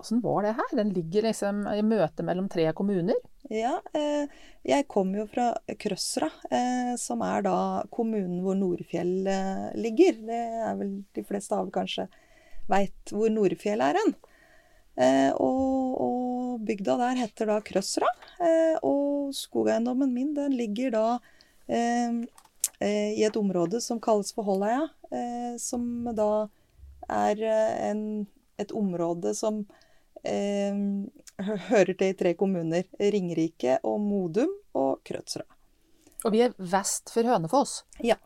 Åssen 0.00 0.22
var 0.24 0.46
det 0.46 0.54
her? 0.56 0.70
Den 0.78 0.94
ligger 0.96 1.26
liksom 1.26 1.58
i 1.68 1.82
møte 1.84 2.24
mellom 2.24 2.46
tre 2.48 2.62
kommuner. 2.72 3.18
Ja, 3.52 3.74
eh, 3.92 4.30
jeg 4.64 4.86
kommer 4.88 5.20
jo 5.20 5.26
fra 5.28 5.50
Krøsra, 5.76 6.30
eh, 6.48 6.94
som 6.96 7.20
er 7.20 7.44
da 7.44 7.56
kommunen 7.92 8.38
hvor 8.40 8.56
Nordfjell 8.56 9.28
ligger. 9.76 10.22
Det 10.24 10.40
er 10.70 10.78
vel 10.80 10.94
de 11.12 11.26
fleste 11.28 11.52
av 11.52 11.68
kanskje 11.74 12.06
veit 12.72 13.12
hvor 13.12 13.28
Nordfjell 13.34 13.84
er 13.84 14.00
hen. 14.00 14.16
Og, 15.36 16.00
og, 16.00 16.29
og 16.50 16.64
bygda 16.66 16.96
der 17.00 17.20
heter 17.22 17.50
da 17.50 17.58
Krøsra. 17.64 18.08
Eh, 18.40 18.76
og 18.86 19.34
skogeiendommen 19.36 20.12
min 20.14 20.32
den 20.36 20.56
ligger 20.58 20.94
da 20.94 21.04
eh, 21.68 22.22
eh, 22.80 23.12
i 23.16 23.24
et 23.26 23.38
område 23.38 23.80
som 23.84 24.00
kalles 24.02 24.34
for 24.36 24.48
Holleia. 24.48 24.88
Eh, 25.10 25.54
som 25.60 26.10
da 26.16 26.48
er 27.10 27.44
en, 27.90 28.02
et 28.60 28.72
område 28.76 29.34
som 29.34 29.64
hører 30.20 31.94
til 31.96 32.10
i 32.12 32.16
tre 32.18 32.34
kommuner. 32.36 32.84
Ringerike 33.00 33.78
og 33.88 34.02
Modum 34.04 34.52
og 34.76 35.00
Krøtsra. 35.08 35.46
Og 36.24 36.34
vi 36.34 36.42
er 36.44 36.52
vest 36.58 37.12
for 37.14 37.24
Hønefoss. 37.24 37.80
Ja, 38.04 38.18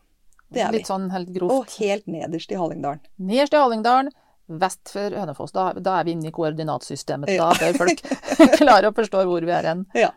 Det 0.51 0.61
er 0.61 0.71
vi. 0.71 0.81
Litt 0.81 0.89
sånn 0.91 1.07
helt 1.13 1.31
grovt. 1.33 1.53
Og 1.55 1.79
helt 1.79 2.07
nederst 2.11 2.51
i 2.51 2.59
Hallingdalen. 2.59 3.01
Nederst 3.17 3.55
i 3.55 3.61
Hallingdalen, 3.61 4.11
vest 4.47 4.89
for 4.93 5.09
Hønefoss. 5.15 5.51
Da, 5.55 5.71
da 5.73 5.99
er 5.99 6.05
vi 6.07 6.11
inne 6.15 6.29
i 6.29 6.35
koordinatsystemet. 6.35 7.31
Ja. 7.33 7.51
Da 7.53 7.71
bør 7.71 7.79
folk 7.85 8.01
klare 8.61 8.91
å 8.91 8.95
forstå 8.95 9.23
hvor 9.29 9.45
vi 9.47 9.53
er 9.55 9.69
hen. 9.71 9.85
Ja. 9.97 10.11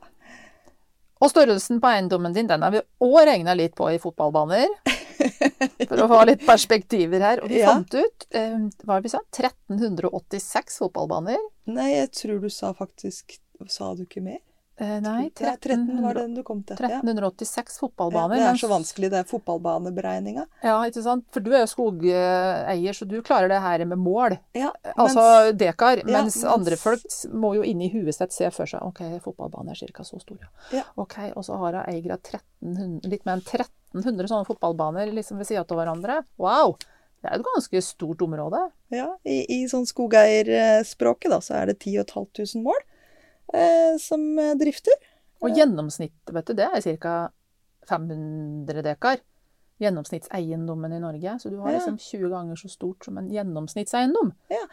Og 1.18 1.32
størrelsen 1.32 1.80
på 1.82 1.88
eiendommen 1.90 2.34
din, 2.36 2.46
den 2.46 2.62
har 2.62 2.70
vi 2.70 2.82
òg 3.02 3.16
regna 3.26 3.54
litt 3.58 3.74
på 3.78 3.88
i 3.90 3.98
fotballbaner. 3.98 4.68
For 5.88 5.98
å 6.04 6.06
få 6.12 6.20
litt 6.28 6.44
perspektiver 6.46 7.24
her. 7.24 7.40
Og 7.42 7.50
vi 7.50 7.58
Ja. 7.58 7.72
fant 7.74 7.90
ut, 7.98 8.26
eh, 8.30 8.54
hva 8.86 9.00
vi 9.02 9.10
sa, 9.10 9.18
1386 9.34 10.78
fotballbaner. 10.78 11.40
Nei, 11.66 11.88
jeg 11.96 12.12
tror 12.14 12.40
du 12.44 12.48
sa 12.52 12.72
faktisk 12.72 13.38
Sa 13.66 13.88
du 13.98 14.04
ikke 14.04 14.22
mer? 14.22 14.38
Eh, 14.80 15.00
nei, 15.02 15.30
13, 15.34 15.58
13 15.58 16.02
var 16.04 16.14
den 16.14 16.34
du 16.36 16.42
kom 16.46 16.60
til. 16.62 16.76
Ja. 16.78 17.00
1386 17.00 17.56
Ja, 17.58 17.80
fotballbaner. 17.82 18.36
det 18.38 18.44
er 18.46 18.60
så 18.60 18.68
vanskelig, 18.70 19.08
det 19.10 19.18
er 19.18 19.24
fotballbaneberegninga. 19.26 20.44
Ja, 20.62 20.76
ikke 20.86 21.02
sant? 21.02 21.24
For 21.34 21.40
du 21.42 21.50
er 21.52 21.64
jo 21.64 21.70
skogeier, 21.72 22.94
så 22.94 23.08
du 23.10 23.16
klarer 23.26 23.48
det 23.50 23.58
her 23.64 23.84
med 23.90 23.98
mål. 23.98 24.38
Ja, 24.54 24.70
Altså 24.96 25.18
mens- 25.18 25.58
dekar. 25.58 25.98
Ja, 25.98 26.04
mens 26.22 26.36
mens- 26.36 26.44
andre 26.54 26.76
folk 26.76 27.02
må 27.34 27.54
jo 27.56 27.62
inni 27.62 27.90
huet 27.92 28.14
sitt 28.14 28.32
se 28.32 28.50
for 28.50 28.66
seg 28.66 28.80
ok, 28.82 29.00
fotballbanen 29.24 29.70
er 29.74 29.92
ca. 29.92 30.02
så 30.04 30.20
stor. 30.20 30.38
Ja. 30.72 30.84
Ok, 30.96 31.18
Og 31.36 31.42
så 31.44 31.58
har 31.58 31.72
hun 31.72 31.94
eier 31.94 32.12
av 32.12 32.22
1300, 32.22 33.00
litt 33.10 33.26
mer 33.26 33.34
enn 33.36 33.42
1300 33.42 34.28
sånne 34.28 34.46
fotballbaner 34.46 35.12
liksom 35.12 35.38
ved 35.38 35.46
sida 35.48 35.60
av 35.66 35.76
hverandre. 35.76 36.22
Wow! 36.38 36.76
Det 37.20 37.32
er 37.32 37.34
et 37.40 37.42
ganske 37.42 37.82
stort 37.82 38.18
område. 38.22 38.70
Ja, 38.94 39.16
i, 39.26 39.44
i 39.50 39.66
sånn 39.66 39.84
skogeierspråket 39.90 41.30
da, 41.30 41.40
så 41.42 41.54
er 41.58 41.66
det 41.66 41.80
10 41.80 42.04
500 42.06 42.62
mål 42.62 42.76
eh, 42.78 42.87
som 44.02 44.28
eh, 44.38 44.54
drifter. 44.60 44.94
Og 45.44 45.54
gjennomsnittet, 45.54 46.34
vet 46.34 46.48
du, 46.50 46.56
det 46.58 46.68
er 46.68 46.96
ca. 47.00 47.16
500 47.88 48.82
dekar. 48.84 49.20
Gjennomsnittseiendommen 49.78 50.92
i 50.92 51.00
Norge. 51.00 51.36
Så 51.38 51.52
du 51.52 51.60
har 51.62 51.72
liksom 51.72 51.98
20 51.98 52.28
ganger 52.28 52.56
så 52.56 52.68
stort 52.68 53.04
som 53.04 53.18
en 53.18 53.28
gjennomsnittseiendom. 53.30 54.32
Ja. 54.50 54.64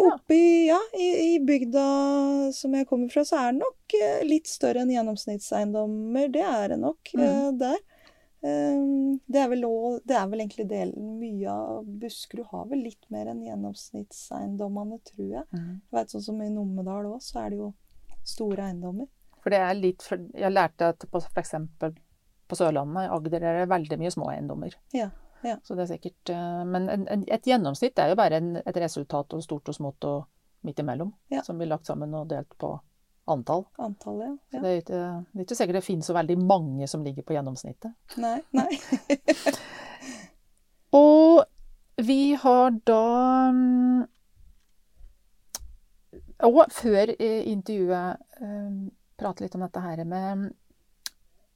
Oppi, 0.00 0.66
ja, 0.66 0.78
i, 0.96 1.34
i 1.34 1.40
bygda 1.44 1.84
som 2.56 2.74
jeg 2.74 2.88
kommer 2.88 3.12
fra, 3.12 3.24
så 3.28 3.36
er 3.42 3.52
det 3.52 3.60
nok 3.60 3.98
eh, 4.00 4.22
litt 4.24 4.48
større 4.48 4.82
enn 4.82 4.94
gjennomsnittseiendommer. 4.94 6.32
Det 6.32 6.46
er 6.48 6.72
det 6.72 6.80
nok 6.80 7.12
eh, 7.18 7.50
der. 7.60 7.76
Eh, 8.40 8.80
det, 9.28 9.42
er 9.44 9.52
også, 9.52 10.00
det 10.08 10.16
er 10.16 10.32
vel 10.32 10.46
egentlig 10.46 10.68
delen 10.72 11.16
Mye 11.20 11.52
av 11.52 11.84
Buskerud 12.00 12.48
har 12.54 12.66
vel 12.72 12.86
litt 12.88 13.10
mer 13.12 13.28
enn 13.34 13.44
gjennomsnittseiendommene, 13.44 15.02
tror 15.12 15.26
jeg. 15.34 15.48
Jeg 15.52 15.98
vet 16.00 16.16
sånn 16.16 16.30
som 16.30 16.40
i 16.40 16.48
Numedal 16.48 17.12
òg, 17.12 17.20
så 17.20 17.44
er 17.44 17.52
det 17.52 17.60
jo 17.60 17.74
store 18.28 18.68
eiendommer. 18.68 19.08
For 19.42 19.54
det 19.54 19.60
er 19.62 19.76
litt 19.78 20.02
Jeg 20.34 20.50
lærte 20.50 20.90
at 20.90 21.04
på 21.10 21.20
f.eks. 21.22 21.54
på 22.46 22.58
Sørlandet, 22.58 23.06
i 23.06 23.12
Agder, 23.14 23.42
er 23.42 23.60
det 23.60 23.70
veldig 23.70 23.98
mye 24.00 24.10
små 24.10 24.30
eiendommer. 24.32 24.74
Ja, 24.94 25.10
ja. 25.46 25.56
Så 25.62 25.76
det 25.78 25.86
er 25.86 25.92
sikkert 25.94 26.32
eh, 26.34 26.64
Men 26.66 26.88
en, 26.90 27.06
en, 27.12 27.22
et 27.30 27.46
gjennomsnitt 27.46 27.98
er 28.02 28.10
jo 28.10 28.18
bare 28.18 28.40
en, 28.40 28.56
et 28.58 28.82
resultat 28.82 29.36
av 29.36 29.44
stort 29.44 29.70
og 29.70 29.78
smått 29.78 30.08
og 30.08 30.26
midt 30.66 30.82
imellom. 30.82 31.14
Ja. 31.30 31.44
Som 31.46 31.60
blir 31.60 31.70
lagt 31.70 31.86
sammen 31.86 32.14
og 32.18 32.26
delt 32.30 32.58
på 32.58 32.74
antall. 33.30 33.66
Antall, 33.82 34.20
ja. 34.22 34.32
ja. 34.54 34.60
det, 34.60 34.68
er 34.68 34.82
ikke, 34.82 35.02
det 35.32 35.40
er 35.40 35.46
ikke 35.46 35.58
sikkert 35.58 35.80
det 35.80 35.86
finnes 35.86 36.10
så 36.10 36.16
veldig 36.16 36.38
mange 36.42 36.88
som 36.90 37.04
ligger 37.06 37.26
på 37.26 37.36
gjennomsnittet. 37.36 37.94
Nei, 38.22 38.38
nei. 38.54 38.70
Og 40.96 41.42
vi 41.96 42.36
har 42.38 42.70
da 42.86 43.02
mm, 43.52 44.04
Og 46.44 46.62
før 46.74 47.14
eh, 47.16 47.42
intervjuet 47.48 48.42
eh, 48.44 48.70
prate 49.16 49.44
litt 49.44 49.56
om 49.56 49.64
dette 49.64 49.82
her 49.82 50.04
med 50.04 50.50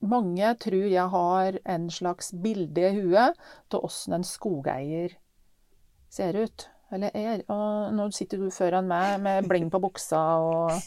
Mange 0.00 0.54
tror 0.56 0.86
jeg 0.88 1.12
har 1.12 1.58
en 1.68 1.90
slags 1.92 2.30
bilde 2.32 2.86
i 2.88 3.02
huet 3.02 3.36
av 3.68 3.82
åssen 3.84 4.16
en 4.16 4.24
skogeier 4.24 5.12
ser 6.08 6.38
ut. 6.40 6.64
Eller 6.90 7.12
er. 7.12 7.42
Og 7.52 7.92
nå 7.94 8.06
sitter 8.16 8.40
du 8.40 8.48
foran 8.54 8.88
meg 8.88 9.20
med 9.20 9.48
bling 9.50 9.68
på 9.70 9.82
buksa 9.82 10.22
og 10.40 10.72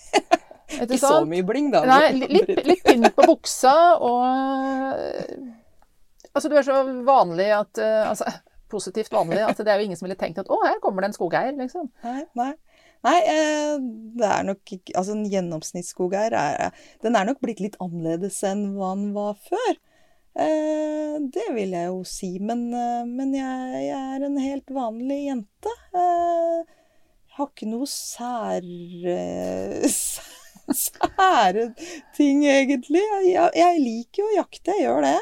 Ikke 0.74 0.98
så 0.98 1.20
mye 1.30 1.46
bling, 1.46 1.70
da. 1.70 1.84
Nei, 1.86 2.26
litt, 2.32 2.50
litt 2.72 2.82
pynt 2.88 3.12
på 3.14 3.28
buksa 3.30 3.76
og 4.02 4.24
Altså, 6.34 6.50
du 6.50 6.56
er 6.58 6.66
så 6.66 6.80
vanlig 7.06 7.52
at 7.54 7.78
eh, 7.78 8.10
Altså, 8.10 8.26
positivt 8.74 9.14
vanlig 9.14 9.44
at 9.46 9.60
det 9.62 9.70
er 9.70 9.78
jo 9.78 9.86
ingen 9.86 10.00
som 10.00 10.08
ville 10.08 10.18
tenkt 10.18 10.42
at 10.42 10.50
å, 10.50 10.58
her 10.66 10.80
kommer 10.82 11.06
det 11.06 11.12
en 11.12 11.18
skogeier, 11.20 11.54
liksom. 11.54 11.92
Nei, 12.02 12.24
nei. 12.40 12.54
Nei, 13.04 13.18
eh, 13.28 13.74
det 14.20 14.28
er 14.30 14.46
nok 14.48 14.74
ikke 14.78 14.94
Altså, 15.00 15.16
en 15.18 15.26
gjennomsnittsskogeier 15.32 16.36
er 16.40 16.70
Den 17.04 17.18
er 17.20 17.28
nok 17.28 17.42
blitt 17.44 17.60
litt 17.64 17.76
annerledes 17.84 18.38
enn 18.48 18.70
hva 18.78 18.94
den 18.96 19.10
var 19.16 19.36
før. 19.50 19.74
Eh, 20.40 21.18
det 21.36 21.48
vil 21.56 21.76
jeg 21.76 21.90
jo 21.92 22.00
si. 22.08 22.32
Men, 22.40 22.64
eh, 22.74 23.04
men 23.10 23.34
jeg, 23.38 23.84
jeg 23.90 24.14
er 24.16 24.28
en 24.30 24.40
helt 24.42 24.72
vanlig 24.74 25.20
jente. 25.28 25.76
Eh, 25.94 26.64
jeg 26.64 27.38
har 27.40 27.50
ikke 27.52 27.70
noe 27.70 27.90
sær... 27.90 28.66
eh, 29.18 29.88
sære 30.84 31.68
ting, 32.16 32.44
egentlig. 32.48 33.04
Jeg, 33.28 33.50
jeg 33.58 33.82
liker 33.84 34.24
jo 34.24 34.30
å 34.32 34.38
jakte, 34.38 34.76
jeg 34.78 34.88
gjør 34.88 35.06
det. 35.10 35.18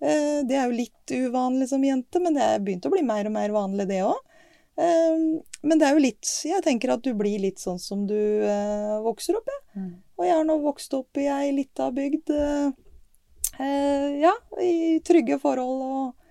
Eh, 0.00 0.38
Det 0.48 0.56
er 0.58 0.64
jo 0.70 0.78
litt 0.80 1.14
uvanlig 1.28 1.68
som 1.70 1.84
jente, 1.84 2.22
men 2.24 2.36
det 2.38 2.44
er 2.46 2.62
begynt 2.64 2.86
å 2.88 2.92
bli 2.94 3.04
mer 3.06 3.28
og 3.28 3.34
mer 3.36 3.54
vanlig, 3.54 3.88
det 3.90 4.00
òg. 4.06 4.18
Men 4.78 5.80
det 5.80 5.88
er 5.88 5.96
jo 5.96 6.02
litt 6.02 6.28
Jeg 6.46 6.62
tenker 6.62 6.92
at 6.94 7.02
du 7.02 7.10
blir 7.18 7.40
litt 7.42 7.58
sånn 7.58 7.80
som 7.82 8.04
du 8.06 8.14
eh, 8.14 8.98
vokser 9.02 9.38
opp, 9.38 9.48
jeg. 9.50 9.64
Mm. 9.74 9.94
Og 10.18 10.26
jeg 10.26 10.36
har 10.36 10.46
nå 10.46 10.58
vokst 10.62 10.94
opp 10.98 11.18
i 11.18 11.26
ei 11.30 11.50
lita 11.56 11.88
bygd. 11.94 12.30
eh, 12.34 12.68
eh, 13.58 14.06
ja, 14.22 14.34
i 14.62 14.98
trygge 15.06 15.40
forhold 15.42 15.82
og, 15.82 16.28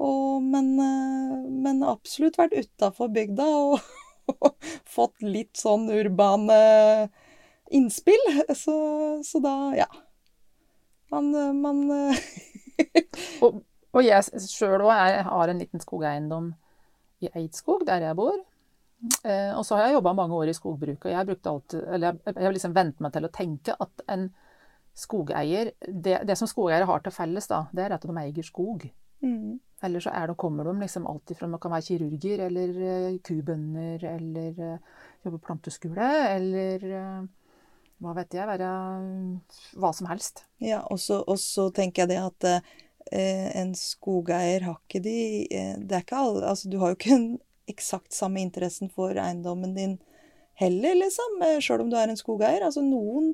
og 0.00 0.46
men, 0.46 0.70
men 1.62 1.82
absolutt 1.86 2.38
vært 2.38 2.54
utafor 2.58 3.10
bygda 3.14 3.48
og, 3.74 3.90
fått 4.96 5.26
litt 5.26 5.58
sånn 5.58 5.90
urbane 5.90 6.60
innspill. 7.74 8.22
Så, 8.54 8.76
så 9.26 9.42
da, 9.42 9.56
ja. 9.78 9.90
Man, 11.10 11.32
man 11.58 11.82
Og, 13.42 13.62
og 13.90 14.04
jeg 14.06 14.46
sjøl 14.46 14.84
òg 14.86 15.24
har 15.26 15.50
en 15.50 15.58
liten 15.58 15.82
skogeiendom 15.82 16.52
i 17.20 17.30
Eidskog, 17.40 17.84
der 17.88 18.06
jeg 18.08 18.18
bor. 18.18 18.36
Eh, 19.24 19.52
og 19.56 19.64
så 19.64 19.78
har 19.78 19.88
jeg 19.88 19.96
jobba 19.96 20.12
mange 20.16 20.36
år 20.36 20.50
i 20.52 20.56
skogbruket, 20.56 21.08
og 21.08 21.14
jeg, 21.14 21.26
brukte 21.28 21.50
alltid, 21.50 21.84
eller 21.94 22.18
jeg, 22.20 22.36
jeg 22.36 22.54
liksom 22.56 22.76
vent 22.76 23.00
meg 23.00 23.14
til 23.14 23.26
å 23.26 23.32
tenke 23.32 23.76
at 23.80 24.04
en 24.12 24.28
skogeier 25.00 25.70
det, 25.80 26.18
det 26.28 26.36
som 26.36 26.50
skogeiere 26.50 26.88
har 26.88 27.00
til 27.04 27.14
felles, 27.14 27.48
da, 27.48 27.62
det 27.72 27.86
er 27.86 27.96
at 27.96 28.04
de 28.04 28.16
eier 28.20 28.46
skog. 28.46 28.88
mm. 29.24 29.58
Eller 29.82 30.02
så 30.04 30.10
er 30.12 30.28
det, 30.28 30.36
kommer 30.36 30.66
de 30.68 30.74
liksom 30.76 31.06
alltid 31.08 31.38
fra 31.38 31.46
Man 31.48 31.60
kan 31.60 31.72
være 31.72 31.86
kirurger 31.86 32.42
eller 32.44 32.74
uh, 32.76 33.14
kubønder 33.24 34.02
eller 34.04 34.58
uh, 34.60 35.06
jobbe 35.24 35.38
på 35.38 35.46
planteskole 35.46 36.08
eller 36.34 36.84
uh, 36.84 37.22
hva 38.00 38.14
vet 38.16 38.36
jeg, 38.36 38.48
være 38.48 38.68
hva 39.80 39.90
som 39.96 40.08
helst. 40.08 40.44
Ja, 40.64 40.80
og 40.88 41.00
så 41.40 41.66
tenker 41.76 42.04
jeg 42.04 42.14
det 42.14 42.20
at 42.22 42.46
eh, 42.48 42.70
en 43.12 43.72
skogeier 43.74 44.66
har 44.68 44.76
ikke 44.78 45.00
de 45.02 45.16
eh, 45.50 45.72
Det 45.78 45.96
er 45.96 46.04
ikke 46.04 46.20
alle 46.20 46.44
Altså, 46.52 46.68
du 46.70 46.78
har 46.78 46.92
jo 46.92 46.98
ikke 46.98 47.16
en 47.16 47.30
eksakt 47.70 48.14
samme 48.14 48.40
interessen 48.42 48.90
for 48.90 49.14
eiendommen 49.14 49.74
din 49.76 49.98
heller, 50.60 50.94
liksom. 50.98 51.36
eh, 51.46 51.58
Sjøl 51.62 51.84
om 51.84 51.90
du 51.90 51.96
er 51.98 52.10
en 52.10 52.18
skogeier. 52.18 52.64
Altså, 52.66 52.82
noen 52.84 53.32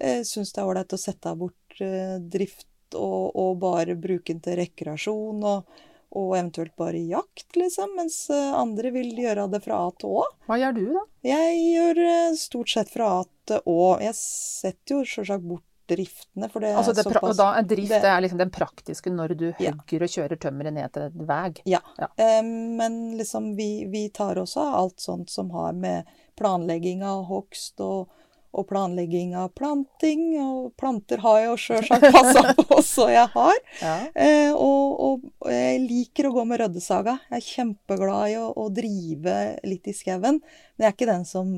eh, 0.00 0.22
syns 0.26 0.52
det 0.54 0.62
er 0.62 0.68
ålreit 0.70 0.94
å 0.94 1.00
sette 1.00 1.32
bort 1.38 1.80
eh, 1.82 2.18
drift 2.32 2.68
og, 2.94 3.32
og 3.38 3.56
bare 3.62 3.96
bruke 3.98 4.32
den 4.32 4.42
til 4.44 4.58
rekreasjon 4.60 5.42
og, 5.48 5.72
og 6.12 6.34
eventuelt 6.36 6.74
bare 6.76 7.00
jakt, 7.08 7.48
liksom. 7.56 7.96
Mens 7.98 8.22
eh, 8.30 8.52
andre 8.54 8.92
vil 8.94 9.10
gjøre 9.18 9.48
det 9.52 9.62
fra 9.64 9.82
A 9.86 9.90
til 9.98 10.14
Å. 10.22 10.24
Hva 10.48 10.60
gjør 10.60 10.78
du, 10.78 10.84
da? 10.94 11.04
Jeg 11.32 11.60
gjør 11.72 12.02
eh, 12.06 12.38
stort 12.40 12.72
sett 12.74 12.92
fra 12.92 13.10
A 13.18 13.22
til 13.48 13.62
Å. 13.72 13.82
Jeg 14.04 14.18
setter 14.20 14.98
jo 14.98 15.04
selvsagt 15.08 15.48
bort 15.48 15.66
driftene, 15.90 16.48
for 16.52 16.60
det 16.62 16.70
er 16.70 16.76
Altså 16.80 16.94
det, 16.94 17.04
såpass 17.04 17.36
da 17.36 17.48
er 17.58 17.62
drift 17.68 17.90
det- 17.90 18.04
er 18.04 18.20
liksom 18.22 18.38
den 18.38 18.50
praktiske 18.50 19.10
når 19.12 19.36
du 19.36 19.46
Ja. 19.58 19.72
hugger 19.72 20.02
og 20.06 20.08
kjører 20.14 20.38
tømmeret 20.38 20.72
ned 20.72 20.92
til 20.92 21.02
en 21.02 21.26
vei. 21.26 21.52
Ja. 21.66 21.80
Ja. 21.98 22.08
Eh, 22.16 22.42
men 22.42 23.16
liksom 23.18 23.54
vi, 23.56 23.84
vi 23.90 24.08
tar 24.08 24.36
også 24.36 24.62
alt 24.74 25.00
sånt 25.00 25.30
som 25.30 25.50
har 25.50 25.72
med 25.72 26.04
planlegging 26.38 27.02
av 27.02 27.24
hogst 27.28 27.80
og, 27.80 28.08
og 28.54 28.66
planlegging 28.68 29.34
av 29.34 29.48
planting. 29.56 30.38
Og 30.40 30.72
planter 30.76 31.18
har 31.24 31.38
jeg 31.40 31.46
jo 31.48 31.56
sjølsagt 31.56 32.12
passa 32.16 32.54
på 32.54 32.82
så 32.84 33.08
jeg 33.10 33.28
har. 33.32 33.58
Ja. 33.80 33.94
Eh, 34.14 34.52
og, 34.52 35.00
og 35.00 35.50
jeg 35.50 35.80
liker 35.88 36.28
å 36.28 36.34
gå 36.34 36.44
med 36.46 36.60
røddesaga. 36.60 37.18
Jeg 37.30 37.36
er 37.38 37.46
kjempeglad 37.50 38.30
i 38.30 38.36
å, 38.40 38.52
å 38.56 38.68
drive 38.72 39.36
litt 39.64 39.88
i 39.88 39.92
skauen. 39.96 40.40
Men 40.76 40.86
jeg 40.86 40.90
er 40.90 40.96
ikke 40.96 41.12
den 41.12 41.24
som 41.24 41.54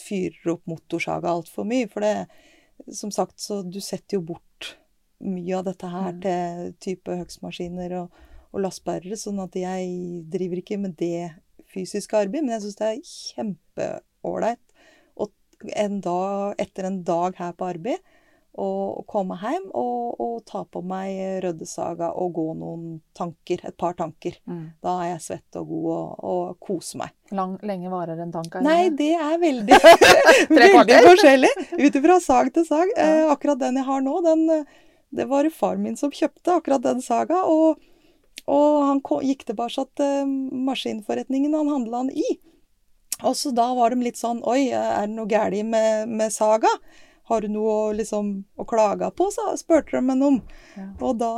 fyrer 0.00 0.52
opp 0.56 0.66
motorsaga 0.68 1.32
altfor 1.32 1.64
mye. 1.68 1.88
For 1.88 2.00
det, 2.04 2.26
som 2.92 3.10
sagt, 3.14 3.38
så 3.40 3.62
du 3.62 3.80
setter 3.80 4.18
jo 4.18 4.26
bort 4.34 4.74
mye 5.24 5.56
av 5.58 5.64
dette 5.68 5.88
her 5.88 6.12
Mm. 6.12 6.20
til 6.20 6.74
type 6.80 7.16
høgstmaskiner 7.16 7.94
og, 8.02 8.10
og 8.52 8.60
lastbærere. 8.60 9.16
Sånn 9.16 9.40
at 9.42 9.54
jeg 9.56 10.24
driver 10.30 10.60
ikke 10.60 10.78
med 10.78 10.96
det 10.96 11.32
fysiske 11.72 12.16
arbeidet. 12.16 12.44
Men 12.44 12.56
jeg 12.56 12.66
syns 12.66 12.80
det 12.80 12.90
er 12.90 13.06
kjempeålreit 13.14 14.60
Og 15.16 15.32
en 15.76 16.00
dag, 16.00 16.54
etter 16.58 16.84
en 16.84 17.02
dag 17.04 17.36
her 17.38 17.52
på 17.52 17.70
arbeid 17.70 17.98
å 18.54 19.02
komme 19.10 19.34
hjem 19.40 19.64
og, 19.74 20.20
og 20.22 20.34
ta 20.46 20.62
på 20.70 20.82
meg 20.86 21.42
røddesaga 21.42 22.12
og 22.20 22.34
gå 22.36 22.44
noen 22.58 22.84
tanker, 23.16 23.64
et 23.66 23.76
par 23.80 23.96
tanker. 23.98 24.36
Mm. 24.46 24.76
Da 24.84 24.94
er 25.02 25.10
jeg 25.14 25.24
svett 25.24 25.58
og 25.58 25.72
god 25.72 25.88
og, 25.94 26.12
og 26.30 26.60
koser 26.62 27.02
meg. 27.02 27.14
Lang, 27.34 27.56
lenge 27.66 27.90
varer 27.90 28.20
en 28.22 28.34
tanke? 28.34 28.62
Nei, 28.64 28.92
det 28.94 29.10
er 29.18 29.40
veldig, 29.42 29.80
veldig 30.60 31.00
forskjellig. 31.08 31.52
Ut 31.80 31.98
ifra 32.00 32.20
sag 32.22 32.52
til 32.54 32.66
sag. 32.68 32.94
Eh, 32.94 33.24
akkurat 33.32 33.58
den 33.64 33.80
jeg 33.80 33.88
har 33.88 34.04
nå, 34.06 34.20
den, 34.26 34.46
eh, 34.54 34.84
det 35.14 35.26
var 35.30 35.50
far 35.54 35.80
min 35.80 35.98
som 35.98 36.14
kjøpte, 36.14 36.60
akkurat 36.60 36.84
den 36.84 37.02
saga. 37.02 37.42
Og, 37.50 37.82
og 38.46 38.82
han 38.86 39.02
gikk 39.26 39.46
tilbake 39.50 39.88
til 39.98 40.30
maskinforretningen 40.70 41.58
han 41.58 41.72
handla 41.74 42.06
den 42.06 42.22
i. 42.22 42.36
Og 43.24 43.34
så 43.38 43.50
da 43.54 43.68
var 43.74 43.94
de 43.94 44.02
litt 44.02 44.18
sånn 44.18 44.40
Oi, 44.42 44.72
er 44.74 45.06
det 45.06 45.14
noe 45.14 45.30
galt 45.30 45.58
med, 45.66 46.10
med 46.10 46.34
saga? 46.34 46.70
Har 47.24 47.40
du 47.40 47.48
noe 47.48 47.94
liksom, 47.96 48.34
å 48.60 48.66
klage 48.68 49.08
på? 49.16 49.30
Så 49.32 49.46
spurte 49.56 49.96
de 49.96 50.02
meg 50.04 50.24
om. 50.24 50.42
Ja. 50.76 50.90
Og 51.00 51.16
da, 51.22 51.30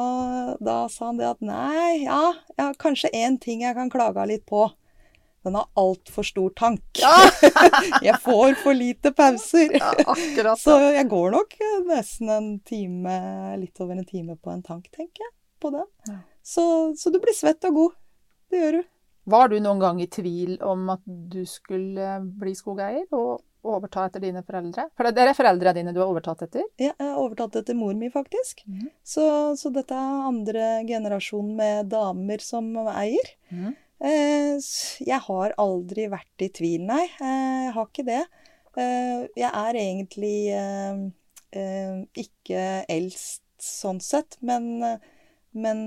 da 0.59 0.81
sa 0.91 1.13
han 1.13 1.21
det 1.21 1.29
at 1.29 1.45
nei, 1.45 2.07
ja, 2.09 2.33
jeg 2.57 2.63
har 2.65 2.81
kanskje 2.83 3.13
én 3.15 3.39
ting 3.43 3.63
jeg 3.63 3.77
kan 3.79 3.93
klage 3.93 4.25
litt 4.27 4.43
på. 4.51 4.67
Den 5.47 5.55
har 5.55 5.69
altfor 5.79 6.27
stor 6.27 6.51
tank. 6.59 6.83
jeg 8.03 8.19
får 8.25 8.57
for 8.65 8.75
lite 8.75 9.13
pauser. 9.15 9.77
Ja, 9.79 9.93
akkurat. 10.03 10.59
Så 10.59 10.75
jeg 10.97 11.07
går 11.13 11.37
nok 11.37 11.55
nesten 11.87 12.33
en 12.35 12.49
time, 12.67 13.15
litt 13.61 13.79
over 13.79 13.95
en 13.95 14.09
time 14.09 14.35
på 14.35 14.51
en 14.51 14.67
tank, 14.67 14.91
tenker 14.91 15.23
jeg. 15.23 15.33
På 15.63 15.71
den. 15.71 15.87
Ja. 16.11 16.19
Så, 16.43 16.67
så 16.99 17.15
du 17.15 17.21
blir 17.23 17.35
svett 17.35 17.63
og 17.71 17.79
god. 17.79 17.95
Det 18.51 18.59
gjør 18.59 18.81
du. 18.81 18.89
Var 19.27 19.49
du 19.51 19.57
noen 19.63 19.81
gang 19.83 20.03
i 20.03 20.09
tvil 20.11 20.59
om 20.67 20.91
at 20.93 21.07
du 21.07 21.41
skulle 21.47 22.11
bli 22.43 22.53
skogeier 22.59 23.07
og 23.15 23.43
overta 23.67 24.07
etter 24.07 24.23
dine 24.23 24.43
foreldre? 24.47 24.87
For 24.97 25.11
det 25.11 25.25
er 25.25 25.37
foreldra 25.37 25.73
dine 25.77 25.95
du 25.95 26.01
har 26.03 26.13
overtatt 26.13 26.47
etter? 26.47 26.67
Ja, 26.79 26.93
jeg 26.93 27.09
har 27.09 27.19
overtatt 27.23 27.59
etter 27.61 27.77
mor 27.79 27.97
mi, 27.99 28.11
faktisk. 28.13 28.63
Mm. 28.67 28.87
Så, 29.05 29.25
så 29.59 29.73
dette 29.75 29.97
er 29.97 30.29
andre 30.29 30.69
generasjon 30.89 31.51
med 31.59 31.91
damer 31.93 32.45
som 32.45 32.71
eier. 32.87 33.35
Mm. 33.51 33.75
Eh, 34.05 34.59
jeg 35.09 35.21
har 35.25 35.55
aldri 35.61 36.09
vært 36.13 36.45
i 36.45 36.51
tvil, 36.53 36.85
nei. 36.89 37.05
Eh, 37.17 37.63
jeg 37.67 37.73
har 37.77 37.89
ikke 37.89 38.07
det. 38.07 38.23
Eh, 38.77 39.25
jeg 39.41 39.51
er 39.51 39.81
egentlig 39.81 40.37
ikke 42.21 42.63
eldst 42.93 43.43
sånn 43.63 44.03
sett, 44.05 44.37
men, 44.45 44.83
men 45.57 45.79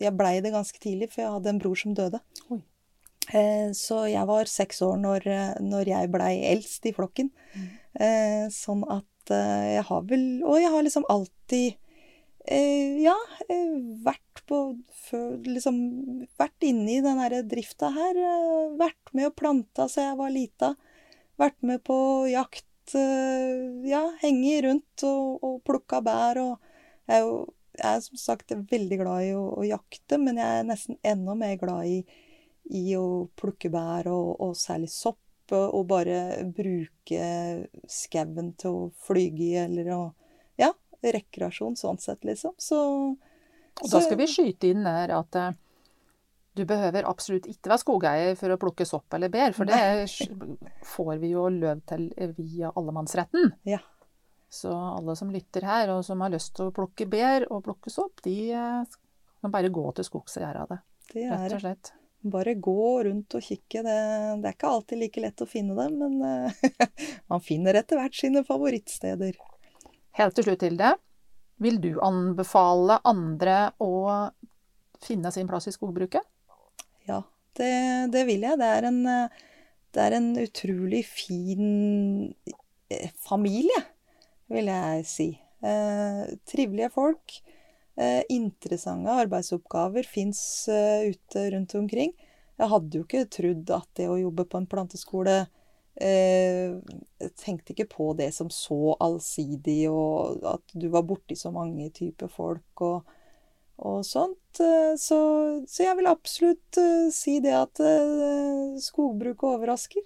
jeg 0.00 0.14
blei 0.16 0.38
det 0.40 0.54
ganske 0.54 0.80
tidlig, 0.80 1.10
for 1.12 1.24
jeg 1.24 1.34
hadde 1.34 1.52
en 1.52 1.60
bror 1.60 1.78
som 1.78 1.96
døde. 1.96 2.22
Oi. 2.48 2.62
Eh, 3.30 3.70
så 3.76 4.02
jeg 4.10 4.26
var 4.28 4.50
seks 4.50 4.82
år 4.82 4.98
når, 5.00 5.26
eh, 5.30 5.54
når 5.62 5.92
jeg 5.92 6.10
blei 6.12 6.32
eldst 6.50 6.88
i 6.88 6.94
flokken. 6.96 7.30
Mm. 7.52 7.70
sånn 8.48 8.86
at 8.88 9.30
eh, 9.30 9.74
jeg 9.74 9.82
har 9.84 10.04
vel 10.08 10.22
Og 10.48 10.54
jeg 10.56 10.70
har 10.72 10.82
liksom 10.86 11.04
alltid 11.12 11.74
eh, 12.48 12.96
Ja, 13.04 13.12
eh, 13.52 13.74
vært 14.00 14.40
på 14.48 14.62
Liksom 15.44 15.76
vært 16.40 16.64
inne 16.64 16.94
i 16.94 17.02
den 17.04 17.20
derre 17.20 17.42
drifta 17.44 17.92
her. 17.92 18.16
Eh, 18.16 18.72
vært 18.80 19.12
med 19.12 19.28
og 19.28 19.36
planta 19.36 19.88
siden 19.92 20.08
jeg 20.08 20.20
var 20.22 20.32
lita. 20.32 20.74
Vært 21.36 21.60
med 21.60 21.82
på 21.84 21.98
jakt. 22.32 22.94
Eh, 22.96 23.86
ja, 23.90 24.06
henge 24.24 24.56
rundt 24.64 25.04
og, 25.04 25.44
og 25.44 25.60
plukka 25.68 26.00
bær 26.00 26.40
og 26.40 26.70
Jeg 27.06 27.18
er 27.18 27.26
jo 27.26 27.36
jeg 27.72 27.88
er 27.88 28.02
som 28.04 28.18
sagt 28.20 28.52
veldig 28.52 28.98
glad 29.00 29.26
i 29.26 29.32
å, 29.32 29.46
å 29.56 29.62
jakte, 29.64 30.18
men 30.20 30.36
jeg 30.36 30.58
er 30.58 30.66
nesten 30.68 30.98
enda 31.08 31.34
mer 31.38 31.54
glad 31.60 31.88
i, 31.88 32.02
i 32.70 32.94
å 32.96 33.28
plukke 33.38 33.70
bær, 33.72 34.08
og, 34.12 34.36
og 34.40 34.56
særlig 34.58 34.90
sopp. 34.92 35.18
Og, 35.52 35.82
bare 35.84 36.46
bruke 36.48 37.24
skauen 37.90 38.54
til 38.56 38.76
å 38.76 38.84
flyge 39.04 39.42
i, 39.44 39.56
eller 39.66 39.90
å 39.92 40.02
Ja, 40.56 40.70
rekreasjon 41.04 41.76
sånn 41.76 41.98
sett, 42.00 42.22
liksom. 42.24 42.54
Så 42.56 42.78
Og 43.10 43.90
da 43.90 44.00
skal 44.00 44.16
vi 44.16 44.30
skyte 44.30 44.70
inn 44.72 44.86
der 44.86 45.12
at 45.12 45.36
eh, 45.36 45.52
du 46.56 46.64
behøver 46.68 47.08
absolutt 47.08 47.50
ikke 47.50 47.72
være 47.72 47.82
skogeier 47.82 48.34
for 48.38 48.54
å 48.54 48.58
plukke 48.60 48.86
sopp 48.88 49.12
eller 49.16 49.32
bær, 49.32 49.52
for 49.56 49.68
det 49.68 50.08
får 50.94 51.14
vi 51.20 51.32
jo 51.34 51.46
løv 51.52 51.82
til 51.90 52.08
via 52.38 52.72
allemannsretten. 52.72 53.52
Ja. 53.68 53.80
Så 54.52 54.72
alle 54.72 55.16
som 55.16 55.30
lytter 55.32 55.64
her, 55.64 55.94
og 55.94 56.04
som 56.04 56.20
har 56.20 56.32
lyst 56.32 56.54
til 56.58 56.68
å 56.68 56.76
plukke 56.76 57.06
bær 57.08 57.48
og 57.48 57.64
plukke 57.64 57.92
sopp, 57.92 58.20
de 58.24 58.36
eh, 58.52 59.00
kan 59.42 59.52
bare 59.52 59.72
gå 59.72 59.84
til 59.96 60.06
skogs 60.06 60.36
og 60.36 60.44
gjøre 60.44 60.68
det. 60.70 60.78
det 61.14 61.24
er 61.24 61.44
Rett 61.46 61.56
og 61.56 61.64
slett. 61.64 61.92
Bare 62.22 62.54
gå 62.54 63.02
rundt 63.06 63.34
og 63.34 63.42
kikke. 63.42 63.82
Det, 63.82 63.94
det 64.42 64.50
er 64.50 64.54
ikke 64.54 64.70
alltid 64.70 65.00
like 65.00 65.22
lett 65.24 65.42
å 65.42 65.48
finne 65.48 65.74
dem, 65.78 65.96
men 65.98 66.20
eh, 66.26 66.84
man 67.32 67.42
finner 67.42 67.78
etter 67.80 67.98
hvert 67.98 68.18
sine 68.18 68.44
favorittsteder. 68.46 69.38
Helt 70.18 70.36
til 70.36 70.46
slutt, 70.46 70.62
Hilde. 70.66 70.94
Vil 71.62 71.78
du 71.82 71.92
anbefale 72.02 72.98
andre 73.06 73.72
å 73.82 73.92
finne 75.02 75.32
sin 75.34 75.48
plass 75.50 75.68
i 75.70 75.74
skogbruket? 75.74 76.22
Ja, 77.08 77.22
det, 77.58 77.72
det 78.14 78.26
vil 78.28 78.46
jeg. 78.46 78.58
Det 78.60 78.68
er 78.78 78.86
en, 78.88 79.00
det 79.92 80.04
er 80.06 80.16
en 80.16 80.28
utrolig 80.40 81.02
fin 81.06 82.30
eh, 82.90 83.10
familie, 83.20 83.82
vil 84.52 84.70
jeg 84.70 85.08
si. 85.08 85.28
Eh, 85.62 86.22
trivelige 86.48 86.90
folk. 86.94 87.36
Eh, 87.96 88.22
interessante 88.28 89.10
arbeidsoppgaver 89.10 90.02
fins 90.02 90.68
eh, 90.68 91.10
ute 91.12 91.50
rundt 91.50 91.74
omkring. 91.74 92.12
Jeg 92.56 92.68
hadde 92.68 92.96
jo 92.98 93.04
ikke 93.04 93.26
trodd 93.32 93.72
at 93.74 93.88
det 93.98 94.06
å 94.08 94.20
jobbe 94.20 94.46
på 94.48 94.60
en 94.60 94.68
planteskole 94.70 95.34
eh, 96.00 96.72
Jeg 97.20 97.32
tenkte 97.36 97.74
ikke 97.74 97.90
på 97.92 98.06
det 98.16 98.30
som 98.32 98.48
så 98.52 98.94
allsidig, 98.96 99.90
og 99.92 100.46
at 100.54 100.72
du 100.72 100.88
var 100.92 101.04
borti 101.08 101.36
så 101.36 101.52
mange 101.52 101.90
typer 101.92 102.32
folk 102.32 102.84
og, 102.86 103.12
og 103.84 104.00
sånt. 104.08 104.38
Så, 105.00 105.18
så 105.68 105.84
jeg 105.84 105.96
vil 105.96 106.08
absolutt 106.10 106.78
si 107.16 107.38
det 107.44 107.54
at 107.56 107.80
skogbruket 108.84 109.46
overrasker. 109.48 110.04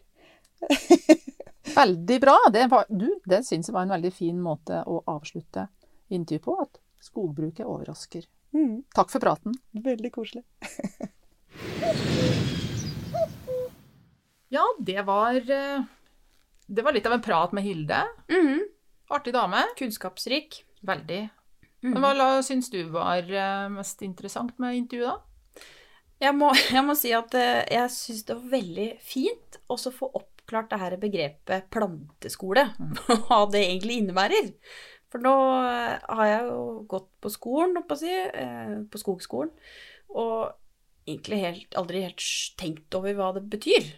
Veldig 1.76 2.18
bra. 2.22 2.36
Det, 2.54 2.66
var, 2.70 2.86
det 3.26 3.40
syns 3.46 3.66
jeg 3.66 3.74
var 3.74 3.88
en 3.88 3.96
veldig 3.96 4.12
fin 4.14 4.38
måte 4.38 4.84
å 4.86 5.00
avslutte 5.10 5.66
intervjuet 6.14 6.44
på. 6.46 6.54
At 6.62 6.78
skogbruket 7.16 7.64
overrasker. 7.66 8.28
Mm, 8.54 8.82
Takk 8.94 9.10
for 9.12 9.24
praten. 9.24 9.56
veldig 9.72 10.12
koselig. 10.14 10.44
Ja, 14.48 14.62
det 14.78 15.02
var 15.02 15.34
eh, 15.50 15.80
Det 16.66 16.82
var 16.82 16.92
litt 16.94 17.06
av 17.06 17.12
en 17.16 17.22
prat 17.24 17.52
med 17.56 17.64
Hilde. 17.66 18.02
Mhm. 18.30 18.60
Artig 19.10 19.32
dame. 19.34 19.60
Kunnskapsrik. 19.78 20.60
Veldig. 20.86 21.28
Men 21.86 22.00
hva 22.02 22.12
la- 22.16 22.42
syns 22.42 22.70
du 22.72 22.80
var 22.90 23.22
eh, 23.30 23.68
mest 23.70 24.00
interessant 24.02 24.56
med 24.58 24.74
intervjuet, 24.78 25.12
da? 25.12 25.66
Jeg 26.26 26.34
må, 26.34 26.48
jeg 26.74 26.82
må 26.86 26.94
si 26.98 27.12
at 27.14 27.34
eh, 27.38 27.60
jeg 27.74 27.92
syns 27.94 28.24
det 28.26 28.34
var 28.38 28.54
veldig 28.56 28.86
fint 29.04 29.60
også 29.70 29.92
å 29.92 29.96
få 30.00 30.08
oppklart 30.22 30.70
det 30.72 30.80
her 30.82 30.96
begrepet 31.02 31.68
planteskole. 31.74 32.66
Hva 33.28 33.42
det 33.52 33.62
egentlig 33.68 34.00
innebærer. 34.02 34.50
For 35.16 35.24
nå 35.24 35.36
eh, 35.64 35.94
har 36.18 36.28
jeg 36.28 36.48
jo 36.50 36.62
gått 36.92 37.08
på 37.24 37.30
skolen, 37.32 37.78
holdt 37.78 37.88
på 37.88 37.96
å 37.96 38.00
si, 38.02 38.12
eh, 38.12 38.74
på 38.92 39.00
skogskolen, 39.00 39.54
og 40.12 41.08
egentlig 41.08 41.38
helt, 41.40 41.70
aldri 41.80 42.02
helt 42.04 42.26
tenkt 42.60 42.92
over 42.98 43.16
hva 43.16 43.30
det 43.38 43.46
betyr. 43.48 43.88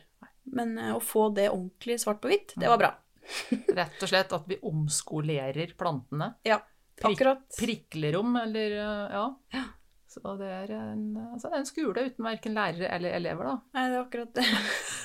Men 0.54 0.76
eh, 0.78 0.94
å 0.94 1.02
få 1.02 1.26
det 1.34 1.48
ordentlig 1.50 1.98
svart 2.04 2.22
på 2.22 2.30
hvitt, 2.30 2.54
det 2.54 2.70
var 2.70 2.78
bra. 2.78 2.92
Rett 3.80 3.98
og 3.98 4.12
slett 4.12 4.38
at 4.38 4.46
vi 4.46 4.60
omskolerer 4.62 5.74
plantene. 5.80 6.36
Ja, 6.46 6.62
akkurat. 7.02 7.42
Prikler 7.58 8.22
om, 8.22 8.38
eller 8.38 8.78
ja. 8.78 9.26
ja. 9.58 9.66
Så 10.08 10.22
det 10.38 10.54
er 10.54 10.70
en, 10.78 11.02
altså 11.34 11.50
en 11.50 11.66
skole 11.66 12.06
uten 12.12 12.30
verken 12.30 12.54
lærere 12.54 12.94
eller 12.94 13.18
elever, 13.18 13.50
da. 13.50 13.58
Nei, 13.74 13.90
det 13.90 13.98
er 13.98 14.06
akkurat 14.06 14.38
det. 14.38 14.46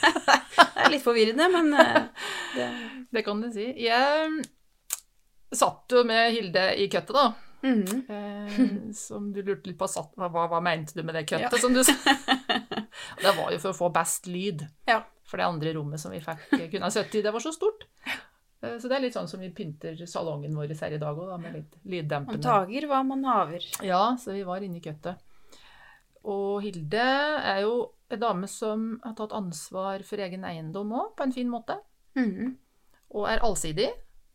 det 0.61 0.85
er 0.85 0.93
litt 0.93 1.09
forvirrende, 1.09 1.49
men 1.57 1.73
det 2.59 2.73
Det 3.17 3.25
kan 3.25 3.41
du 3.41 3.49
si. 3.49 3.71
Jeg 3.81 4.43
satt 5.55 5.91
jo 5.95 6.03
med 6.07 6.31
Hilde 6.35 6.67
i 6.79 6.87
køttet, 6.91 7.13
da. 7.15 7.33
Mhm. 7.63 8.01
Eh, 8.11 8.91
som 8.93 9.29
du 9.33 9.41
lurte 9.41 9.69
litt 9.69 9.77
på 9.79 9.87
satt, 9.87 10.11
hva, 10.19 10.27
hva, 10.51 10.59
mente 10.61 10.93
du 10.97 11.03
med 11.03 11.15
det 11.15 11.25
køttet, 11.29 11.53
Ja. 11.53 11.59
som 11.63 11.73
du 11.73 11.83
sa. 11.83 11.93
Det 13.23 13.31
var 13.37 13.51
jo 13.51 13.57
for 13.59 13.71
å 13.71 13.77
få 13.77 13.89
best 13.93 14.27
lyd. 14.27 14.65
Ja. 14.87 15.01
For 15.23 15.37
det 15.39 15.45
andre 15.47 15.73
rommet 15.73 15.99
som 15.99 16.11
vi 16.11 16.19
fikk 16.21 16.43
kunne 16.71 16.85
ha 16.85 16.91
sittet 16.93 17.15
i, 17.15 17.21
det 17.25 17.31
var 17.33 17.39
så 17.41 17.51
stort. 17.55 17.85
Eh, 18.61 18.77
Så 18.79 18.87
det 18.89 18.97
er 18.97 19.01
litt 19.05 19.15
sånn 19.15 19.27
som 19.27 19.39
vi 19.39 19.49
pynter 19.55 19.95
salongen 20.07 20.53
vår 20.55 20.73
her 20.79 20.93
i 20.93 20.99
dag 21.01 21.17
òg, 21.17 21.39
med 21.41 21.53
litt 21.53 21.73
Man 21.83 21.91
lyddempende. 21.93 22.41
tager 22.43 22.87
hva 22.87 23.01
man 23.07 23.23
haver. 23.23 23.63
Ja, 23.83 24.15
så 24.19 24.31
vi 24.35 24.43
var 24.43 24.61
inne 24.61 24.77
i 24.77 24.83
køttet. 24.83 25.17
Og 26.23 26.61
Hilde 26.63 27.03
er 27.43 27.61
jo 27.65 27.91
en 28.13 28.19
dame 28.19 28.47
som 28.47 28.99
har 29.03 29.15
tatt 29.17 29.33
ansvar 29.35 30.03
for 30.07 30.17
egen 30.23 30.43
eiendom 30.47 30.91
òg, 30.95 31.15
på 31.17 31.23
en 31.23 31.33
fin 31.35 31.49
måte. 31.49 31.79
Mhm. 32.15 32.53
Og 33.15 33.27
er 33.29 33.39
allsidig. 33.43 33.89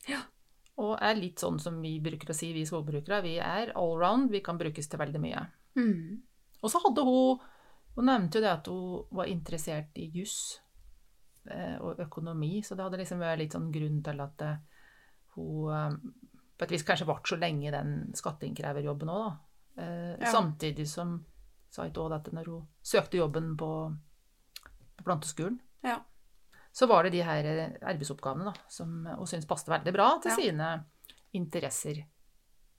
Ja. 0.09 0.21
Og 0.79 0.93
er 1.03 1.17
litt 1.19 1.43
sånn 1.43 1.59
som 1.59 1.81
vi 1.83 1.97
bruker 2.01 2.31
å 2.31 2.37
si, 2.37 2.53
vi 2.55 2.63
skogbrukere. 2.69 3.19
Vi 3.25 3.37
er 3.43 3.73
allround, 3.75 4.31
vi 4.31 4.41
kan 4.47 4.59
brukes 4.61 4.87
til 4.89 5.01
veldig 5.01 5.21
mye. 5.23 5.41
Mm. 5.79 6.21
Og 6.63 6.71
så 6.71 6.81
hadde 6.85 7.05
hun 7.07 7.41
Hun 7.99 8.07
nevnte 8.07 8.39
jo 8.39 8.43
det 8.45 8.51
at 8.53 8.67
hun 8.71 9.07
var 9.19 9.27
interessert 9.27 9.97
i 9.99 10.05
juss 10.15 10.61
eh, 11.51 11.75
og 11.83 11.99
økonomi, 11.99 12.61
så 12.63 12.77
det 12.79 12.85
hadde 12.85 13.01
liksom 13.01 13.19
vært 13.19 13.41
litt 13.41 13.57
sånn 13.57 13.73
grunn 13.75 13.97
til 14.07 14.21
at 14.23 14.45
eh, 14.47 14.61
hun 15.35 15.73
eh, 15.75 15.97
på 16.59 16.67
et 16.67 16.75
vis 16.77 16.85
kanskje 16.87 17.09
ble 17.09 17.17
så 17.27 17.39
lenge 17.41 17.73
den 17.75 17.91
skatteinnkreverjobben 18.15 19.11
òg, 19.11 19.25
da. 19.25 19.83
Eh, 19.83 20.15
Ja. 20.21 20.31
Samtidig 20.31 20.87
som 20.91 21.25
sa 21.71 21.89
ikke 21.89 22.05
òg 22.05 22.13
dette 22.15 22.35
når 22.39 22.53
hun 22.53 22.69
søkte 22.83 23.19
jobben 23.19 23.57
på, 23.59 23.71
på 24.95 25.05
planteskolen. 25.11 25.59
Ja. 25.83 25.99
Så 26.79 26.87
var 26.87 27.03
det 27.03 27.11
de 27.17 27.25
her 27.27 27.47
eh, 27.51 27.73
arbeidsoppgavene 27.91 28.47
da, 28.53 28.55
som 28.71 28.93
hun 29.09 29.27
syntes 29.27 29.49
passet 29.51 29.73
veldig 29.73 29.93
bra 29.97 30.13
til 30.23 30.31
Ja. 30.31 30.37
sine 30.39 30.69
interesser. 31.35 32.05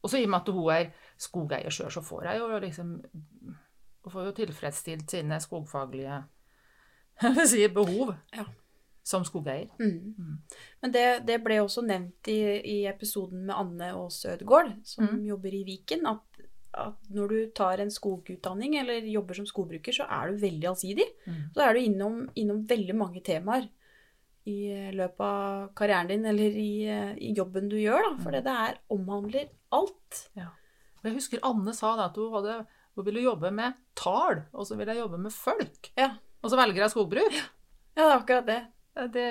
Og 0.01 0.09
så 0.09 0.21
i 0.21 0.23
og 0.23 0.31
med 0.31 0.39
at 0.39 0.53
hun 0.55 0.69
er 0.71 0.91
skogeier 1.19 1.73
sjøl, 1.75 1.91
så 1.91 2.01
får 2.05 2.29
hun 2.31 2.53
jo 2.53 2.59
liksom 2.63 2.93
Hun 3.99 4.11
får 4.13 4.29
jo 4.29 4.31
tilfredsstilt 4.37 5.11
sine 5.11 5.39
skogfaglige 5.43 6.23
si, 7.51 7.67
behov 7.67 8.13
Ja. 8.33 8.45
som 9.03 9.25
skogeier. 9.27 9.67
Mm. 9.79 10.15
Mm. 10.17 10.37
Men 10.81 10.93
det, 10.93 11.03
det 11.27 11.41
ble 11.43 11.57
også 11.59 11.83
nevnt 11.83 12.29
i, 12.31 12.39
i 12.63 12.77
episoden 12.87 13.43
med 13.49 13.55
Anne 13.57 13.91
Aas 13.91 14.21
Ødegaard, 14.25 14.71
som 14.87 15.03
mm. 15.03 15.25
jobber 15.27 15.57
i 15.59 15.63
Viken, 15.67 16.07
at, 16.07 16.39
at 16.73 17.11
når 17.11 17.27
du 17.27 17.51
tar 17.55 17.83
en 17.83 17.91
skogutdanning 17.91 18.77
eller 18.79 19.03
jobber 19.11 19.35
som 19.41 19.45
skogbruker, 19.45 19.91
så 19.91 20.07
er 20.07 20.31
du 20.31 20.39
veldig 20.45 20.71
allsidig. 20.71 21.09
Mm. 21.27 21.41
Så 21.53 21.65
er 21.65 21.73
du 21.75 21.79
innom, 21.83 22.21
innom 22.39 22.63
veldig 22.69 22.95
mange 22.95 23.21
temaer 23.25 23.67
i 24.47 24.91
løpet 24.95 25.21
av 25.25 25.67
karrieren 25.77 26.09
din 26.09 26.25
eller 26.29 26.55
i, 26.57 26.71
eh, 26.87 27.11
i 27.17 27.33
jobben 27.37 27.69
du 27.69 27.77
gjør, 27.79 28.05
da. 28.05 28.11
For 28.23 28.35
det 28.35 28.55
her 28.59 28.79
omhandler 28.93 29.49
alt. 29.75 30.23
Ja. 30.37 30.51
Jeg 31.03 31.15
husker 31.15 31.43
Anne 31.47 31.73
sa 31.75 31.93
da 31.95 32.09
at 32.09 32.17
hun, 32.19 32.31
hadde, 32.33 32.57
hun 32.95 33.07
ville 33.07 33.23
jobbe 33.23 33.51
med 33.55 33.77
tall, 33.99 34.43
og 34.51 34.67
så 34.67 34.77
ville 34.79 34.95
jeg 34.95 35.03
jobbe 35.03 35.21
med 35.21 35.35
folk. 35.35 35.91
Ja. 35.99 36.13
Og 36.43 36.51
så 36.51 36.59
velger 36.59 36.85
jeg 36.85 36.93
skogbruk. 36.93 37.35
Ja, 37.35 38.03
det 38.03 38.05
er 38.07 38.17
akkurat 38.17 38.47
det. 38.47 38.59
Det, 39.13 39.25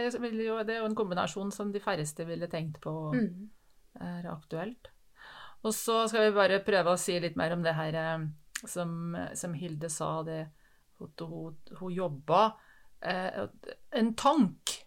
jo, 0.45 0.61
det 0.65 0.75
er 0.75 0.81
jo 0.81 0.89
en 0.89 0.97
kombinasjon 0.97 1.51
som 1.53 1.73
de 1.73 1.81
færreste 1.83 2.25
ville 2.29 2.49
tenkt 2.49 2.79
på 2.81 2.93
mm. 3.13 3.49
er 4.05 4.29
aktuelt. 4.31 4.93
Og 5.67 5.75
så 5.75 6.05
skal 6.09 6.29
vi 6.29 6.37
bare 6.37 6.61
prøve 6.65 6.95
å 6.95 7.01
si 7.01 7.17
litt 7.21 7.37
mer 7.37 7.53
om 7.57 7.65
det 7.65 7.75
her 7.77 7.97
eh, 7.99 8.27
som, 8.69 9.17
som 9.37 9.57
Hilde 9.59 9.91
sa, 9.93 10.23
det 10.27 10.47
hun, 10.99 11.11
hun, 11.21 11.57
hun 11.79 11.93
jobba 11.95 12.43
eh, 13.01 13.45
En 13.99 14.13
tank, 14.19 14.78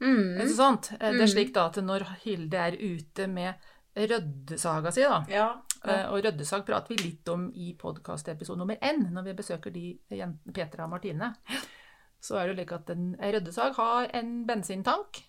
Ikke 0.00 0.54
sant? 0.56 0.90
Eh, 1.00 1.12
Det 1.12 1.22
er 1.22 1.26
slik 1.32 1.52
da 1.54 1.66
at 1.70 1.76
når 1.82 2.04
Hilde 2.24 2.54
er 2.56 2.76
ute 2.76 3.26
med 3.28 3.54
røddesaga 3.96 4.90
si, 4.92 5.00
da 5.02 5.24
Ja. 5.28 5.46
ja. 5.86 6.10
Og 6.10 6.22
røddesag 6.24 6.66
prater 6.66 6.88
vi 6.94 6.96
litt 7.02 7.28
om 7.28 7.50
i 7.54 7.74
podkastepisode 7.78 8.58
nummer 8.58 8.76
én, 8.82 9.06
når 9.12 9.24
vi 9.24 9.32
besøker 9.32 9.72
de 9.72 9.98
Petra 10.52 10.84
og 10.84 10.90
Martine. 10.90 11.34
Så 12.20 12.36
er 12.36 12.48
det 12.48 12.56
slik 12.58 12.72
at 12.72 12.90
en 12.90 13.14
en 13.20 13.32
røddesag 13.34 13.74
har 13.76 14.10
en 14.14 14.46
bensintank. 14.46 15.22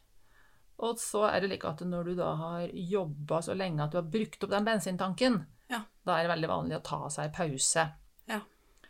Og 0.80 0.98
så 1.00 1.24
er 1.34 1.40
det 1.42 1.50
like 1.50 1.66
at 1.68 1.80
når 1.82 2.04
du 2.06 2.16
da 2.16 2.36
har 2.36 2.68
jobba 2.74 3.40
så 3.42 3.56
lenge 3.56 3.84
at 3.84 3.92
du 3.92 3.98
har 3.98 4.04
brukt 4.12 4.44
opp 4.44 4.50
den 4.52 4.66
bensintanken, 4.66 5.46
Ja. 5.70 5.82
da 6.06 6.18
er 6.20 6.28
det 6.28 6.32
veldig 6.38 6.50
vanlig 6.50 6.78
å 6.78 6.84
ta 6.84 7.10
seg 7.10 7.34
pause. 7.34 7.88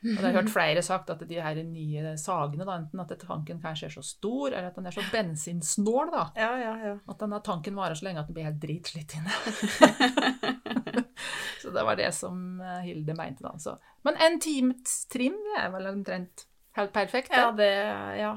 Og 0.04 0.10
jeg 0.12 0.24
har 0.24 0.36
hørt 0.38 0.54
flere 0.58 0.84
sagt 0.86 1.10
at 1.14 1.24
de 1.30 1.40
her 1.42 1.62
nye 1.66 2.14
sagene, 2.22 2.66
da, 2.68 2.78
enten 2.78 3.04
at 3.04 3.14
tanken 3.22 3.62
kanskje 3.64 3.90
er 3.90 3.96
så 3.98 4.04
stor, 4.06 4.52
eller 4.52 4.70
at 4.70 4.78
den 4.78 4.90
er 4.90 4.96
så 4.96 5.06
bensinsnål, 5.12 6.12
da. 6.14 6.26
Ja, 6.38 6.52
ja, 6.62 6.74
ja. 6.86 6.96
At 7.10 7.24
denne 7.24 7.42
tanken 7.46 7.78
varer 7.80 7.98
så 7.98 8.08
lenge 8.08 8.22
at 8.24 8.30
den 8.30 8.38
blir 8.38 8.50
helt 8.50 8.62
dritslitt 8.62 9.18
inne. 9.18 9.34
så 11.62 11.74
det 11.74 11.84
var 11.84 11.96
det 12.00 12.12
som 12.16 12.62
eh, 12.62 12.84
Hilde 12.88 13.16
mente, 13.18 13.44
da. 13.44 13.56
Så. 13.60 13.78
Men 14.08 14.20
en 14.28 14.40
times 14.44 15.00
trim 15.12 15.38
det 15.50 15.58
er 15.64 15.74
vel 15.74 15.90
omtrent 15.92 16.48
helt 16.78 16.94
perfekt? 16.94 17.34
Ja, 17.34 17.52
det. 17.52 17.58
det 17.58 18.22
Ja. 18.22 18.36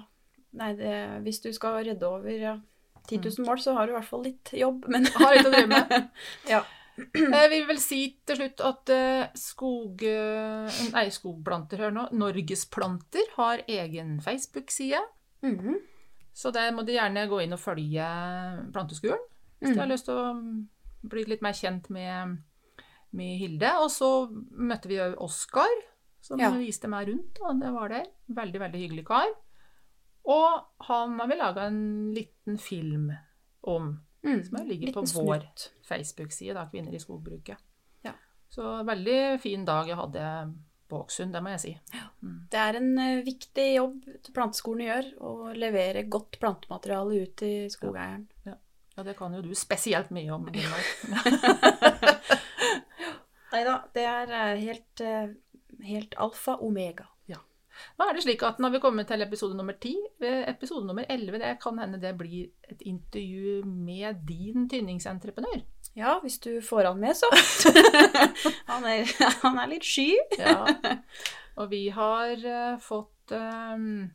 Nei, 0.50 0.72
det 0.74 0.94
Hvis 1.22 1.38
du 1.44 1.52
skal 1.54 1.84
redde 1.86 2.08
over 2.08 2.30
ja, 2.30 2.56
10 3.08 3.20
000 3.22 3.46
mål, 3.46 3.60
så 3.62 3.74
har 3.76 3.86
du 3.86 3.92
i 3.92 3.98
hvert 3.98 4.08
fall 4.08 4.24
litt 4.24 4.50
jobb, 4.52 4.88
men 4.90 5.06
Har 5.14 5.36
litt 5.36 5.46
å 5.46 5.52
drive 5.52 5.70
med. 5.70 6.08
Ja. 6.50 6.64
Eh, 7.14 7.48
vil 7.52 7.66
vel 7.68 7.78
si 7.82 8.00
til 8.26 8.36
slutt 8.40 8.60
at 8.66 8.90
eh, 8.94 9.28
skog... 9.38 10.02
eh, 10.02 10.80
Nei, 10.94 11.06
skogplanter, 11.14 11.78
hør 11.84 11.94
nå. 11.94 12.04
Norgesplanter 12.12 13.30
har 13.36 13.62
egen 13.68 14.18
Facebook-side. 14.24 15.00
Mhm. 15.46 15.78
Så 16.40 16.52
der 16.54 16.70
må 16.72 16.84
de 16.86 16.94
gjerne 16.94 17.26
gå 17.28 17.40
inn 17.42 17.52
og 17.56 17.60
følge 17.60 18.04
planteskolen. 18.72 19.18
Hvis 19.60 19.74
de 19.74 19.80
har 19.82 19.88
lyst 19.90 20.06
til 20.08 20.14
å 20.14 21.08
bli 21.10 21.24
litt 21.28 21.42
mer 21.44 21.52
kjent 21.58 21.90
med, 21.92 22.36
med 23.12 23.32
Hilde. 23.40 23.72
Og 23.82 23.90
så 23.92 24.08
møtte 24.56 24.88
vi 24.88 25.00
Oskar, 25.20 25.74
som 26.22 26.38
Ja. 26.40 26.50
viste 26.54 26.88
meg 26.88 27.08
rundt. 27.10 27.40
Og 27.42 27.60
det 27.60 27.72
var 27.74 27.88
det. 27.92 28.04
Veldig, 28.28 28.60
veldig 28.62 28.80
hyggelig 28.84 29.04
kar. 29.10 29.34
Og 30.24 30.86
han 30.86 31.18
har 31.18 31.26
vi 31.28 31.36
laga 31.40 31.66
en 31.66 32.12
liten 32.14 32.58
film 32.58 33.10
om, 33.64 33.98
Mm. 34.22 34.44
som 34.44 34.66
ligger 34.68 34.92
på 34.92 35.00
vår 35.00 35.40
snutt. 35.40 35.70
Facebook-side, 35.90 36.54
da, 36.56 36.64
Kvinner 36.70 36.94
i 36.94 37.02
skogbruket. 37.02 37.58
Ja. 38.06 38.14
Så 38.48 38.70
veldig 38.86 39.20
fin 39.42 39.66
dag 39.68 39.90
jeg 39.90 39.98
hadde 39.98 40.24
på 40.90 40.98
Åksund, 41.04 41.34
det 41.34 41.42
må 41.44 41.52
jeg 41.54 41.62
si. 41.62 41.72
Det 42.50 42.58
er 42.58 42.74
en 42.80 42.90
eh, 42.98 43.26
viktig 43.26 43.66
jobb 43.76 44.08
planteskolen 44.34 44.86
gjør, 44.88 45.06
å 45.22 45.30
levere 45.54 46.08
godt 46.10 46.40
plantemateriale 46.42 47.20
ut 47.22 47.36
til 47.42 47.70
skogeieren. 47.72 48.26
Ja, 48.48 48.56
det 49.06 49.14
kan 49.18 49.34
jo 49.36 49.42
du 49.44 49.52
spesielt 49.56 50.10
mye 50.14 50.30
om. 50.34 50.42
Nei 53.52 53.62
da, 53.66 53.74
det 53.94 54.06
er 54.06 54.26
eh, 54.40 54.56
helt, 54.66 54.96
eh, 55.06 55.28
helt 55.86 56.12
alfa 56.18 56.52
omega. 56.58 57.06
Nå 57.96 58.06
er 58.06 58.16
det 58.16 58.24
slik 58.24 58.42
at 58.46 58.60
når 58.62 58.74
vi 58.74 58.80
kommer 58.82 59.06
til 59.08 59.24
episode 59.24 59.56
nummer 59.56 59.76
10, 59.76 59.94
episode 60.50 60.86
nummer 60.88 61.06
11, 61.08 61.38
det 61.42 61.52
kan 61.62 61.78
hende 61.80 62.00
det 62.02 62.12
blir 62.18 62.50
et 62.68 62.82
intervju 62.86 63.64
med 63.64 64.24
din 64.28 64.68
tynningsentreprenør. 64.70 65.62
Ja, 65.98 66.18
hvis 66.22 66.38
du 66.40 66.60
får 66.62 66.84
han 66.90 67.00
med, 67.02 67.16
så. 67.18 67.26
han, 68.70 68.84
er, 68.86 69.10
han 69.42 69.58
er 69.58 69.70
litt 69.72 69.84
sky. 69.86 70.12
Ja. 70.38 70.62
Og 71.58 71.70
vi 71.72 71.88
har 71.92 72.30
eh, 72.46 72.76
fått 72.80 73.34
um, 73.34 74.06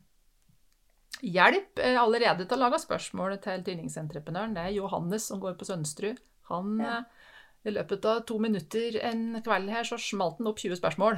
hjelp 1.22 1.78
eh, 1.84 1.98
allerede 2.00 2.46
til 2.48 2.56
å 2.58 2.62
lage 2.64 2.80
spørsmål 2.82 3.36
til 3.44 3.62
tynningsentreprenøren. 3.66 4.56
Det 4.56 4.64
er 4.66 4.74
Johannes 4.78 5.28
som 5.30 5.40
går 5.42 5.54
på 5.60 5.68
Sønsterud. 5.68 6.18
Han 6.50 6.80
Ja. 6.80 6.98
eh, 6.98 7.32
I 7.66 7.72
løpet 7.74 8.04
av 8.06 8.20
to 8.28 8.38
minutter 8.38 8.94
en 9.02 9.40
kveld 9.42 9.70
her 9.74 9.84
så 9.84 9.96
smalt 9.98 10.38
han 10.38 10.46
opp 10.52 10.60
20 10.62 10.78
spørsmål. 10.78 11.16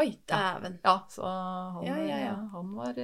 Oi, 0.00 0.06
dæven. 0.28 0.78
Ja, 0.84 0.94
så 1.12 1.26
han, 1.28 1.84
Ja, 1.84 1.96
ja, 2.08 2.36
han 2.54 2.70
var 2.78 2.96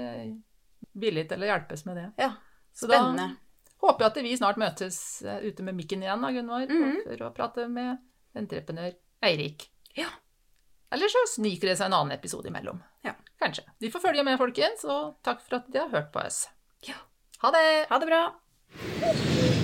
villig 0.97 1.27
til 1.29 1.45
å 1.45 1.51
hjelpes 1.51 1.85
med 1.85 2.01
det. 2.01 2.07
Ja, 2.17 2.31
Så 2.73 2.89
spennende. 2.89 3.27
Da 3.35 3.48
håper 3.83 4.05
jeg 4.05 4.11
at 4.13 4.23
vi 4.25 4.37
snart 4.37 4.59
møtes 4.61 5.23
eh, 5.23 5.41
ute 5.49 5.63
med 5.67 5.75
mikken 5.79 6.03
igjen, 6.03 6.21
da, 6.23 6.31
Gunvor, 6.35 6.67
Mhm. 6.69 7.03
for 7.05 7.25
å 7.29 7.35
prate 7.35 7.69
med 7.71 7.99
entreprenør 8.37 8.95
Eirik. 9.23 9.69
Ja. 9.97 10.09
Eller 10.93 11.09
så 11.13 11.25
sniker 11.35 11.69
det 11.69 11.79
seg 11.79 11.87
en 11.87 11.93
annen 11.99 12.13
episode 12.17 12.47
imellom. 12.49 12.81
Ja. 13.05 13.15
Kanskje. 13.41 13.65
Vi 13.81 13.91
får 13.91 14.01
følge 14.09 14.25
med, 14.25 14.39
folkens, 14.39 14.85
og 14.85 15.17
takk 15.23 15.41
for 15.43 15.57
at 15.61 15.71
de 15.71 15.79
har 15.79 15.89
hørt 15.91 16.13
på 16.13 16.25
oss. 16.25 16.47
Ja. 16.83 16.95
Ha 17.43 17.51
det! 17.51 17.87
Ha 17.91 17.99
det 17.99 18.07
bra. 18.09 19.58